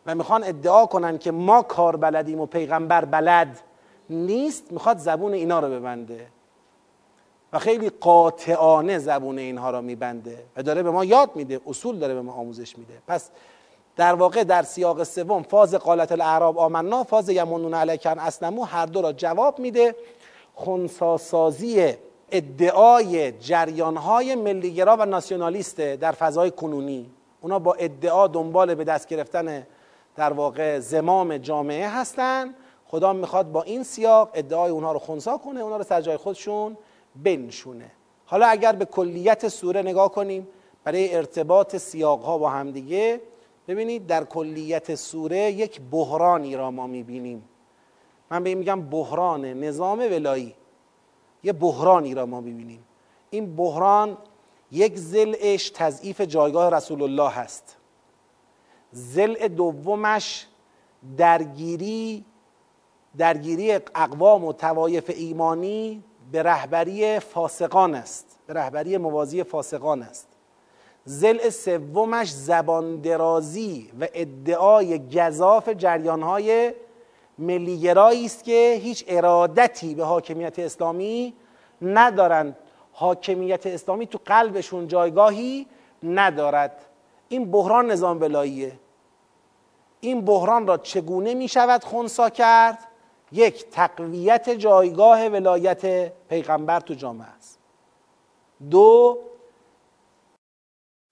و 0.07 0.14
می‌خوان 0.14 0.45
ادعا 0.45 0.86
کنن 0.86 1.18
که 1.18 1.30
ما 1.30 1.62
کار 1.62 1.97
بلدیم 1.97 2.40
و 2.40 2.47
پیغمبر 2.47 3.05
بلد 3.05 3.61
نیست 4.11 4.72
می‌خواد 4.72 4.99
زبون 4.99 5.32
اینا 5.32 5.61
رو 5.61 5.68
ببنده. 5.68 6.26
و 7.53 7.59
خیلی 7.59 7.90
قاطعانه 7.90 8.98
زبون 8.98 9.38
اینها 9.38 9.70
را 9.70 9.80
میبنده 9.80 10.44
و 10.57 10.62
داره 10.62 10.82
به 10.82 10.90
ما 10.90 11.05
یاد 11.05 11.30
میده 11.34 11.61
اصول 11.66 11.98
داره 11.98 12.14
به 12.14 12.22
ما 12.22 12.32
آموزش 12.32 12.78
میده. 12.78 12.94
پس 13.09 13.30
در 13.96 14.14
واقع 14.14 14.44
در 14.44 14.62
سیاق 14.62 15.03
سوم 15.03 15.42
فاز 15.42 15.74
قالت 15.74 16.12
الاعراب 16.12 16.59
آمنا 16.59 17.05
فاز 17.05 17.28
یمنون 17.28 17.74
علیکن 17.74 18.18
اسلمو 18.18 18.64
هر 18.64 18.86
دو 18.86 19.03
را 19.03 19.12
جواب 19.12 19.59
میده. 19.59 19.94
خونساسازی 20.55 21.94
ادعای 22.30 23.32
جریانهای 23.32 24.34
ملیگرا 24.34 24.96
و 24.96 25.07
ناسیونالیسته 25.07 25.96
در 25.96 26.12
فضای 26.12 26.50
کنونی. 26.50 27.11
اونا 27.40 27.59
با 27.59 27.74
ادعا 27.74 28.26
دنبال 28.26 28.74
به 28.74 28.84
دست 28.84 29.09
گرفتن 29.09 29.66
در 30.16 30.32
واقع 30.32 30.78
زمام 30.78 31.36
جامعه 31.36 31.88
هستن. 31.88 32.55
خدا 32.86 33.12
می‌خواد 33.12 33.53
با 33.53 33.62
این 33.62 33.82
سیاق 33.82 34.30
ادعای 34.34 34.70
اونها 34.70 34.92
رو 34.92 34.98
خونسا 34.98 35.38
کنه 35.38 35.61
اونها 35.61 35.76
رو 35.76 35.84
سر 35.84 36.00
جای 36.00 36.16
خودشون 36.16 36.76
بنشونه. 37.16 37.90
حالا 38.26 38.46
اگر 38.46 38.72
به 38.72 38.84
کلیت 38.84 39.48
سوره 39.48 39.82
نگاه 39.82 40.12
کنیم 40.12 40.48
برای 40.84 41.16
ارتباط 41.16 41.76
سیاقها 41.76 42.38
با 42.38 42.50
همدیگه 42.50 43.20
ببینید 43.68 44.06
در 44.06 44.24
کلیت 44.24 44.94
سوره 44.94 45.38
یک 45.38 45.80
بحرانی 45.90 46.56
را 46.56 46.70
ما 46.70 46.86
می‌بینیم. 46.86 47.48
من 48.30 48.42
به 48.42 48.48
این 48.48 48.58
میگم 48.58 48.82
بحران 48.82 49.44
نظام 49.44 49.98
ولایی. 49.98 50.54
یه 51.42 51.52
بحرانی 51.52 52.14
را 52.14 52.26
ما 52.26 52.40
می‌بینیم. 52.40 52.84
این 53.30 53.56
بحران 53.56 54.18
یک 54.70 54.96
زلش 54.96 55.70
تضعیف 55.70 56.20
جایگاه 56.20 56.70
رسول 56.70 57.02
الله 57.02 57.30
هست. 57.30 57.76
زل 58.92 59.48
دومش 59.48 60.46
درگیری 61.16 62.24
درگیری 63.18 63.72
اقوام 63.72 64.44
و 64.44 64.52
توایف 64.52 65.10
ایمانی 65.16 66.02
به 66.32 66.42
رهبری 66.42 67.18
فاسقان 67.18 67.94
است. 67.94 68.38
به 68.46 68.54
رهبری 68.54 68.96
موازی 68.96 69.42
فاسقان 69.42 70.02
است. 70.02 70.28
زل 71.04 71.50
سومش 71.50 72.32
زبان 72.32 72.96
درازی 72.96 73.90
و 74.00 74.08
ادعای 74.14 75.08
گذاف 75.08 75.68
جریانهای 75.68 76.72
ملیگرایی 77.38 78.26
است 78.26 78.44
که 78.44 78.80
هیچ 78.82 79.04
ارادتی 79.08 79.94
به 79.94 80.04
حاکمیت 80.04 80.58
اسلامی 80.58 81.34
ندارند. 81.82 82.56
حاکمیت 82.92 83.66
اسلامی 83.66 84.06
تو 84.06 84.18
قلبشون 84.26 84.88
جایگاهی 84.88 85.66
ندارد. 86.02 86.84
این 87.28 87.50
بحران 87.50 87.90
نظام 87.90 88.20
ولاییه. 88.20 88.72
این 90.00 90.24
بحران 90.24 90.66
را 90.66 90.76
چگونه 90.76 91.34
می 91.34 91.48
شود 91.48 91.84
خونسا 91.84 92.30
کرد؟ 92.30 92.78
یک 93.32 93.70
تقویت 93.70 94.50
جایگاه 94.50 95.28
ولایت 95.28 96.12
پیغمبر 96.28 96.80
تو 96.80 96.94
جامعه 96.94 97.28
است. 97.28 97.58
دو 98.70 99.18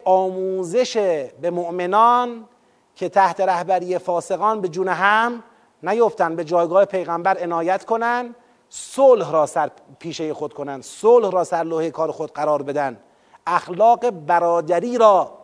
آموزش 0.04 0.96
به 1.40 1.50
مؤمنان 1.50 2.48
که 2.94 3.08
تحت 3.08 3.40
رهبری 3.40 3.98
فاسقان 3.98 4.60
به 4.60 4.68
جون 4.68 4.88
هم 4.88 5.42
نیفتن 5.82 6.36
به 6.36 6.44
جایگاه 6.44 6.84
پیغمبر 6.84 7.38
عنایت 7.38 7.84
کنن 7.84 8.34
صلح 8.68 9.32
را 9.32 9.46
سر 9.46 9.70
پیشه 9.98 10.34
خود 10.34 10.54
کنند 10.54 10.82
صلح 10.82 11.30
را 11.30 11.44
سر 11.44 11.62
لوحه 11.62 11.90
کار 11.90 12.10
خود 12.10 12.32
قرار 12.32 12.62
بدن. 12.62 13.00
اخلاق 13.46 14.10
برادری 14.10 14.98
را 14.98 15.38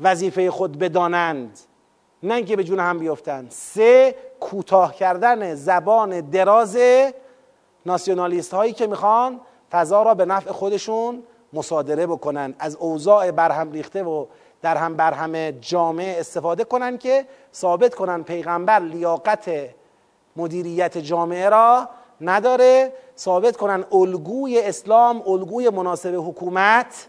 وظیفه 0.00 0.50
خود 0.50 0.78
بدانند. 0.78 1.58
نه 2.22 2.34
اینکه 2.34 2.56
به 2.56 2.64
جون 2.64 2.80
هم 2.80 2.98
بیفتن. 2.98 3.46
سه 3.50 4.14
کوتاه 4.40 4.94
کردن 4.94 5.54
زبان 5.54 6.20
دراز 6.20 6.78
ناسیونالیست 7.86 8.54
هایی 8.54 8.72
که 8.72 8.86
می‌خوان 8.86 9.40
فضا 9.70 10.02
را 10.02 10.14
به 10.14 10.24
نفع 10.24 10.52
خودشون 10.52 11.22
مصادره 11.52 12.06
بکنن. 12.06 12.54
از 12.58 12.76
اوضاع 12.76 13.30
برهم 13.30 13.72
ریخته 13.72 14.02
و 14.02 14.26
در 14.62 14.76
هم 14.76 14.96
برهم 14.96 15.50
جامعه 15.50 16.20
استفاده 16.20 16.64
کنن 16.64 16.98
که 16.98 17.26
ثابت 17.54 17.94
کنن 17.94 18.22
پیغمبر 18.22 18.78
لیاقت 18.78 19.50
مدیریت 20.36 20.98
جامعه 20.98 21.48
را 21.48 21.88
نداره. 22.20 22.92
ثابت 23.18 23.56
کنن 23.56 23.84
الگوی 23.92 24.60
اسلام 24.60 25.22
الگوی 25.28 25.70
مناسب 25.70 26.14
حکومت 26.28 27.06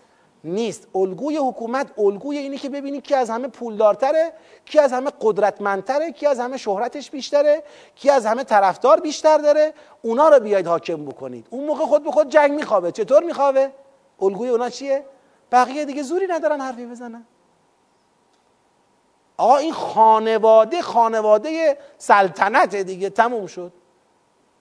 نیست. 0.47 0.87
الگوی 0.95 1.37
حکومت 1.37 1.99
الگوی 1.99 2.37
اینه 2.37 2.57
که 2.57 2.69
ببینی 2.69 3.01
کی 3.01 3.15
از 3.15 3.29
همه 3.29 3.47
پولدارتره 3.47 4.33
کی 4.65 4.79
از 4.79 4.93
همه 4.93 5.11
قدرتمندتره 5.21 6.11
کی 6.11 6.27
از 6.27 6.39
همه 6.39 6.57
شهرتش 6.57 7.11
بیشتره 7.11 7.63
کی 7.95 8.09
از 8.09 8.25
همه 8.25 8.43
طرفدار 8.43 8.99
بیشتر 8.99 9.37
داره. 9.37 9.73
اونا 10.01 10.29
رو 10.29 10.39
بیاید 10.39 10.67
حاکم 10.67 11.05
بکنید. 11.05 11.47
اون 11.49 11.65
موقع 11.65 11.85
خود 11.85 12.03
به 12.03 12.11
خود 12.11 12.29
جنگ 12.29 12.51
میخوابه. 12.51 12.91
چطور 12.91 13.23
میخوابه؟ 13.23 13.71
الگوی 14.21 14.49
اونا 14.49 14.69
چیه؟ 14.69 15.05
بقیه 15.51 15.85
دیگه 15.85 16.03
زوری 16.03 16.27
ندارن 16.27 16.61
حرفی 16.61 16.85
بزنن. 16.85 17.25
آقا 19.37 19.57
این 19.57 19.73
خانواده 19.73 20.81
خانواده 20.81 21.77
سلطنت 21.97 22.75
دیگه 22.75 23.09
تموم 23.09 23.47
شد. 23.47 23.73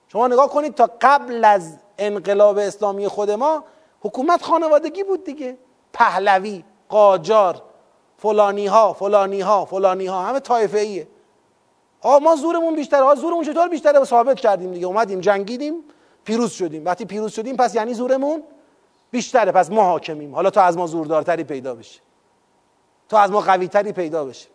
شما 0.07 0.27
نگاه 0.27 0.49
کنید 0.49 0.75
تا 0.75 0.89
قبل 1.01 1.45
از 1.45 1.77
انقلاب 1.97 2.57
اسلامی 2.57 3.07
خود 3.07 3.31
ما 3.31 3.63
حکومت 4.01 4.41
خانوادگی 4.41 5.03
بود 5.03 5.23
دیگه. 5.23 5.57
پهلوی 5.93 6.63
قاجار 6.89 7.61
فلانی 8.17 8.67
ها 8.67 8.93
فلانی 8.93 9.41
ها 9.41 9.65
فلانی 9.65 10.05
ها 10.05 10.21
همه 10.21 10.39
طایفه 10.39 10.77
ایه 10.77 11.07
آقا 12.01 12.19
ما 12.19 12.35
زورمون 12.35 12.75
بیشتره. 12.75 13.03
ها 13.03 13.15
زورمون 13.15 13.43
چطور 13.43 13.67
بیشتره؟ 13.67 14.03
ثابت 14.03 14.39
کردیم 14.39 14.71
دیگه. 14.71 14.85
اومدیم 14.85 15.19
جنگیدیم 15.19 15.83
پیروز 16.23 16.51
شدیم. 16.51 16.85
وقتی 16.85 17.05
پیروز 17.05 17.33
شدیم 17.33 17.55
پس 17.55 17.75
یعنی 17.75 17.93
زورمون 17.93 18.43
بیشتره. 19.11 19.51
پس 19.51 19.69
ما 19.69 19.83
حاکمیم. 19.83 20.35
حالا 20.35 20.49
تا 20.49 20.61
از 20.61 20.77
ما 20.77 20.87
زوردارتری 20.87 21.43
پیدا 21.43 21.75
بشه. 21.75 21.99
تا 23.09 23.19
از 23.19 23.31
ما 23.31 23.41
قویتری 23.41 23.91
پیدا 23.91 24.25
بشه. 24.25 24.47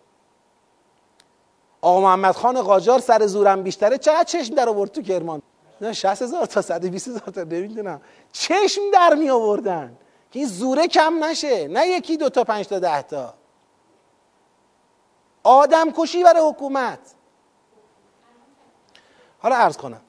آقا 1.80 2.00
محمد 2.00 2.34
خان 2.34 2.62
قاجار 2.62 2.98
سر 2.98 3.26
زورم 3.26 3.62
بیشتره. 3.62 3.98
چقدر 3.98 4.24
چشم 4.24 4.54
در 4.54 4.68
آورد 4.68 4.90
تو 4.90 5.02
کرمان؟ 5.02 5.42
نه 5.80 5.92
60 5.92 6.22
هزار 6.22 6.46
تا 6.46 6.62
120 6.62 7.08
هزار 7.08 7.20
تا. 7.20 7.42
نمی‌دونم 7.42 8.00
چشم 8.32 8.82
در 8.92 9.14
می 9.14 9.30
آوردن 9.30 9.96
که 10.32 10.38
این 10.38 10.48
زوره 10.48 10.88
کم 10.88 11.24
نشه 11.24 11.68
نه 11.68 11.86
یکی 11.86 12.16
دو 12.16 12.28
تا 12.28 12.44
پنج 12.44 12.66
تا 12.66 12.78
ده 12.78 13.02
تا. 13.02 13.34
آدم 15.42 15.90
کشی 15.90 16.24
برای 16.24 16.48
حکومت. 16.48 16.98
حالا 19.38 19.56
عرض 19.56 19.76
کنم. 19.76 20.00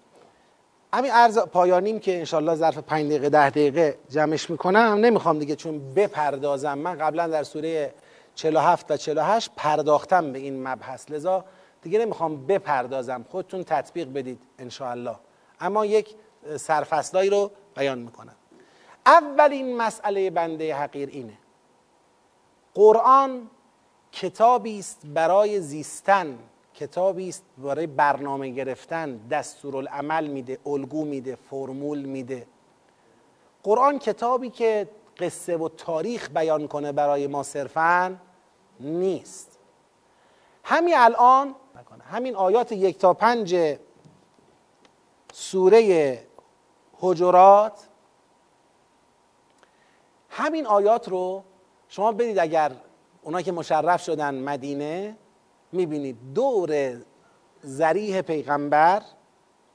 همین 0.94 1.12
عرض 1.12 1.38
پایانیم 1.38 2.00
که 2.00 2.18
انشالله 2.18 2.56
ظرف 2.56 2.78
پنج 2.78 3.06
دقیقه 3.06 3.30
ده 3.30 3.50
دقیقه 3.50 4.00
جمعش 4.10 4.50
می‌کنم. 4.50 4.80
نمی‌خوام 4.80 5.40
دیگه 5.40 5.56
چون 5.56 5.94
بپردازم. 5.94 6.78
من 6.78 6.98
قبلا 6.98 7.28
در 7.28 7.44
سوره 7.44 7.94
47 8.36 8.92
و 8.92 8.98
48 8.98 9.52
پرداختم 9.56 10.32
به 10.32 10.40
این 10.40 10.68
مبحث. 10.68 11.12
لذا 11.12 11.46
دیگه 11.82 12.00
نمی‌خوام 12.00 12.46
بپردازم. 12.46 13.26
خودتون 13.30 13.64
تطبیق 13.64 14.14
بدید 14.14 14.44
انشاءالله. 14.60 15.16
اما 15.60 15.86
یک 15.86 16.16
سرفصلایی 16.58 17.30
رو 17.30 17.52
بیان 17.76 18.00
می‌کنم. 18.00 18.36
اولین 19.06 19.78
مسئله 19.78 20.30
بنده 20.30 20.76
حقیر 20.76 21.10
اینه. 21.10 21.38
قرآن 22.74 23.49
کتابی 24.12 24.80
است 24.80 25.01
برای 25.06 25.62
زیستن 25.62 26.39
کتابی 26.74 27.30
است 27.30 27.43
برای 27.58 27.88
برنامه 27.88 28.49
گرفتن 28.49 29.18
دستورالعمل 29.18 30.28
میده 30.28 30.60
الگو 30.66 31.06
میده 31.06 31.36
فرمول 31.36 31.99
میده. 31.99 32.47
قرآن 33.64 33.99
کتابی 33.99 34.49
که 34.49 34.89
قصه 35.20 35.58
و 35.58 35.70
تاریخ 35.70 36.30
بیان 36.30 36.68
کنه 36.68 36.91
برای 36.91 37.28
ما 37.28 37.43
صرفا 37.43 38.18
نیست. 38.80 39.60
همین 40.64 40.97
الان 40.97 41.56
همین 42.12 42.36
آیات 42.36 42.72
یک 42.72 42.97
تا 42.97 43.14
پنج 43.14 43.78
سوره 45.34 46.20
حجرات 46.99 47.88
همین 50.36 50.68
آیات 50.68 51.10
رو 51.10 51.44
شما 51.88 52.12
برید 52.12 52.40
اگر 52.40 52.72
اونا 53.22 53.42
که 53.42 53.52
مشرف 53.52 54.04
شدن 54.04 54.36
مدینه 54.36 55.18
می‌بینید 55.72 56.18
دور 56.36 56.98
زریح 57.62 58.22
پیغمبر 58.22 59.02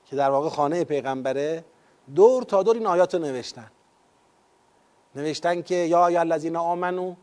که 0.07 0.17
در 0.17 0.31
واقع 0.31 0.49
خانه 0.49 0.85
پیغمبره 0.85 1.65
دور 2.15 2.43
تا 2.43 2.63
دور 2.63 2.75
این 2.75 2.87
آیات 2.87 3.15
رو 3.15 3.21
نوشتن. 3.21 3.71
نوشتن 5.15 5.63
که 5.63 5.75
یا 5.75 6.11
یا 6.11 6.21
الذین 6.21 6.57
آمنو 6.57 7.15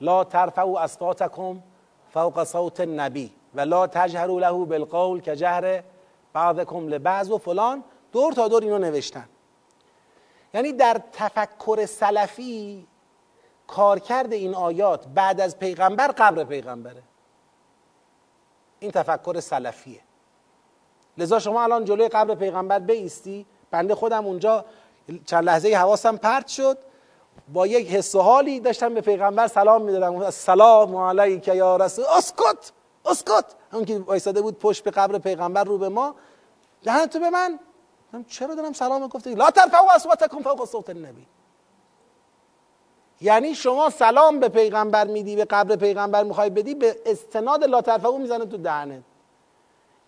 لا 0.00 0.24
ترفعوا 0.24 0.80
اصواتکم 0.80 1.62
فوق 2.10 2.44
صوت 2.44 2.80
النبی 2.80 3.32
و 3.54 3.60
لا 3.60 3.86
تجهروا 3.86 4.40
له 4.40 4.64
بالقول 4.64 5.20
که 5.20 5.36
جهر 5.36 5.82
بعضکم 6.32 6.88
لبعض 6.88 7.30
و 7.30 7.38
فلان. 7.38 7.84
دور 8.12 8.32
تا 8.32 8.48
دور 8.48 8.62
اینو 8.62 8.78
نوشتن. 8.78 9.28
یعنی 10.54 10.72
در 10.72 11.00
تفکر 11.12 11.86
سلفی 11.86 12.86
کارکرد 13.66 14.32
این 14.32 14.54
آیات 14.54 15.06
بعد 15.06 15.40
از 15.40 15.58
پیغمبر 15.58 16.08
قبر 16.08 16.44
پیغمبره. 16.44 17.02
این 18.80 18.90
تفکر 18.90 19.40
سلفیه. 19.40 20.00
لذا 21.18 21.38
شما 21.38 21.62
الان 21.62 21.84
جلوی 21.84 22.08
قبر 22.08 22.34
پیغمبر 22.34 22.78
بیستی 22.78 23.46
بنده 23.70 23.94
خودم 23.94 24.26
اونجا 24.26 24.64
چند 25.26 25.44
لحظه 25.44 25.74
حواسم 25.74 26.16
پرت 26.16 26.48
شد. 26.48 26.78
با 27.52 27.66
یک 27.66 27.88
حس 27.88 28.14
و 28.14 28.20
حالی 28.20 28.60
داشتم 28.60 28.94
به 28.94 29.00
پیغمبر 29.00 29.46
سلام 29.46 29.82
می‌دادم. 29.82 30.30
سلام 30.30 30.96
علیک 30.96 31.48
یا 31.48 31.76
رسول 31.76 32.04
اسکت 32.16 32.72
اسکت. 33.06 33.44
اون 33.72 33.84
که 33.84 33.98
وایساده 33.98 34.42
بود 34.42 34.58
پشت 34.58 34.84
به 34.84 34.90
قبر 34.90 35.18
پیغمبر 35.18 35.64
رو 35.64 35.78
به 35.78 35.88
ما 35.88 36.14
دهن 36.82 37.06
تو 37.06 37.20
به 37.20 37.30
من. 37.30 37.58
چرا 38.28 38.54
دارم 38.54 38.72
سلام 38.72 39.06
گفته 39.06 39.34
لا 39.34 39.50
ترفعوا 39.50 39.92
اصواتکم 39.92 40.42
فوق 40.42 40.64
صوت 40.64 40.90
النبی. 40.90 41.26
یعنی 43.20 43.54
شما 43.54 43.90
سلام 43.90 44.40
به 44.40 44.48
پیغمبر 44.48 45.06
میدی 45.06 45.36
به 45.36 45.44
قبر 45.44 45.76
پیغمبر 45.76 46.24
می‌خوای 46.24 46.50
بدی 46.50 46.74
به 46.74 46.96
استناد 47.06 47.64
لا 47.64 47.80
ترفعوا 47.80 48.18
می‌زنه 48.18 48.46
تو 48.46 48.56
دهنت. 48.56 49.02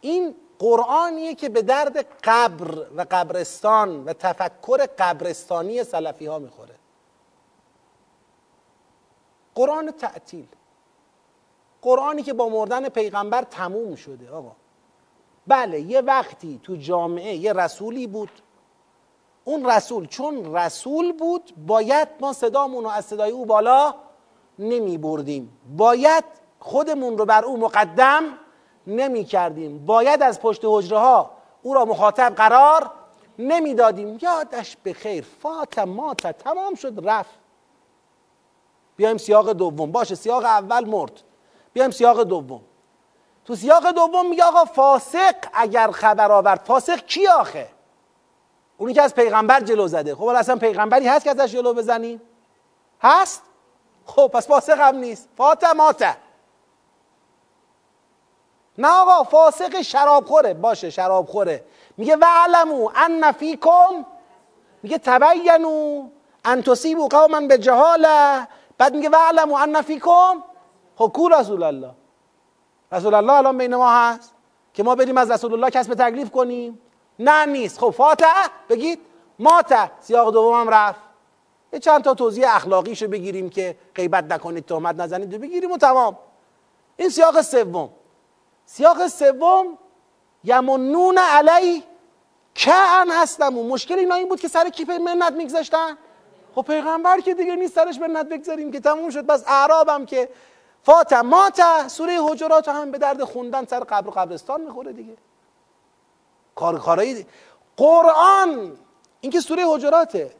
این 0.01 0.35
قرآنیه 0.59 1.35
که 1.35 1.49
به 1.49 1.63
درد 1.63 2.07
قبر 2.25 2.87
و 2.97 3.07
قبرستان 3.11 4.05
و 4.05 4.13
تفکر 4.13 4.87
قبرستانی 4.99 5.85
سلفی 5.85 6.27
ها 6.27 6.39
می‌خوره. 6.39 6.75
قرآن 9.55 9.91
تعطیل. 9.91 10.49
قرآنی 11.83 12.23
که 12.23 12.33
با 12.33 12.49
مردن 12.49 12.89
پیغمبر 12.89 13.43
تموم 13.43 13.95
شده 13.95 14.31
آقا. 14.31 14.53
بله 15.51 15.81
یه 15.81 16.01
وقتی 16.01 16.61
تو 16.63 16.77
جامعه 16.77 17.35
یه 17.35 17.53
رسولی 17.53 18.07
بود 18.07 18.31
اون 19.45 19.67
رسول 19.71 20.07
چون 20.07 20.57
رسول 20.57 21.13
بود 21.13 21.53
باید 21.67 22.09
ما 22.21 22.33
صدامون 22.33 22.85
رو 22.85 22.91
از 22.91 23.05
صدای 23.05 23.31
او 23.31 23.47
بالا 23.47 23.95
نمی 24.59 24.99
بردیم. 24.99 25.59
باید 25.77 26.25
خودمون 26.59 27.19
رو 27.19 27.25
بر 27.25 27.45
او 27.45 27.57
مقدم 27.57 28.23
نمی 28.87 29.25
کردیم. 29.25 29.87
باید 29.87 30.23
از 30.23 30.41
پشت 30.41 30.61
حجره 30.65 30.99
ها 30.99 31.31
او 31.63 31.75
را 31.75 31.85
مخاطب 31.85 32.35
قرار 32.37 32.91
نمی‌دادیم 33.39 34.19
یادش 34.23 34.77
به 34.83 34.93
خیر 34.93 35.27
فاطمات 35.43 36.27
تمام 36.27 36.75
شد 36.75 37.09
رفت. 37.09 37.39
بیایم 38.97 39.17
سیاق 39.17 39.53
دوم. 39.53 39.93
باشه 39.93 40.15
سیاق 40.15 40.45
اول 40.45 40.85
مرد. 40.85 41.23
بیایم 41.73 41.91
سیاق 41.91 42.23
دوم. 42.23 42.61
تو 43.51 43.57
سیاق 43.57 43.91
دوم 43.91 44.29
میگه 44.29 44.45
آقا 44.45 44.65
فاسق 44.65 45.35
اگر 45.53 45.91
خبر 45.91 46.33
آورد 46.33 46.61
فاسق 46.65 46.97
کی 46.97 47.27
آخه؟ 47.27 47.69
اونی 48.77 48.95
که 48.95 49.03
از 49.03 49.15
پیغمبر 49.15 49.61
جلو 49.61 49.89
زده. 49.89 50.15
خب 50.15 50.25
اصلا 50.25 50.57
پیغمبری 50.57 51.09
هست 51.09 51.25
که 51.25 51.31
ازش 51.31 51.53
جلو 51.53 51.75
بزنیم 51.75 52.21
هست؟ 53.03 53.43
خب 54.07 54.31
پس 54.35 54.49
فاسق 54.49 54.81
هم 54.81 54.97
نیست. 54.97 55.29
فاطماته 55.37 56.17
نه 58.79 58.89
آقا 58.89 59.23
فاسق 59.23 59.81
شرابخوره. 59.83 60.55
باشه 60.55 60.91
شرابخوره. 60.91 61.65
میگه 61.97 62.17
وعلمو 62.17 62.91
ان 62.97 63.33
فیکم 63.33 64.05
میگه 64.83 64.99
تبینو 64.99 66.09
ان 66.45 66.63
تصیبوا 66.63 67.09
قوما 67.09 67.41
به 67.41 67.59
جهاله 67.59 68.49
بعد 68.79 68.95
میگه 68.95 69.09
وعلمو 69.09 69.57
ان 69.57 69.83
فیکم 69.83 70.43
خب 70.97 71.11
کو 71.15 71.29
رسول 71.29 71.63
الله؟ 71.63 72.00
رسول 72.93 73.15
الله 73.15 73.33
الان 73.33 73.59
بین 73.59 73.77
ما 73.77 73.91
هست 73.91 74.35
که 74.75 74.83
ما 74.83 74.95
بریم 74.95 75.19
از 75.19 75.31
رسول 75.31 75.53
الله 75.53 75.71
کسب 75.71 75.95
تکلیف 75.95 76.31
کنیم؟ 76.31 76.79
نه 77.19 77.47
نیست. 77.47 77.79
خب 77.79 77.91
فاتح 77.91 78.47
بگید 78.69 79.01
ماته. 79.39 79.91
سیاق 80.01 80.33
دومم 80.33 80.69
رفت. 80.69 81.01
یه 81.73 81.79
چند 81.79 82.05
تا 82.05 82.15
توضیح 82.15 82.57
اخلاقیشو 82.57 83.09
بگیریم 83.09 83.51
که 83.51 83.77
غیبت 83.95 84.25
نکنید 84.25 84.67
تهمت 84.67 84.97
نزنید. 84.97 85.35
و 85.35 85.39
بگیریم 85.39 85.73
و 85.73 85.79
تمام. 85.79 86.19
این 86.97 87.09
سیاق 87.09 87.41
سوم. 87.41 87.91
سیاق 88.67 89.07
سوم 89.07 89.79
یمنون 90.45 91.19
علی 91.19 91.85
کعن 92.55 93.11
هستم 93.11 93.59
و 93.59 93.69
مشکل 93.69 93.99
اینا 93.99 94.15
این 94.15 94.29
بود 94.29 94.41
که 94.41 94.49
سر 94.49 94.69
کی 94.69 94.85
منت 94.85 95.33
میگذاشتن. 95.33 95.97
خب 96.55 96.63
پیغمبر 96.63 97.21
که 97.21 97.35
دیگه 97.35 97.57
نیست 97.57 97.75
سرش 97.75 97.99
منت 97.99 98.29
بگذاریم 98.29 98.73
که 98.73 98.81
تموم 98.81 99.11
شد. 99.11 99.27
بس 99.27 99.45
اعرابم 99.47 100.07
که 100.07 100.29
فاته 100.83 101.23
ماته 101.23 101.89
سوره 101.89 102.21
حجرات 102.21 102.69
هم 102.69 102.91
به 102.91 102.99
درد 102.99 103.25
خوندن 103.25 103.65
سر 103.65 103.81
قبر 103.81 104.09
و 104.09 104.11
قبرستان 104.11 104.61
می‌خوره 104.61 104.93
دیگه. 104.93 105.17
کار 106.55 106.79
کارایی 106.79 107.27
قرآن 107.77 108.77
این 109.21 109.33
که 109.33 109.41
سوره 109.41 109.67
حجراته. 109.67 110.37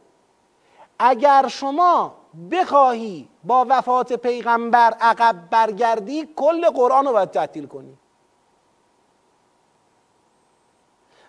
اگر 0.99 1.47
شما 1.47 2.15
بخواهی 2.51 3.29
با 3.43 3.65
وفات 3.69 4.13
پیغمبر 4.13 4.93
عقب 5.01 5.35
برگردی 5.49 6.33
کل 6.35 6.69
قرآن 6.69 7.05
رو 7.05 7.11
باید 7.11 7.31
تعطیل 7.31 7.67
کنی. 7.67 7.97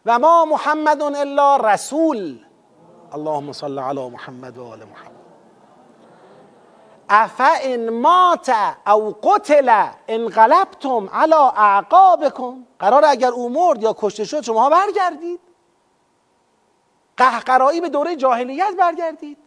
و 0.07 0.19
ما 0.19 0.45
محمد 0.45 1.03
الا 1.03 1.57
رسول. 1.57 2.45
اللهم 3.13 3.53
صل 3.53 3.79
علی 3.79 4.09
محمد 4.09 4.59
و 4.59 4.65
آل 4.65 4.85
محمد. 4.85 5.12
افا 7.15 7.77
مات 7.91 8.53
او 8.87 9.17
قتل 9.23 9.87
انقلبتم 10.09 11.09
علی 11.13 11.35
اعقابکم 11.57 12.67
قرار 12.79 13.05
اگر 13.05 13.29
او 13.29 13.49
مرد 13.49 13.83
یا 13.83 13.97
کشته 13.99 14.25
شد 14.25 14.41
شما 14.41 14.71
برگردید. 14.71 15.41
قهقرایی 17.17 17.81
به 17.81 17.89
دوره 17.89 18.17
جاهلیت 18.17 18.75
برگردید. 18.79 19.39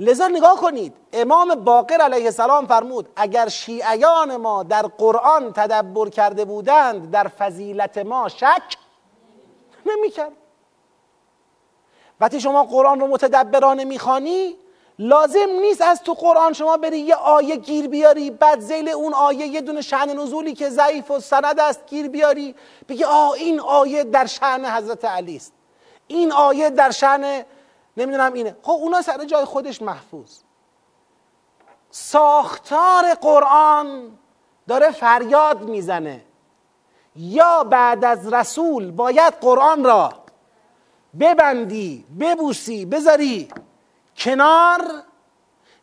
لذا 0.00 0.28
نگاه 0.28 0.56
کنید 0.56 0.94
امام 1.12 1.54
باقر 1.54 2.00
علیه 2.00 2.24
السلام 2.24 2.66
فرمود 2.66 3.08
اگر 3.16 3.48
شیعیان 3.48 4.36
ما 4.36 4.62
در 4.62 4.82
قرآن 4.82 5.52
تدبر 5.52 6.08
کرده 6.08 6.44
بودند 6.44 7.10
در 7.10 7.28
فضیلت 7.28 7.98
ما 7.98 8.28
شک 8.28 8.76
نمی‌کرد. 9.86 10.32
وقتی 12.20 12.40
شما 12.40 12.64
قرآن 12.64 13.00
رو 13.00 13.06
متدبرانه 13.06 13.84
می‌خوانی 13.84 14.56
لازم 14.98 15.48
نیست 15.60 15.82
از 15.82 16.02
تو 16.02 16.14
قرآن 16.14 16.52
شما 16.52 16.76
بری 16.76 16.98
یه 16.98 17.14
آیه 17.14 17.56
گیر 17.56 17.88
بیاری 17.88 18.30
بعد 18.30 18.60
زیل 18.60 18.88
اون 18.88 19.14
آیه 19.14 19.46
یه 19.46 19.60
دونه 19.60 19.80
شعن 19.80 20.18
نزولی 20.18 20.54
که 20.54 20.70
ضعیف 20.70 21.10
و 21.10 21.20
سند 21.20 21.60
است 21.60 21.86
گیر 21.86 22.08
بیاری. 22.08 22.54
بگی 22.88 23.04
آه 23.04 23.30
این 23.32 23.60
آیه 23.60 24.04
در 24.04 24.26
شعن 24.26 24.64
حضرت 24.64 25.04
علی 25.04 25.36
است. 25.36 25.52
این 26.06 26.32
آیه 26.32 26.70
در 26.70 26.90
شعن 26.90 27.44
نمی‌دونم 27.96 28.32
اینه. 28.32 28.56
خب 28.62 28.72
اونا 28.72 29.02
سر 29.02 29.24
جای 29.24 29.44
خودش 29.44 29.82
محفوظ. 29.82 30.30
ساختار 31.90 33.14
قرآن 33.14 34.18
داره 34.68 34.90
فریاد 34.90 35.62
می‌زنه. 35.62 36.24
یا 37.16 37.64
بعد 37.64 38.04
از 38.04 38.32
رسول 38.32 38.90
باید 38.90 39.34
قرآن 39.40 39.84
را 39.84 40.12
ببندی 41.20 42.04
ببوسی 42.20 42.86
بذاری. 42.86 43.48
کنار 44.18 45.02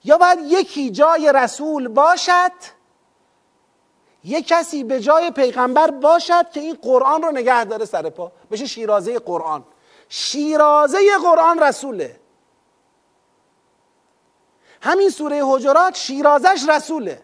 یا 0.03 0.17
باید 0.17 0.39
یکی 0.41 0.91
جای 0.91 1.31
رسول 1.35 1.87
باشد 1.87 2.51
یک 4.23 4.47
کسی 4.47 4.83
به 4.83 4.99
جای 4.99 5.31
پیغمبر 5.31 5.91
باشد 5.91 6.49
که 6.49 6.59
این 6.59 6.77
قرآن 6.81 7.21
رو 7.21 7.31
نگه 7.31 7.65
داره 7.65 7.85
سر 7.85 8.09
پا. 8.09 8.31
بشه 8.51 8.65
شیرازه 8.65 9.19
قرآن. 9.19 9.65
شیرازه 10.09 10.99
قرآن 11.23 11.59
رسوله. 11.59 12.19
همین 14.81 15.09
سوره 15.09 15.41
حجرات 15.45 15.95
شیرازش 15.95 16.65
رسوله. 16.69 17.21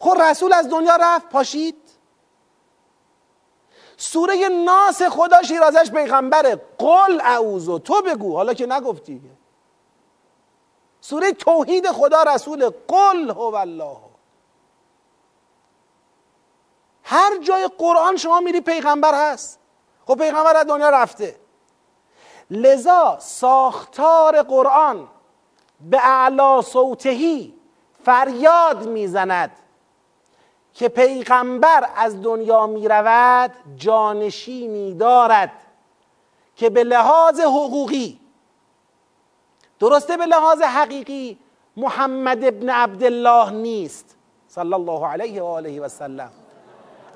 خب 0.00 0.16
رسول 0.20 0.52
از 0.52 0.70
دنیا 0.70 0.96
رفت 0.96 1.28
پاشید. 1.28 1.76
سوره 3.96 4.48
ناس 4.48 5.02
خدا 5.02 5.42
شیرازش 5.42 5.90
پیغمبره. 5.90 6.62
قل 6.78 7.20
اعوذ 7.20 7.78
تو 7.78 8.02
بگو. 8.02 8.36
حالا 8.36 8.54
که 8.54 8.66
نگفتی. 8.66 9.20
سوره 11.08 11.32
توحید 11.32 11.90
خدا 11.90 12.22
رسول 12.22 12.70
قل 12.88 13.30
هو 13.30 13.54
الله. 13.54 13.96
هر 17.02 17.38
جای 17.38 17.70
قرآن 17.78 18.16
شما 18.16 18.40
میری 18.40 18.60
پیغمبر 18.60 19.14
هست. 19.14 19.58
خب 20.06 20.18
پیغمبر 20.18 20.56
از 20.56 20.66
دنیا 20.66 20.90
رفته. 20.90 21.36
لذا 22.50 23.18
ساختار 23.20 24.42
قرآن 24.42 25.08
به 25.80 25.98
اعلا 25.98 26.62
صوتهی 26.62 27.54
فریاد 28.04 28.86
می‌زند 28.88 29.52
که 30.74 30.88
پیغمبر 30.88 31.90
از 31.96 32.22
دنیا 32.22 32.66
می‌رود 32.66 33.52
جانشینی 33.76 34.94
دارد 34.94 35.52
که 36.56 36.70
به 36.70 36.84
لحاظ 36.84 37.40
حقوقی 37.40 38.25
درسته 39.78 40.16
به 40.16 40.26
لحاظ 40.26 40.62
حقیقی 40.62 41.38
محمد 41.76 42.44
ابن 42.44 42.70
عبدالله 42.70 43.50
نیست 43.50 44.16
صلی 44.48 44.74
الله 44.74 45.06
علیه 45.06 45.42
و 45.42 45.44
آله 45.44 45.80
و 45.80 45.88
سلم. 45.88 46.30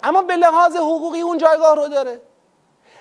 اما 0.03 0.23
به 0.23 0.37
لحاظ 0.37 0.77
حقوقی 0.77 1.21
اون 1.21 1.39
جایگاه 1.39 1.75
رو 1.75 1.89
داره. 1.89 2.21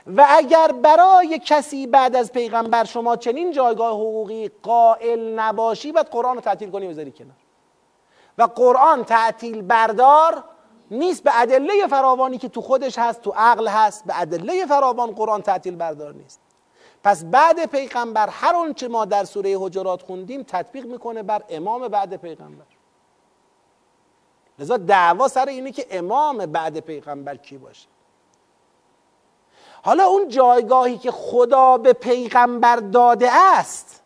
و 0.07 0.25
اگر 0.29 0.71
برای 0.71 1.39
کسی 1.45 1.87
بعد 1.87 2.15
از 2.15 2.31
پیغمبر 2.31 2.83
شما 2.83 3.15
چنین 3.15 3.51
جایگاه 3.51 3.93
حقوقی 3.93 4.51
قائل 4.63 5.39
نباشی 5.39 5.91
باید 5.91 6.07
قرآن 6.07 6.35
رو 6.35 6.41
تعطیل 6.41 6.71
کنی 6.71 6.87
بذاری 6.87 7.11
کنار. 7.11 7.37
و 8.37 8.43
قرآن 8.43 9.03
تعطیل 9.03 9.61
بردار 9.61 10.43
نیست 10.91 11.23
به 11.23 11.31
ادله 11.41 11.87
فراوانی 11.89 12.37
که 12.37 12.49
تو 12.49 12.61
خودش 12.61 12.99
هست 12.99 13.21
تو 13.21 13.33
عقل 13.35 13.67
هست 13.67 14.05
به 14.05 14.21
ادله 14.21 14.65
فراوان 14.65 15.11
قرآن 15.11 15.41
تعطیل 15.41 15.75
بردار 15.75 16.13
نیست. 16.13 16.39
پس 17.03 17.23
بعد 17.23 17.65
پیغمبر 17.65 18.29
هر 18.29 18.55
آنچه 18.55 18.87
ما 18.87 19.05
در 19.05 19.23
سوره 19.23 19.57
حجرات 19.59 20.01
خوندیم 20.01 20.43
تطبیق 20.43 20.85
می‌کنه 20.85 21.23
بر 21.23 21.43
امام 21.49 21.87
بعد 21.87 22.15
پیغمبر. 22.15 22.65
لذا 24.59 24.77
دعوا 24.77 25.27
سر 25.27 25.45
اینه 25.45 25.71
که 25.71 25.87
امام 25.91 26.37
بعد 26.37 26.79
پیغمبر 26.79 27.35
کی 27.35 27.57
باشه. 27.57 27.87
حالا 29.83 30.03
اون 30.03 30.27
جایگاهی 30.27 30.97
که 30.97 31.11
خدا 31.11 31.77
به 31.77 31.93
پیغمبر 31.93 32.75
داده 32.75 33.31
است 33.31 34.03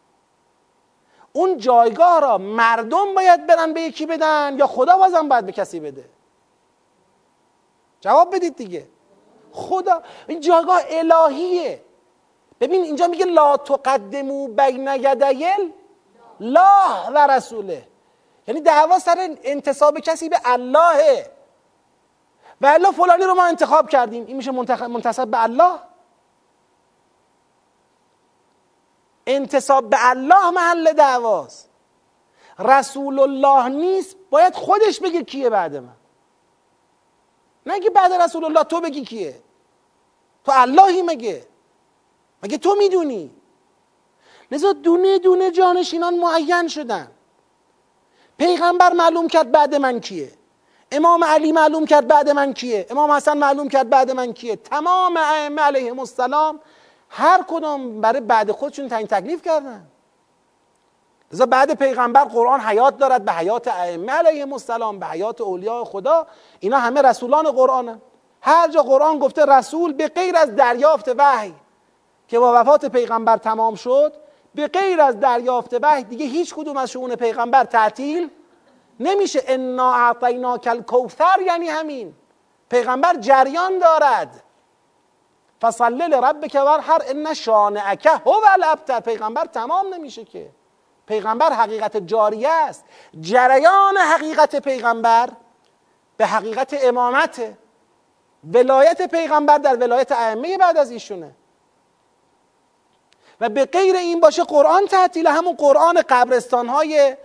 اون 1.34 1.58
جایگاه 1.58 2.20
را 2.20 2.38
مردم 2.38 3.16
باید 3.16 3.48
برن 3.48 3.74
به 3.74 3.82
یکی 3.82 4.06
بدن 4.06 4.56
یا 4.58 4.68
خدا 4.68 4.98
بازم 4.98 5.30
باید 5.30 5.46
به 5.46 5.52
کسی 5.52 5.80
بده؟ 5.80 6.10
جواب 8.02 8.36
بدید 8.36 8.56
دیگه. 8.56 8.88
خدا 9.52 10.04
این 10.28 10.40
جایگاه 10.40 10.82
الهیه. 10.90 11.82
ببین 12.60 12.84
اینجا 12.84 13.08
میگه 13.08 13.26
لا 13.26 13.58
تقدمو 13.58 14.48
بین 14.48 14.88
یدیل 14.88 15.74
لا 16.40 17.12
و 17.16 17.28
رسوله. 17.28 17.88
یعنی 18.48 18.62
دعوا 18.62 19.00
سر 19.00 19.38
انتصاب 19.44 20.00
کسی 20.00 20.30
به 20.30 20.38
اللهه. 20.46 21.32
و 22.62 22.66
الله 22.66 22.92
فلانی 22.92 23.24
رو 23.24 23.34
ما 23.34 23.46
انتخاب 23.46 23.90
کردیم. 23.90 24.26
این 24.26 24.38
میشه 24.38 24.52
منتصب 24.52 25.28
به 25.28 25.44
الله؟ 25.44 25.80
انتصاب 29.28 29.90
به 29.90 30.10
الله 30.10 30.50
محل 30.50 30.94
دعواست. 30.94 31.70
رسول 32.60 33.20
الله 33.20 33.70
نیست. 33.70 34.16
باید 34.30 34.56
خودش 34.56 35.00
بگه 35.00 35.24
کیه 35.24 35.50
بعد 35.50 35.76
من. 35.76 35.96
نه 37.66 37.90
بعد 37.90 38.14
رسول 38.14 38.46
الله 38.46 38.64
تو 38.64 38.82
بگی 38.82 39.06
کیه. 39.06 39.44
تو 40.46 40.52
اللهی 40.56 41.02
مگه. 41.02 41.53
مگه 42.44 42.58
تو 42.58 42.76
می‌دونی؟ 42.76 43.32
لذا 44.52 44.74
دونه 44.74 45.20
دونه 45.20 45.52
جانشینان 45.52 46.20
معین 46.20 46.68
شدن. 46.68 47.08
پیغمبر 48.38 48.94
معلوم 48.94 49.28
کرد 49.28 49.52
بعد 49.52 49.76
من 49.76 50.00
کیه. 50.00 50.32
امام 50.92 51.24
علی 51.24 51.52
معلوم 51.52 51.86
کرد 51.86 52.08
بعد 52.08 52.30
من 52.30 52.54
کیه. 52.54 52.88
امام 52.90 53.12
حسن 53.12 53.38
معلوم 53.38 53.70
کرد 53.70 53.90
بعد 53.90 54.12
من 54.12 54.34
کیه. 54.34 54.56
تمام 54.56 55.18
ائمه 55.18 55.62
علیهم 55.62 56.00
السلام 56.00 56.60
هر 57.10 57.44
کدام 57.48 58.02
برای 58.02 58.22
بعد 58.22 58.52
خودشون 58.52 58.88
تعیین 58.88 59.08
تکلیف 59.08 59.42
کردن. 59.42 59.88
لذا 61.32 61.46
بعد 61.46 61.74
پیغمبر 61.74 62.24
قرآن 62.24 62.60
حیات 62.60 62.98
دارد 62.98 63.26
به 63.26 63.32
حیات 63.32 63.68
ائمه 63.68 64.12
علیهم 64.12 64.54
السلام 64.54 65.00
به 65.00 65.06
حیات 65.06 65.42
اولیاء 65.42 65.84
خدا. 65.84 66.28
اینا 66.60 66.80
همه 66.80 67.02
رسولان 67.02 67.52
قرآنه 67.52 68.02
هر 68.42 68.68
جا 68.68 68.84
قرآن 68.84 69.20
گفته 69.20 69.46
رسول 69.46 69.94
به 69.94 70.08
غیر 70.08 70.38
از 70.38 70.56
دریافت 70.56 71.10
وحی. 71.18 71.54
که 72.34 72.40
با 72.40 72.62
وفات 72.62 72.86
پیغمبر 72.86 73.38
تمام 73.38 73.76
شد 73.76 74.14
به 74.56 74.68
غیر 74.68 75.02
از 75.02 75.20
دریافت 75.20 75.74
وحی 75.82 76.04
دیگه 76.04 76.26
هیچ 76.26 76.54
کدوم 76.56 76.78
از 76.78 76.92
شؤون 76.92 77.16
پیغمبر 77.16 77.64
تعطیل 77.64 78.30
نمیشه. 79.00 79.44
انا 79.48 79.94
اعطینا 79.94 80.58
کل 80.58 80.82
کوثر 80.82 81.42
یعنی 81.46 81.70
همین. 81.70 82.14
پیغمبر 82.70 83.16
جریان 83.16 83.80
دارد. 83.80 84.44
فصل 85.62 85.94
لربک 85.94 86.56
هر 86.56 87.02
ان 87.08 87.34
شانعک 87.34 88.06
هو 88.06 88.42
الابتر. 88.54 89.00
پیغمبر 89.00 89.46
تمام 89.46 89.94
نمیشه 89.94 90.26
که. 90.26 90.50
پیغمبر 91.08 91.54
حقیقت 91.54 91.98
جاریه 91.98 92.50
است. 92.50 92.86
جریان 93.20 93.98
حقیقت 93.98 94.56
پیغمبر 94.56 95.30
به 96.18 96.26
حقیقت 96.26 96.76
امامت 96.84 97.58
ولایت 98.54 99.12
پیغمبر 99.12 99.58
در 99.58 99.76
ولایت 99.76 100.12
ائمه 100.12 100.58
بعد 100.58 100.78
از 100.78 100.92
ایشونه. 100.92 101.36
و 103.44 103.50
به 103.50 103.66
غیر 103.66 103.96
این 103.96 104.20
باشه 104.20 104.44
قرآن 104.44 104.86
تعطیل 104.86 105.28
همون 105.28 105.56
قرآن 105.56 106.02
قبرستان 106.10 106.70
های 106.70 107.18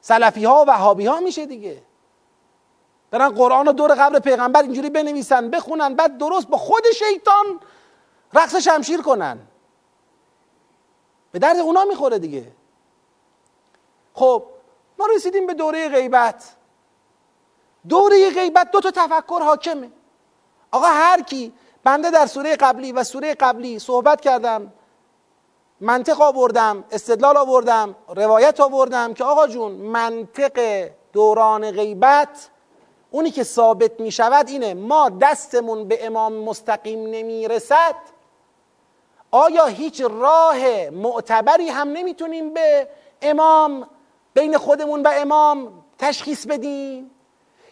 سلفی 0.00 0.44
ها 0.44 0.64
و 0.64 0.70
وهابی 0.70 1.06
ها 1.06 1.20
میشه 1.20 1.46
دیگه. 1.46 1.82
برن 3.10 3.28
قرآن 3.28 3.66
رو 3.66 3.72
دور 3.72 3.94
قبر 3.94 4.18
پیغمبر 4.18 4.62
اینجوری 4.62 4.90
بنویسن 4.90 5.50
بخونن 5.50 5.94
بعد 5.94 6.18
درست 6.18 6.48
با 6.48 6.58
خود 6.58 6.82
شیطان 6.90 7.60
رقص 8.34 8.56
شمشیر 8.56 9.02
کنن. 9.02 9.38
به 11.32 11.38
درد 11.38 11.56
اونا 11.56 11.84
می‌خوره 11.84 12.18
دیگه. 12.18 12.46
خب 14.14 14.44
ما 14.98 15.06
رسیدیم 15.16 15.46
به 15.46 15.54
دوره 15.54 15.88
غیبت. 15.88 16.44
دوره 17.88 18.30
غیبت 18.30 18.70
دو 18.70 18.80
تا 18.80 18.90
تفکر 18.90 19.40
حاکمه. 19.42 19.90
آقا 20.70 20.86
هر 20.86 21.22
کی 21.22 21.52
بنده 21.84 22.10
در 22.10 22.26
سوره 22.26 22.56
قبلی 22.56 22.92
و 22.92 23.04
سوره 23.04 23.34
قبلی 23.34 23.78
صحبت 23.78 24.20
کردم 24.20 24.72
منطق 25.80 26.20
آوردم 26.20 26.84
استدلال 26.90 27.36
آوردم 27.36 27.96
روایت 28.08 28.60
آوردم 28.60 29.14
که 29.14 29.24
آقا 29.24 29.46
جون 29.46 29.72
منطق 29.72 30.88
دوران 31.12 31.70
غیبت 31.70 32.50
اونی 33.10 33.30
که 33.30 33.44
ثابت 33.44 34.00
می 34.00 34.10
شود 34.10 34.48
اینه 34.48 34.74
ما 34.74 35.08
دستمون 35.08 35.88
به 35.88 36.06
امام 36.06 36.32
مستقیم 36.32 37.06
نمی 37.06 37.48
رسد 37.48 37.94
آیا 39.30 39.66
هیچ 39.66 40.00
راه 40.00 40.90
معتبری 40.90 41.68
هم 41.68 41.88
نمی‌تونیم 41.88 42.54
به 42.54 42.88
امام 43.22 43.88
بین 44.34 44.56
خودمون 44.58 45.02
و 45.02 45.10
امام 45.14 45.84
تشخیص 45.98 46.46
بدیم؟ 46.46 47.10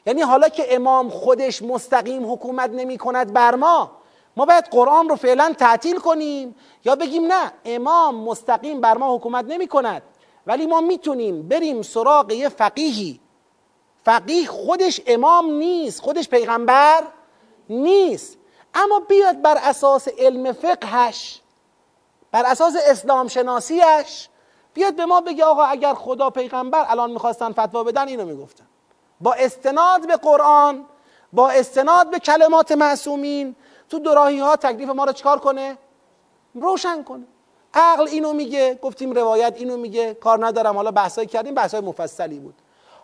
یعنی 0.07 0.23
حالا 0.23 0.49
که 0.49 0.75
امام 0.75 1.09
خودش 1.09 1.63
مستقیم 1.63 2.33
حکومت 2.33 2.71
نمی 2.71 2.99
کند 2.99 3.33
بر 3.33 3.55
ما 3.55 3.95
ما 4.37 4.45
باید 4.45 4.64
قرآن 4.64 5.09
رو 5.09 5.16
فعلا 5.16 5.55
تعطیل 5.59 5.99
کنیم 5.99 6.57
یا 6.84 6.97
بگیم 6.97 7.26
نه 7.26 7.53
امام 7.64 8.14
مستقیم 8.14 8.80
بر 8.80 8.97
ما 8.97 9.16
حکومت 9.16 9.45
نمی 9.45 9.66
کند. 9.66 10.03
ولی 10.47 10.66
ما 10.66 10.80
می‌تونیم 10.80 11.49
بریم 11.49 11.82
سراغ 11.82 12.32
یه 12.32 12.49
فقیهی. 12.49 13.20
فقیه 14.05 14.47
خودش 14.47 15.01
امام 15.07 15.51
نیست 15.51 16.01
خودش 16.01 16.28
پیغمبر 16.28 17.03
نیست. 17.70 18.39
اما 18.74 19.01
بیاد 19.01 19.43
بر 19.43 19.59
اساس 19.62 20.09
علم 20.18 20.53
فقهش 20.53 21.41
بر 22.32 22.43
اساس 22.47 22.74
اسلام 22.87 23.28
شناسیش 23.28 24.28
بیاد 24.74 24.97
به 24.97 25.07
ما 25.07 25.20
بگه 25.20 25.45
آقا 25.45 25.62
اگر 25.62 25.95
خدا 25.95 26.30
پیغمبر 26.30 26.87
الان 26.89 27.11
می‌خواستن 27.11 27.53
فتوا 27.53 27.84
بدن 27.84 28.09
اینو 28.09 28.24
می‌گفتن. 28.24 28.66
با 29.20 29.32
استناد 29.32 30.07
به 30.07 30.16
قرآن 30.16 30.84
با 31.32 31.51
استناد 31.51 32.11
به 32.11 32.18
کلمات 32.18 32.72
معصومین 32.72 33.57
تو 33.89 33.99
دراهی 33.99 34.39
ها 34.39 34.57
تکلیف 34.57 34.89
ما 34.89 35.05
رو 35.05 35.12
چکار 35.12 35.39
کنه؟ 35.39 35.78
روشن 36.55 37.03
کنه. 37.03 37.24
عقل 37.74 38.09
اینو 38.09 38.32
میگه 38.32 38.78
گفتیم 38.82 39.12
روایت 39.12 39.55
اینو 39.57 39.76
میگه 39.76 40.14
کار 40.14 40.47
ندارم. 40.47 40.76
حالا 40.76 40.91
بحثای 40.91 41.26
کردیم 41.26 41.55
بحثای 41.55 41.80
مفصلی 41.80 42.39
بود. 42.39 42.55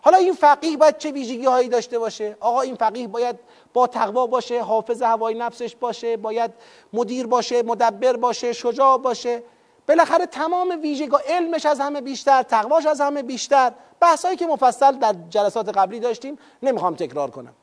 حالا 0.01 0.17
این 0.17 0.33
فقیه 0.33 0.77
باید 0.77 0.97
چه 0.97 1.11
ویژگی 1.11 1.45
هایی 1.45 1.69
داشته 1.69 1.99
باشه؟ 1.99 2.37
آقا 2.39 2.61
این 2.61 2.75
فقیه 2.75 3.07
باید 3.07 3.39
با 3.73 3.87
تقوا 3.87 4.27
باشه 4.27 4.63
حافظ 4.63 5.01
هوای 5.01 5.33
نفسش 5.33 5.75
باشه 5.75 6.17
باید 6.17 6.51
مدیر 6.93 7.27
باشه 7.27 7.63
مدبر 7.63 8.17
باشه 8.17 8.53
شجاع 8.53 8.97
باشه. 8.97 9.43
بالاخره 9.87 10.25
تمام 10.25 10.79
ویژگی 10.81 11.17
علمش 11.27 11.65
از 11.65 11.79
همه 11.79 12.01
بیشتر 12.01 12.43
تقواش 12.43 12.85
از 12.85 13.01
همه 13.01 13.23
بیشتر. 13.23 13.71
بحثایی 13.99 14.37
که 14.37 14.47
مفصل 14.47 14.91
در 14.91 15.15
جلسات 15.29 15.77
قبلی 15.77 15.99
داشتیم 15.99 16.37
نمی‌خوام 16.63 16.95
تکرار 16.95 17.31
کنم. 17.31 17.53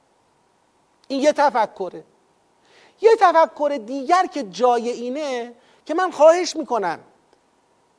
این 1.09 1.21
یه 1.21 1.33
تفکره. 1.33 2.05
یه 3.01 3.11
تفکر 3.21 3.81
دیگر 3.87 4.27
که 4.27 4.43
جای 4.43 4.91
اینه 4.91 5.55
که 5.87 5.95
من 5.95 6.11
خواهش 6.11 6.57
می‌کنم. 6.57 6.99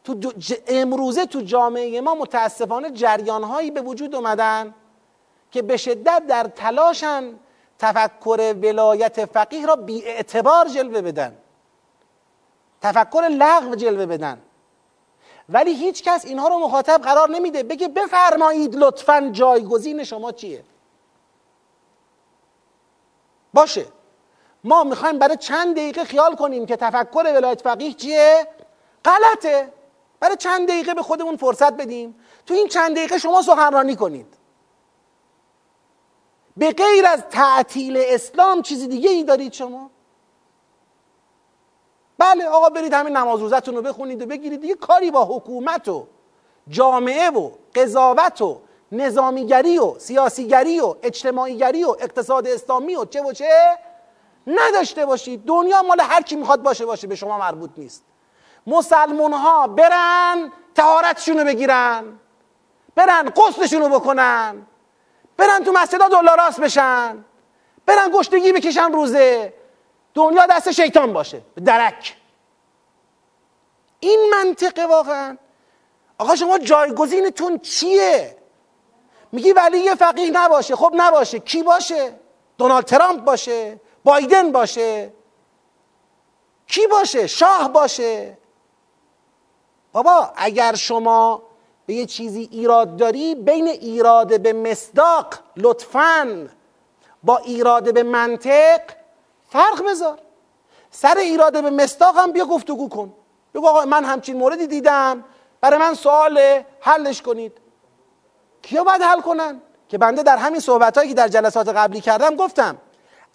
تو 0.04 0.34
امروزه 0.68 1.26
تو 1.26 1.42
جامعه 1.42 2.02
ما 2.02 2.16
متاسفانه 2.16 2.92
جریانهایی 2.92 3.72
به 3.72 3.82
وجود 3.82 4.16
اومدن 4.16 4.74
که 5.52 5.62
به 5.62 5.78
شدت 5.78 6.24
در 6.28 6.44
تلاشن 6.44 7.40
تفکر 7.80 8.56
ولایت 8.62 9.26
فقیه 9.26 9.66
را 9.66 9.76
بی 9.76 10.06
اعتبار 10.06 10.68
جلوه 10.68 11.02
بدن. 11.02 11.38
تفکر 12.82 13.28
لغو 13.32 13.76
جلوه 13.76 14.06
بدن. 14.06 14.42
ولی 15.50 15.74
هیچ 15.74 16.04
کس 16.04 16.26
اینها 16.26 16.48
رو 16.48 16.60
مخاطب 16.60 17.02
قرار 17.02 17.30
نمیده. 17.30 17.64
بگه 17.64 17.88
بفرمایید 17.88 18.76
لطفا 18.76 19.30
جایگزین 19.32 20.04
شما 20.04 20.32
چیه؟ 20.32 20.64
باشه. 23.54 23.86
ما 24.64 24.84
می‌خوایم 24.84 25.20
برای 25.20 25.38
چند 25.38 25.76
دقیقه 25.76 26.04
خیال 26.04 26.36
کنیم 26.36 26.66
که 26.66 26.76
تفکر 26.76 27.34
ولایت 27.36 27.62
فقیه 27.62 27.94
چیه؟ 27.94 28.48
غلطه. 29.06 29.74
برای 30.20 30.36
چند 30.36 30.68
دقیقه 30.68 30.94
به 30.94 31.02
خودمون 31.02 31.38
فرصت 31.38 31.74
بدیم. 31.74 32.16
تو 32.46 32.54
این 32.54 32.68
چند 32.68 32.96
دقیقه 32.96 33.18
شما 33.18 33.42
سخنرانی 33.42 33.96
کنید. 33.96 34.34
به 36.58 36.72
غیر 36.72 37.06
از 37.06 37.24
تعطیل 37.30 38.04
اسلام 38.06 38.62
چیزی 38.62 38.88
دیگه 38.88 39.10
ای 39.10 39.24
دارید 39.24 39.54
شما؟ 39.54 39.92
بله 42.18 42.46
آقا 42.46 42.70
برید 42.70 42.94
همین 42.94 43.18
نماز 43.18 43.40
روزتون 43.40 43.76
رو 43.76 43.82
بخونید 43.82 44.22
و 44.22 44.26
بگیرید. 44.26 44.62
دیگه 44.62 44.76
کاری 44.76 45.12
با 45.12 45.26
حکومت 45.26 45.88
و 45.88 46.08
جامعه 46.68 47.30
و 47.30 47.52
قضاوت 47.76 48.42
و 48.42 48.62
نظامیگری 48.92 49.80
و 49.80 50.00
سیاسیگری 50.00 50.80
و 50.80 50.96
اجتماعیگری 51.04 51.84
و 51.84 51.90
اقتصاد 51.90 52.48
اسلامی 52.48 52.96
و 52.96 53.06
چه 53.06 53.22
و 53.22 53.32
چه 53.32 53.78
نداشته 54.48 55.06
باشید 55.06 55.46
دنیا 55.46 55.82
مال 55.82 56.00
هر 56.00 56.22
کی 56.22 56.36
می‌خواد 56.36 56.62
باشه 56.62 56.86
باشه 56.86 57.08
به 57.08 57.16
شما 57.16 57.38
مربوط 57.38 57.70
نیست. 57.78 58.06
مسلمون 58.68 59.34
ها 59.34 59.68
برن 59.68 60.52
تهارتشون 60.76 61.38
رو 61.40 61.46
بگیرن. 61.46 62.20
برن 62.96 63.30
قسلشون 63.30 63.82
رو 63.82 64.00
بکنن. 64.00 64.68
برن 65.38 65.64
تو 65.64 65.72
مسجدها 65.72 66.10
دلاراست 66.10 66.60
بشن. 66.60 67.26
برن 67.86 68.12
گشتگی 68.14 68.52
بکشن 68.52 68.92
روزه. 68.92 69.54
دنیا 70.14 70.46
دست 70.46 70.72
شیطان 70.72 71.14
باشه. 71.14 71.42
درک. 71.66 72.18
این 74.00 74.30
منطقه 74.32 74.86
واقعا. 74.86 75.38
آقا 76.18 76.36
شما 76.36 76.58
جایگزینتون 76.58 77.60
چیه؟ 77.60 78.38
میگی 79.32 79.52
ولی 79.52 79.78
یه 79.78 79.96
فقیه 79.96 80.32
نباشه. 80.32 80.76
خب 80.76 80.94
نباشه. 80.96 81.40
کی 81.40 81.64
باشه؟ 81.64 82.20
دونالد 82.58 82.86
ترامپ 82.86 83.24
باشه. 83.24 83.80
بایدن 84.04 84.52
باشه 84.52 85.14
کی 86.72 86.88
باشه؟ 86.88 87.28
شاه 87.28 87.70
باشه. 87.74 88.38
بابا 89.92 90.34
اگر 90.36 90.76
شما 90.76 91.42
به 91.86 91.94
یه 91.94 92.06
چیزی 92.06 92.50
ایراد 92.52 92.96
داری 92.96 93.36
بین 93.36 93.68
ایراد 93.68 94.42
به 94.42 94.54
مصداق 94.54 95.26
لطفا 95.58 96.48
با 97.24 97.38
ایراد 97.38 97.94
به 97.94 98.04
منطق 98.04 98.82
فرق 99.50 99.84
بذار. 99.90 100.20
سر 100.92 101.18
ایراد 101.18 101.64
به 101.64 101.70
مصداق 101.70 102.18
هم 102.18 102.32
بیا 102.32 102.46
گفتگو 102.46 102.90
کن. 102.90 103.14
بگو 103.54 103.68
آقا 103.68 103.86
من 103.86 104.06
همچین 104.06 104.38
موردی 104.38 104.68
دیدم. 104.68 105.24
برای 105.62 105.80
من 105.80 105.94
سوال 105.94 106.64
حلش 106.80 107.22
کنید. 107.22 107.58
کیا 108.62 108.84
باید 108.84 109.02
حل 109.02 109.22
کنن؟ 109.22 109.62
که 109.90 109.98
بنده 109.98 110.24
در 110.24 110.38
همین 110.38 110.60
صحبت 110.60 111.08
که 111.08 111.14
در 111.14 111.28
جلسات 111.28 111.70
قبلی 111.70 112.02
کردم 112.02 112.36
گفتم. 112.36 112.78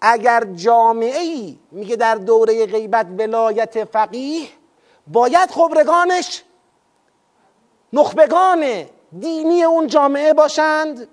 اگر 0.01 0.43
جامعه 0.55 1.19
ای 1.19 1.59
میگه 1.71 1.95
در 1.95 2.15
دوره 2.15 2.65
غیبت 2.65 3.07
ولایت 3.17 3.83
فقیه 3.83 4.47
باید 5.07 5.51
خبرگانش 5.51 6.43
نخبگان 7.93 8.85
دینی 9.19 9.63
اون 9.63 9.87
جامعه 9.87 10.33
باشند 10.33 11.07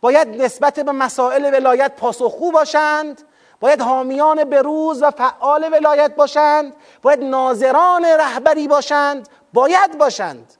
باید 0.00 0.42
نسبت 0.42 0.80
به 0.80 0.92
مسائل 0.92 1.54
ولایت 1.54 1.96
پاسخگو 1.96 2.50
باشند 2.50 3.22
باید 3.60 3.80
حامیان 3.80 4.44
بروز 4.44 5.02
و 5.02 5.10
فعال 5.10 5.68
ولایت 5.72 6.16
باشند 6.16 6.72
باید 7.02 7.24
ناظران 7.24 8.04
رهبری 8.04 8.68
باشند 8.68 9.28
باید 9.52 9.98
باشند. 9.98 10.54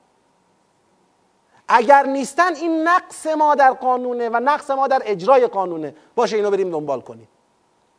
اگر 1.68 2.06
نیستن 2.06 2.54
این 2.54 2.88
نقص 2.88 3.26
ما 3.26 3.54
در 3.54 3.70
قانونه 3.70 4.28
و 4.28 4.40
نقص 4.40 4.70
ما 4.70 4.88
در 4.88 5.02
اجرای 5.04 5.46
قانونه 5.46 5.94
باشه 6.14 6.36
اینو 6.36 6.50
بریم 6.50 6.70
دنبال 6.70 7.00
کنیم. 7.00 7.28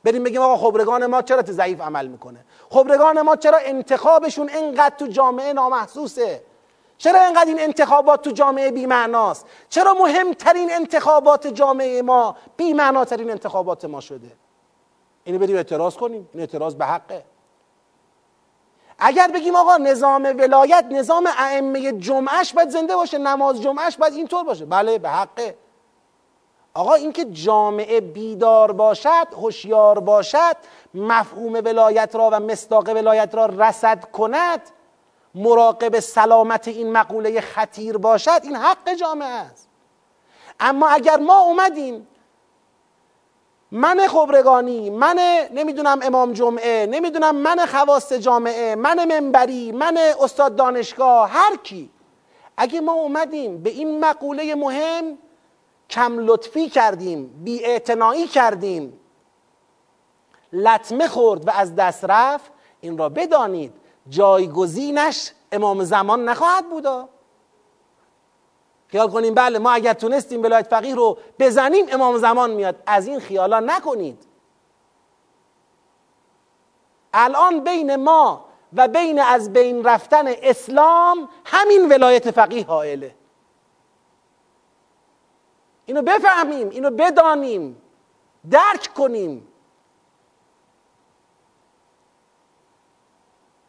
بریم 0.04 0.24
بگیم 0.24 0.42
آقا 0.42 0.68
خبرگان 0.68 1.06
ما 1.06 1.22
چرا 1.22 1.42
ضعیف 1.42 1.82
عمل 1.82 2.08
می‌کنه؟ 2.08 2.46
خبرگان 2.70 3.22
ما 3.22 3.36
چرا 3.36 3.58
انتخابشون 3.58 4.50
اینقدر 4.50 4.96
تو 4.96 5.08
جامعه 5.08 5.54
نامحسوسه؟ 5.54 6.44
چرا 6.98 7.22
اینقدر 7.22 7.46
این 7.46 7.62
انتخابات 7.62 8.22
تو 8.22 8.32
جامعه 8.32 8.72
بیمعناست؟ 8.72 9.46
چرا 9.70 9.94
مهمترین 9.94 10.72
انتخابات 10.72 11.48
جامعه 11.48 12.02
ما 12.02 12.36
بیمعناترین 12.58 13.32
انتخابات 13.32 13.86
ما 13.86 14.02
شده؟ 14.02 14.32
اینو 15.24 15.40
بریم 15.40 15.56
اعتراض 15.56 15.96
کنیم. 15.96 16.30
این 16.34 16.42
اعتراض 16.42 16.76
به 16.76 16.86
حقه. 16.86 17.24
اگر 19.00 19.28
بگیم 19.28 19.56
آقا 19.56 19.78
نظام 19.78 20.24
ولایت 20.24 20.86
نظام 20.92 21.30
ائمه 21.38 21.92
جمعش 21.92 22.54
باید 22.54 22.70
زنده 22.70 22.96
باشه 22.96 23.18
نماز 23.18 23.62
جمعش 23.62 23.98
باید 23.98 24.14
اینطور 24.14 24.44
باشه. 24.44 24.66
بله 24.66 25.00
به 25.00 25.10
حقه. 25.10 25.58
آقا 26.74 26.94
اینکه 26.94 27.26
جامعه 27.26 28.02
بیدار 28.02 28.72
باشد 28.72 29.28
هوشیار 29.32 30.00
باشد 30.00 30.56
مفهوم 30.94 31.54
ولایت 31.54 32.16
را 32.16 32.30
و 32.34 32.40
مصداق 32.40 32.90
ولایت 32.90 33.36
را 33.36 33.46
رسد 33.46 34.06
کند 34.12 34.62
مراقب 35.36 36.00
سلامت 36.00 36.68
این 36.68 36.92
مقوله 36.92 37.42
خطیر 37.42 37.98
باشد 37.98 38.40
این 38.44 38.56
حق 38.56 38.94
جامعه 38.94 39.28
است. 39.28 39.70
اما 40.60 40.88
اگر 40.88 41.18
ما 41.18 41.40
اومدیم 41.40 42.08
من 43.72 44.08
خبرگانی 44.08 44.90
من 44.90 45.20
نمی‌دونم 45.54 46.00
امام 46.04 46.34
جمعه 46.34 46.86
نمی‌دونم 46.86 47.36
من 47.36 47.66
خواست 47.66 48.14
جامعه 48.14 48.76
من 48.76 49.06
منبری 49.06 49.72
من 49.72 49.98
استاد 50.22 50.56
دانشگاه 50.56 51.30
هر 51.30 51.56
کی 51.56 51.90
اگه 52.58 52.82
ما 52.82 52.94
اومدیم 52.94 53.64
به 53.64 53.70
این 53.70 54.00
مقوله 54.00 54.56
مهم 54.56 55.18
کم 55.92 56.20
لطفی 56.20 56.70
کردیم 56.70 57.28
بی 57.44 57.80
کردیم. 58.28 59.00
لطمه 60.54 61.08
خورد 61.08 61.48
و 61.48 61.52
از 61.52 61.76
دست 61.76 62.06
رفت. 62.06 62.52
این 62.82 62.98
را 62.98 63.10
بدانید 63.10 63.74
جایگزینش 64.10 65.32
امام 65.52 65.84
زمان 65.84 66.30
نخواهد 66.30 66.70
بودا 66.70 67.10
خیال 68.88 69.12
کنیم 69.12 69.34
بله 69.34 69.60
ما 69.60 69.72
اگر 69.72 69.94
تونستیم 69.94 70.44
ولایت 70.44 70.68
فقیه 70.68 70.96
رو 70.96 71.18
بزنیم 71.40 71.86
امام 71.92 72.18
زمان 72.18 72.52
میاد. 72.52 72.84
از 72.86 73.08
این 73.08 73.20
خیالا 73.20 73.60
نکنید. 73.60 74.24
الان 77.14 77.64
بین 77.64 77.96
ما 77.96 78.46
و 78.74 78.88
بین 78.88 79.20
از 79.20 79.54
بین 79.54 79.84
رفتن 79.84 80.26
اسلام 80.28 81.30
همین 81.46 81.90
ولایت 81.92 82.32
فقیه 82.32 82.66
حائله. 82.66 83.16
اینو 85.92 86.02
بفهمیم 86.02 86.70
اینو 86.70 86.92
بدانیم 86.92 87.82
درک 88.50 88.94
کنیم. 88.96 89.48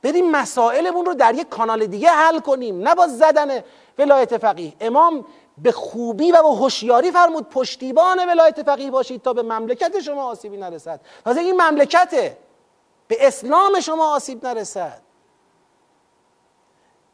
بریم 0.02 0.30
مسائلمون 0.30 1.06
رو 1.06 1.14
در 1.14 1.34
یک 1.34 1.48
کانال 1.48 1.86
دیگه 1.86 2.08
حل 2.08 2.38
کنیم 2.38 2.88
نه 2.88 2.94
با 2.94 3.06
زدن 3.06 3.64
ولایت 3.98 4.38
فقیه. 4.38 4.72
امام 4.80 5.26
به 5.58 5.72
خوبی 5.72 6.32
و 6.32 6.42
به 6.42 6.48
هوشیاری 6.48 7.10
فرمود 7.10 7.48
پشتیبان 7.48 8.28
ولایت 8.28 8.62
فقیه 8.62 8.90
باشید 8.90 9.22
تا 9.22 9.32
به 9.32 9.42
مملکت 9.42 10.00
شما 10.00 10.24
آسیبی 10.24 10.56
نرسد. 10.56 11.00
تازه 11.24 11.40
این 11.40 11.62
مملکته 11.62 12.38
به 13.08 13.26
اسلام 13.26 13.80
شما 13.80 14.14
آسیب 14.14 14.46
نرسد. 14.46 15.02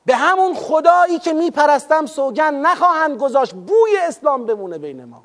به 0.09 0.16
همون 0.16 0.54
خدایی 0.54 1.18
که 1.18 1.32
میپرستم 1.32 2.06
سوگن 2.06 2.54
نخواهند 2.54 3.18
گذاشت 3.20 3.54
بوی 3.54 3.96
اسلام 4.02 4.46
بمونه 4.46 4.78
بین 4.78 5.04
ما. 5.04 5.24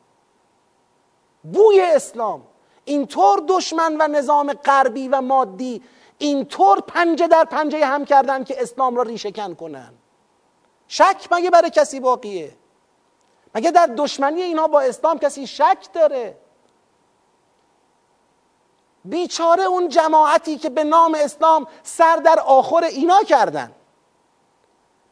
بوی 1.43 1.81
اسلام. 1.81 2.43
اینطور 2.85 3.43
دشمن 3.47 3.97
و 3.99 4.07
نظام 4.07 4.53
غربی 4.53 5.07
و 5.07 5.21
مادی 5.21 5.83
اینطور 6.17 6.79
پنجه 6.79 7.27
در 7.27 7.43
پنجه 7.43 7.85
هم 7.85 8.05
کردن 8.05 8.43
که 8.43 8.61
اسلام 8.61 8.95
را 8.95 9.03
ریشهکن 9.03 9.53
کنن. 9.53 9.93
شک 10.87 11.27
مگه 11.31 11.49
برای 11.49 11.69
کسی 11.69 11.99
باقیه؟ 11.99 12.51
مگه 13.55 13.71
در 13.71 13.89
دشمنی 13.97 14.41
اینا 14.41 14.67
با 14.67 14.81
اسلام 14.81 15.19
کسی 15.19 15.47
شک 15.47 15.87
داره؟ 15.93 16.37
بیچاره 19.05 19.63
اون 19.63 19.89
جماعتی 19.89 20.57
که 20.57 20.69
به 20.69 20.83
نام 20.83 21.17
اسلام 21.19 21.67
سر 21.83 22.15
در 22.15 22.39
آخر 22.39 22.83
اینا 22.83 23.23
کردن. 23.23 23.71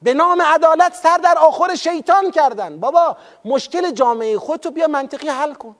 به 0.01 0.13
نام 0.13 0.41
عدالت 0.41 0.95
سر 0.95 1.17
در 1.17 1.37
آخر 1.37 1.75
شیطان 1.75 2.31
کردن. 2.31 2.79
بابا 2.79 3.17
مشکل 3.45 3.91
جامعه 3.91 4.39
خودتو 4.39 4.71
بیا 4.71 4.87
منطقی 4.87 5.27
حل 5.27 5.53
کن. 5.53 5.75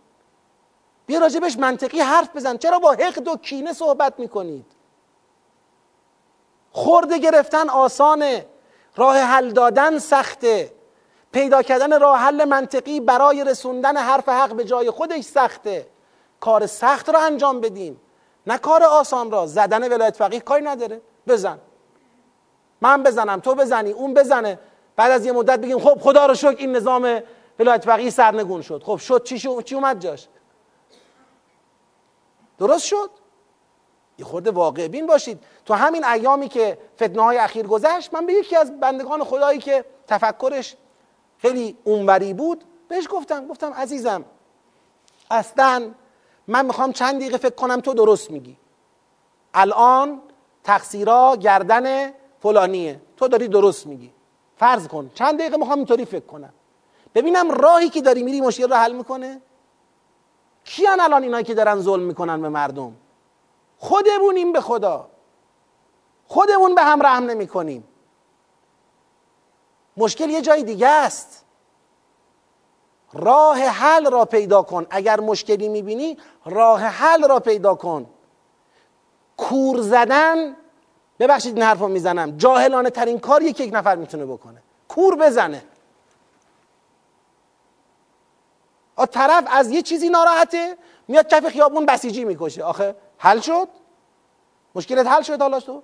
بیا 1.05 1.19
راجبش 1.19 1.57
منطقی 1.57 1.99
حرف 1.99 2.35
بزن. 2.35 2.57
چرا 2.57 2.79
با 2.79 2.91
حقد 2.91 3.27
و 3.27 3.35
کینه 3.37 3.73
صحبت 3.73 4.19
می‌کنید؟ 4.19 4.65
خورده 6.71 7.17
گرفتن 7.17 7.69
آسانه 7.69 8.45
راه 8.95 9.17
حل 9.17 9.49
دادن 9.51 9.99
سخته 9.99 10.73
پیدا 11.31 11.61
کردن 11.61 11.99
راه 11.99 12.19
حل 12.19 12.45
منطقی 12.45 12.99
برای 12.99 13.43
رسوندن 13.43 13.97
حرف 13.97 14.29
حق 14.29 14.53
به 14.53 14.63
جای 14.63 14.91
خودش 14.91 15.23
سخته 15.23 15.87
کار 16.39 16.65
سخت 16.65 17.09
را 17.09 17.19
انجام 17.19 17.61
بدیم 17.61 18.01
نه 18.47 18.57
کار 18.57 18.83
آسان 18.83 19.31
را. 19.31 19.45
زدن 19.45 19.93
ولایت 19.93 20.15
فقیه 20.15 20.39
کاری 20.39 20.65
نداره. 20.65 21.01
بزن. 21.27 21.59
من 22.81 23.03
بزنم 23.03 23.39
تو 23.39 23.55
بزنی 23.55 23.91
اون 23.91 24.13
بزنه. 24.13 24.59
بعد 24.95 25.11
از 25.11 25.25
یه 25.25 25.31
مدت 25.31 25.59
بگیم 25.59 25.79
خب 25.79 25.99
خدا 26.01 26.25
رو 26.25 26.33
شکر 26.33 26.55
این 26.57 26.75
نظام 26.75 27.21
ولایت 27.59 27.85
فقیه 27.85 28.09
سرنگون 28.09 28.61
شد. 28.61 28.83
خب 28.83 28.97
شد 28.97 29.23
چی, 29.23 29.39
شد؟ 29.39 29.63
چی 29.63 29.75
اومد 29.75 29.99
جاش؟ 29.99 30.27
درست 32.57 32.85
شد؟ 32.85 33.09
یه 34.17 34.25
خورده 34.25 34.51
واقع 34.51 34.87
بین 34.87 35.07
باشید. 35.07 35.43
تو 35.65 35.73
همین 35.73 36.05
ایامی 36.05 36.47
که 36.47 36.77
فتنه 36.95 37.21
های 37.21 37.37
اخیر 37.37 37.67
گذشت 37.67 38.13
من 38.13 38.25
به 38.25 38.33
یکی 38.33 38.55
از 38.55 38.79
بندگان 38.79 39.23
خدایی 39.23 39.59
که 39.59 39.85
تفکرش 40.07 40.75
خیلی 41.37 41.77
اونوری 41.83 42.33
بود 42.33 42.63
بهش 42.87 43.07
گفتم 43.09 43.47
گفتم 43.47 43.73
عزیزم 43.73 44.25
اصلا 45.31 45.91
من 46.47 46.65
می‌خوام 46.65 46.91
چند 46.91 47.15
دقیقه 47.15 47.37
فکر 47.37 47.55
کنم 47.55 47.79
تو 47.79 47.93
درست 47.93 48.31
میگی. 48.31 48.57
الان 49.53 50.21
تقصیرا 50.63 51.35
گردن 51.35 52.13
فلانیه. 52.41 53.01
تو 53.17 53.27
داری 53.27 53.47
درست 53.47 53.87
میگی. 53.87 54.11
فرض 54.57 54.87
کن. 54.87 55.11
چند 55.15 55.39
دقیقه 55.39 55.57
می‌خوام 55.57 55.77
اینطوری 55.77 56.05
فکر 56.05 56.25
کنم. 56.25 56.53
ببینم 57.15 57.51
راهی 57.51 57.89
که 57.89 58.01
داری 58.01 58.23
میری 58.23 58.41
مشکل 58.41 58.69
رو 58.69 58.75
حل 58.75 58.93
می‌کنه. 58.93 59.41
کیان 60.65 60.99
الان 60.99 61.23
اینایی 61.23 61.43
که 61.43 61.53
دارن 61.53 61.79
ظلم 61.79 62.03
می‌کنن 62.03 62.41
به 62.41 62.49
مردم؟ 62.49 62.95
خودمونیم 63.77 64.51
به 64.51 64.61
خدا. 64.61 65.07
خودمون 66.27 66.75
به 66.75 66.81
هم 66.81 67.01
رحم 67.01 67.23
نمی 67.23 67.47
کنیم 67.47 67.83
مشکل 69.97 70.29
یه 70.29 70.41
جای 70.41 70.63
دیگه 70.63 70.87
است. 70.87 71.45
راه 73.13 73.57
حل 73.57 74.11
را 74.11 74.25
پیدا 74.25 74.63
کن. 74.63 74.87
اگر 74.89 75.19
مشکلی 75.19 75.67
می‌بینی 75.69 76.17
راه 76.45 76.81
حل 76.81 77.27
را 77.27 77.39
پیدا 77.39 77.75
کن. 77.75 78.05
کور 79.37 79.81
زدن 79.81 80.57
ببخشید 81.21 81.55
این 81.55 81.63
حرف 81.63 81.79
رو 81.79 81.87
می‌زنم. 81.87 82.37
جاهلانه 82.37 82.89
ترین 82.89 83.19
کار 83.19 83.41
یک 83.41 83.59
یک 83.59 83.73
نفر 83.73 83.95
می‌تونه 83.95 84.25
بکنه. 84.25 84.61
کور 84.87 85.15
بزنه. 85.15 85.63
آ 88.95 89.05
طرف 89.05 89.43
از 89.47 89.71
یه 89.71 89.81
چیزی 89.81 90.09
ناراحته 90.09 90.77
میاد 91.07 91.27
کف 91.27 91.47
خیابون 91.47 91.85
بسیجی 91.85 92.25
می‌کشه. 92.25 92.63
آخه 92.63 92.95
حل 93.17 93.39
شد؟ 93.39 93.67
مشکلت 94.75 95.07
حل 95.07 95.21
شد 95.21 95.41
حالا 95.41 95.59
تو؟ 95.59 95.83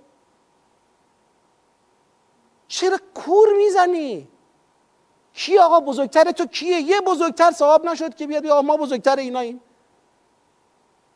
چرا 2.67 2.97
کور 3.13 3.47
می‌زنی؟ 3.57 4.27
کی 5.33 5.57
آقا 5.57 5.79
بزرگتر 5.79 6.31
تو 6.31 6.45
کیه؟ 6.45 6.81
یه 6.81 7.01
بزرگتر 7.01 7.51
صاحب 7.51 7.85
نشد 7.85 8.15
که 8.15 8.27
بیاد 8.27 8.45
یا 8.45 8.61
ما 8.61 8.77
بزرگتر 8.77 9.15
ایناییم. 9.15 9.61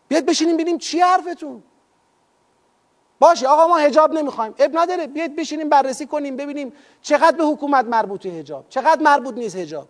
بیاد 0.07 0.25
بشینیم 0.25 0.55
ببینیم 0.55 0.77
چی 0.77 0.99
حرفتون؟ 0.99 1.63
باشه 3.21 3.47
آقا 3.47 3.67
ما 3.67 3.77
هجاب 3.77 4.13
نمی‌خوایم. 4.13 4.55
اب 4.59 4.77
نداره 4.77 5.07
بیاد 5.07 5.35
بشینیم 5.35 5.69
بررسی 5.69 6.05
کنیم 6.05 6.35
ببینیم 6.35 6.73
چقدر 7.01 7.37
به 7.37 7.43
حکومت 7.43 7.85
مربوطه 7.85 8.29
هجاب 8.29 8.65
چقدر 8.69 9.01
مربوط 9.01 9.35
نیست 9.35 9.55
هجاب 9.55 9.87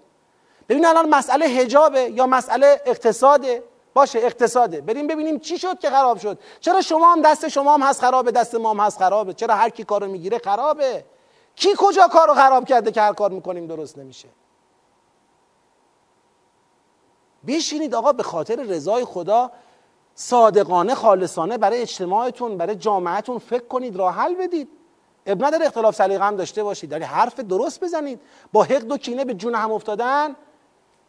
ببین 0.70 0.86
الان 0.86 1.10
مسئله 1.10 1.46
هجابه 1.46 2.00
یا 2.00 2.28
مسئله 2.28 2.82
اقتصاده؟ 2.86 3.64
باشه 3.94 4.20
اقتصاده. 4.20 4.82
بریم 4.82 5.08
ببینیم 5.08 5.40
چی 5.40 5.58
شد 5.58 5.80
که 5.80 5.90
خراب 5.90 6.18
شد. 6.18 6.40
چرا 6.60 6.82
شما 6.82 7.12
هم 7.14 7.22
دست 7.22 7.48
شما 7.48 7.74
هم 7.74 7.82
هست 7.82 8.02
خرابه 8.02 8.32
دست 8.32 8.56
ما 8.56 8.72
هم 8.72 8.80
هست 8.80 9.00
خرابه؟ 9.00 9.34
چرا 9.34 9.56
هر 9.56 9.70
کی 9.70 9.84
کارو 9.84 10.08
می‌گیره 10.08 10.38
خرابه؟ 10.38 11.06
کی 11.56 11.70
کجا 11.78 12.08
کارو 12.08 12.34
خراب 12.34 12.66
کرده 12.66 12.92
که 12.92 13.02
هر 13.02 13.14
کار 13.14 13.32
می‌کنیم 13.32 13.68
درست 13.68 13.98
نمیشه؟ 13.98 14.28
بشینید 17.48 17.96
آقا 17.96 18.12
به 18.12 18.24
خاطر 18.24 18.56
رضای 18.56 19.06
خدا 19.06 19.52
صادقانه 20.16 20.96
خالصانه 20.96 21.58
برای 21.58 21.82
اجتماعتون 21.82 22.58
برای 22.58 22.76
جامعتون 22.76 23.38
فکر 23.38 23.68
کنید 23.68 23.96
راه 23.96 24.16
حل 24.16 24.36
بدید. 24.36 24.70
اب 25.26 25.46
نداره 25.46 25.66
اختلاف 25.66 25.96
سلیقه 25.96 26.24
هم 26.24 26.36
داشته 26.36 26.64
باشید. 26.64 26.90
داری 26.90 27.04
حرف 27.04 27.40
درست 27.40 27.84
بزنید. 27.84 28.22
با 28.54 28.64
حقد 28.64 28.92
و 28.92 28.98
کینه 28.98 29.26
به 29.26 29.34
جون 29.34 29.56
هم 29.56 29.72
افتادن 29.72 30.36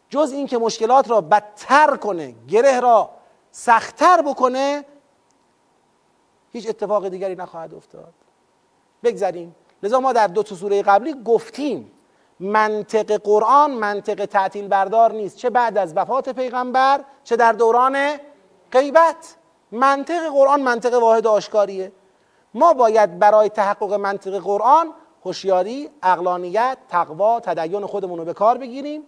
جز 0.09 0.31
اینکه 0.31 0.57
مشکلات 0.57 1.09
را 1.09 1.21
بدتر 1.21 1.95
کنه 1.95 2.35
گره 2.47 2.79
را 2.79 3.09
سختتر 3.51 4.21
بکنه 4.21 4.85
هیچ 6.51 6.69
اتفاق 6.69 7.07
دیگری 7.07 7.35
نخواهد 7.35 7.73
افتاد. 7.73 8.13
بگذاریم 9.03 9.55
لذا 9.83 9.99
ما 9.99 10.13
در 10.13 10.27
دو 10.27 10.43
تا 10.43 10.55
سوره 10.55 10.81
قبلی 10.81 11.15
گفتیم 11.25 11.91
منطق 12.39 13.11
قرآن 13.11 13.71
منطق 13.71 14.25
تعطیل 14.25 14.67
بردار 14.67 15.11
نیست. 15.11 15.37
چه 15.37 15.49
بعد 15.49 15.77
از 15.77 15.97
وفات 15.97 16.29
پیغمبر 16.29 17.03
چه 17.23 17.35
در 17.35 17.51
دوران 17.51 18.17
غیبت. 18.73 19.35
منطق 19.71 20.29
قرآن 20.33 20.61
منطق 20.61 20.93
واحد 21.01 21.27
آشکاریه. 21.27 21.91
ما 22.53 22.73
باید 22.73 23.19
برای 23.19 23.49
تحقق 23.49 23.93
منطق 23.93 24.37
قرآن 24.37 24.93
هوشیاری، 25.25 25.89
اقلانیت، 26.03 26.77
تقوا، 26.89 27.39
تدین 27.39 27.85
خودمون 27.85 28.19
رو 28.19 28.25
به 28.25 28.33
کار 28.33 28.57
بگیریم 28.57 29.03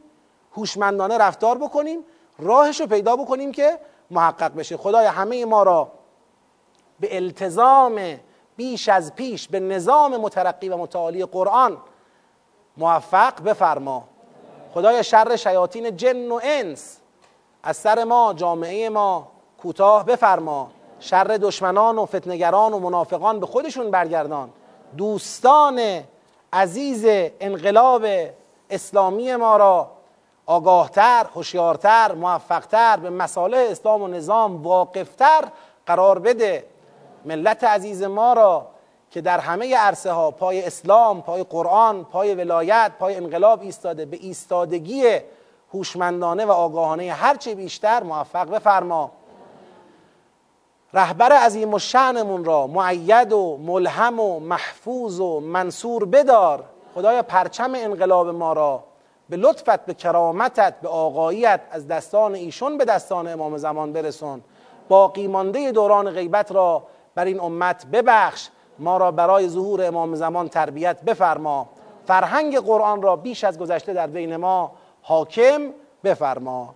هوشمندانه 0.58 1.18
رفتار 1.18 1.58
بکنیم 1.58 2.00
راهش 2.40 2.80
رو 2.82 2.88
پیدا 2.88 3.16
بکنیم 3.16 3.52
که 3.52 3.80
محقق 4.12 4.56
بشه. 4.56 4.78
خدای 4.78 5.06
همه 5.06 5.46
ما 5.46 5.64
را 5.64 5.92
به 7.00 7.16
التزام 7.16 8.20
بیش 8.56 8.90
از 8.90 9.16
پیش 9.16 9.48
به 9.48 9.60
نظام 9.60 10.18
مترقی 10.18 10.70
و 10.70 10.78
متعالی 10.78 11.26
قرآن 11.26 11.78
موفق 12.78 13.44
بفرما. 13.44 14.04
خدای 14.74 15.04
شر 15.04 15.36
شیاطین 15.36 15.98
جن 15.98 16.32
و 16.32 16.40
انس 16.44 16.98
از 17.64 17.78
سر 17.78 18.04
ما 18.04 18.34
جامعه 18.34 18.90
ما 18.90 19.35
کوتاه 19.61 20.06
بفرما. 20.06 20.72
شر 20.99 21.23
دشمنان 21.23 21.98
و 21.98 22.06
فتنگران 22.06 22.73
و 22.73 22.80
منافقان 22.80 23.40
به 23.40 23.45
خودشون 23.45 23.91
برگردان. 23.91 24.49
دوستان 24.98 26.03
عزیز 26.53 27.06
انقلاب 27.40 28.06
اسلامی 28.69 29.36
ما 29.36 29.57
را 29.57 29.91
آگاهتر، 30.45 31.26
هوشیارتر، 31.36 32.11
موفقتر 32.11 32.98
به 32.98 33.10
مسائل 33.10 33.53
اسلام 33.53 34.02
و 34.02 34.07
نظام 34.07 34.64
واقفتر 34.64 35.44
قرار 35.86 36.19
بده. 36.19 36.65
ملت 37.26 37.64
عزیز 37.64 38.03
ما 38.03 38.34
را 38.34 38.68
که 39.11 39.22
در 39.22 39.40
همه 39.40 39.77
عرصه 39.77 40.11
ها 40.11 40.32
پای 40.32 40.65
اسلام، 40.65 41.22
پای 41.22 41.44
قرآن، 41.44 42.03
پای 42.03 42.36
ولایت، 42.36 42.91
پای 42.99 43.15
انقلاب 43.15 43.61
ایستاده 43.61 44.06
به 44.06 44.18
ایستادگی 44.18 45.19
هوشمندانه 45.73 46.45
و 46.45 46.52
آگاهانه 46.52 47.14
هرچه 47.14 47.56
بیشتر 47.56 48.03
موفق 48.03 48.49
بفرما. 48.49 49.11
رهبر 50.96 51.32
عظیم 51.32 51.74
و 51.74 51.80
شعنمون 51.80 52.46
را 52.46 52.68
معید 52.68 53.34
و 53.34 53.58
ملهم 53.58 54.20
و 54.20 54.40
محفوظ 54.40 55.20
و 55.20 55.40
منصور 55.40 56.06
بدار. 56.06 56.64
خدایا 56.96 57.24
پرچم 57.24 57.74
انقلاب 57.76 58.28
ما 58.28 58.54
را 58.54 58.84
به 59.30 59.38
لطفت 59.38 59.86
به 59.86 59.94
کرامتت 59.94 60.74
به 60.82 60.90
آقاییت 60.90 61.62
از 61.72 61.88
دستان 61.88 62.36
ایشون 62.36 62.78
به 62.78 62.86
دستان 62.86 63.28
امام 63.28 63.58
زمان 63.58 63.94
برسون. 63.94 64.42
باقی 64.88 65.28
مانده 65.28 65.72
دوران 65.72 66.12
غیبت 66.12 66.52
را 66.52 66.84
بر 67.16 67.26
این 67.26 67.40
امت 67.40 67.86
ببخش. 67.86 68.50
ما 68.80 68.98
را 68.98 69.12
برای 69.12 69.50
ظهور 69.50 69.86
امام 69.86 70.16
زمان 70.16 70.50
تربیت 70.50 71.02
بفرما. 71.02 71.70
فرهنگ 72.08 72.60
قرآن 72.60 73.02
را 73.02 73.16
بیش 73.16 73.44
از 73.44 73.60
گذشته 73.60 73.94
در 73.94 74.08
بین 74.08 74.36
ما 74.36 74.72
حاکم 75.02 75.62
بفرما. 76.04 76.74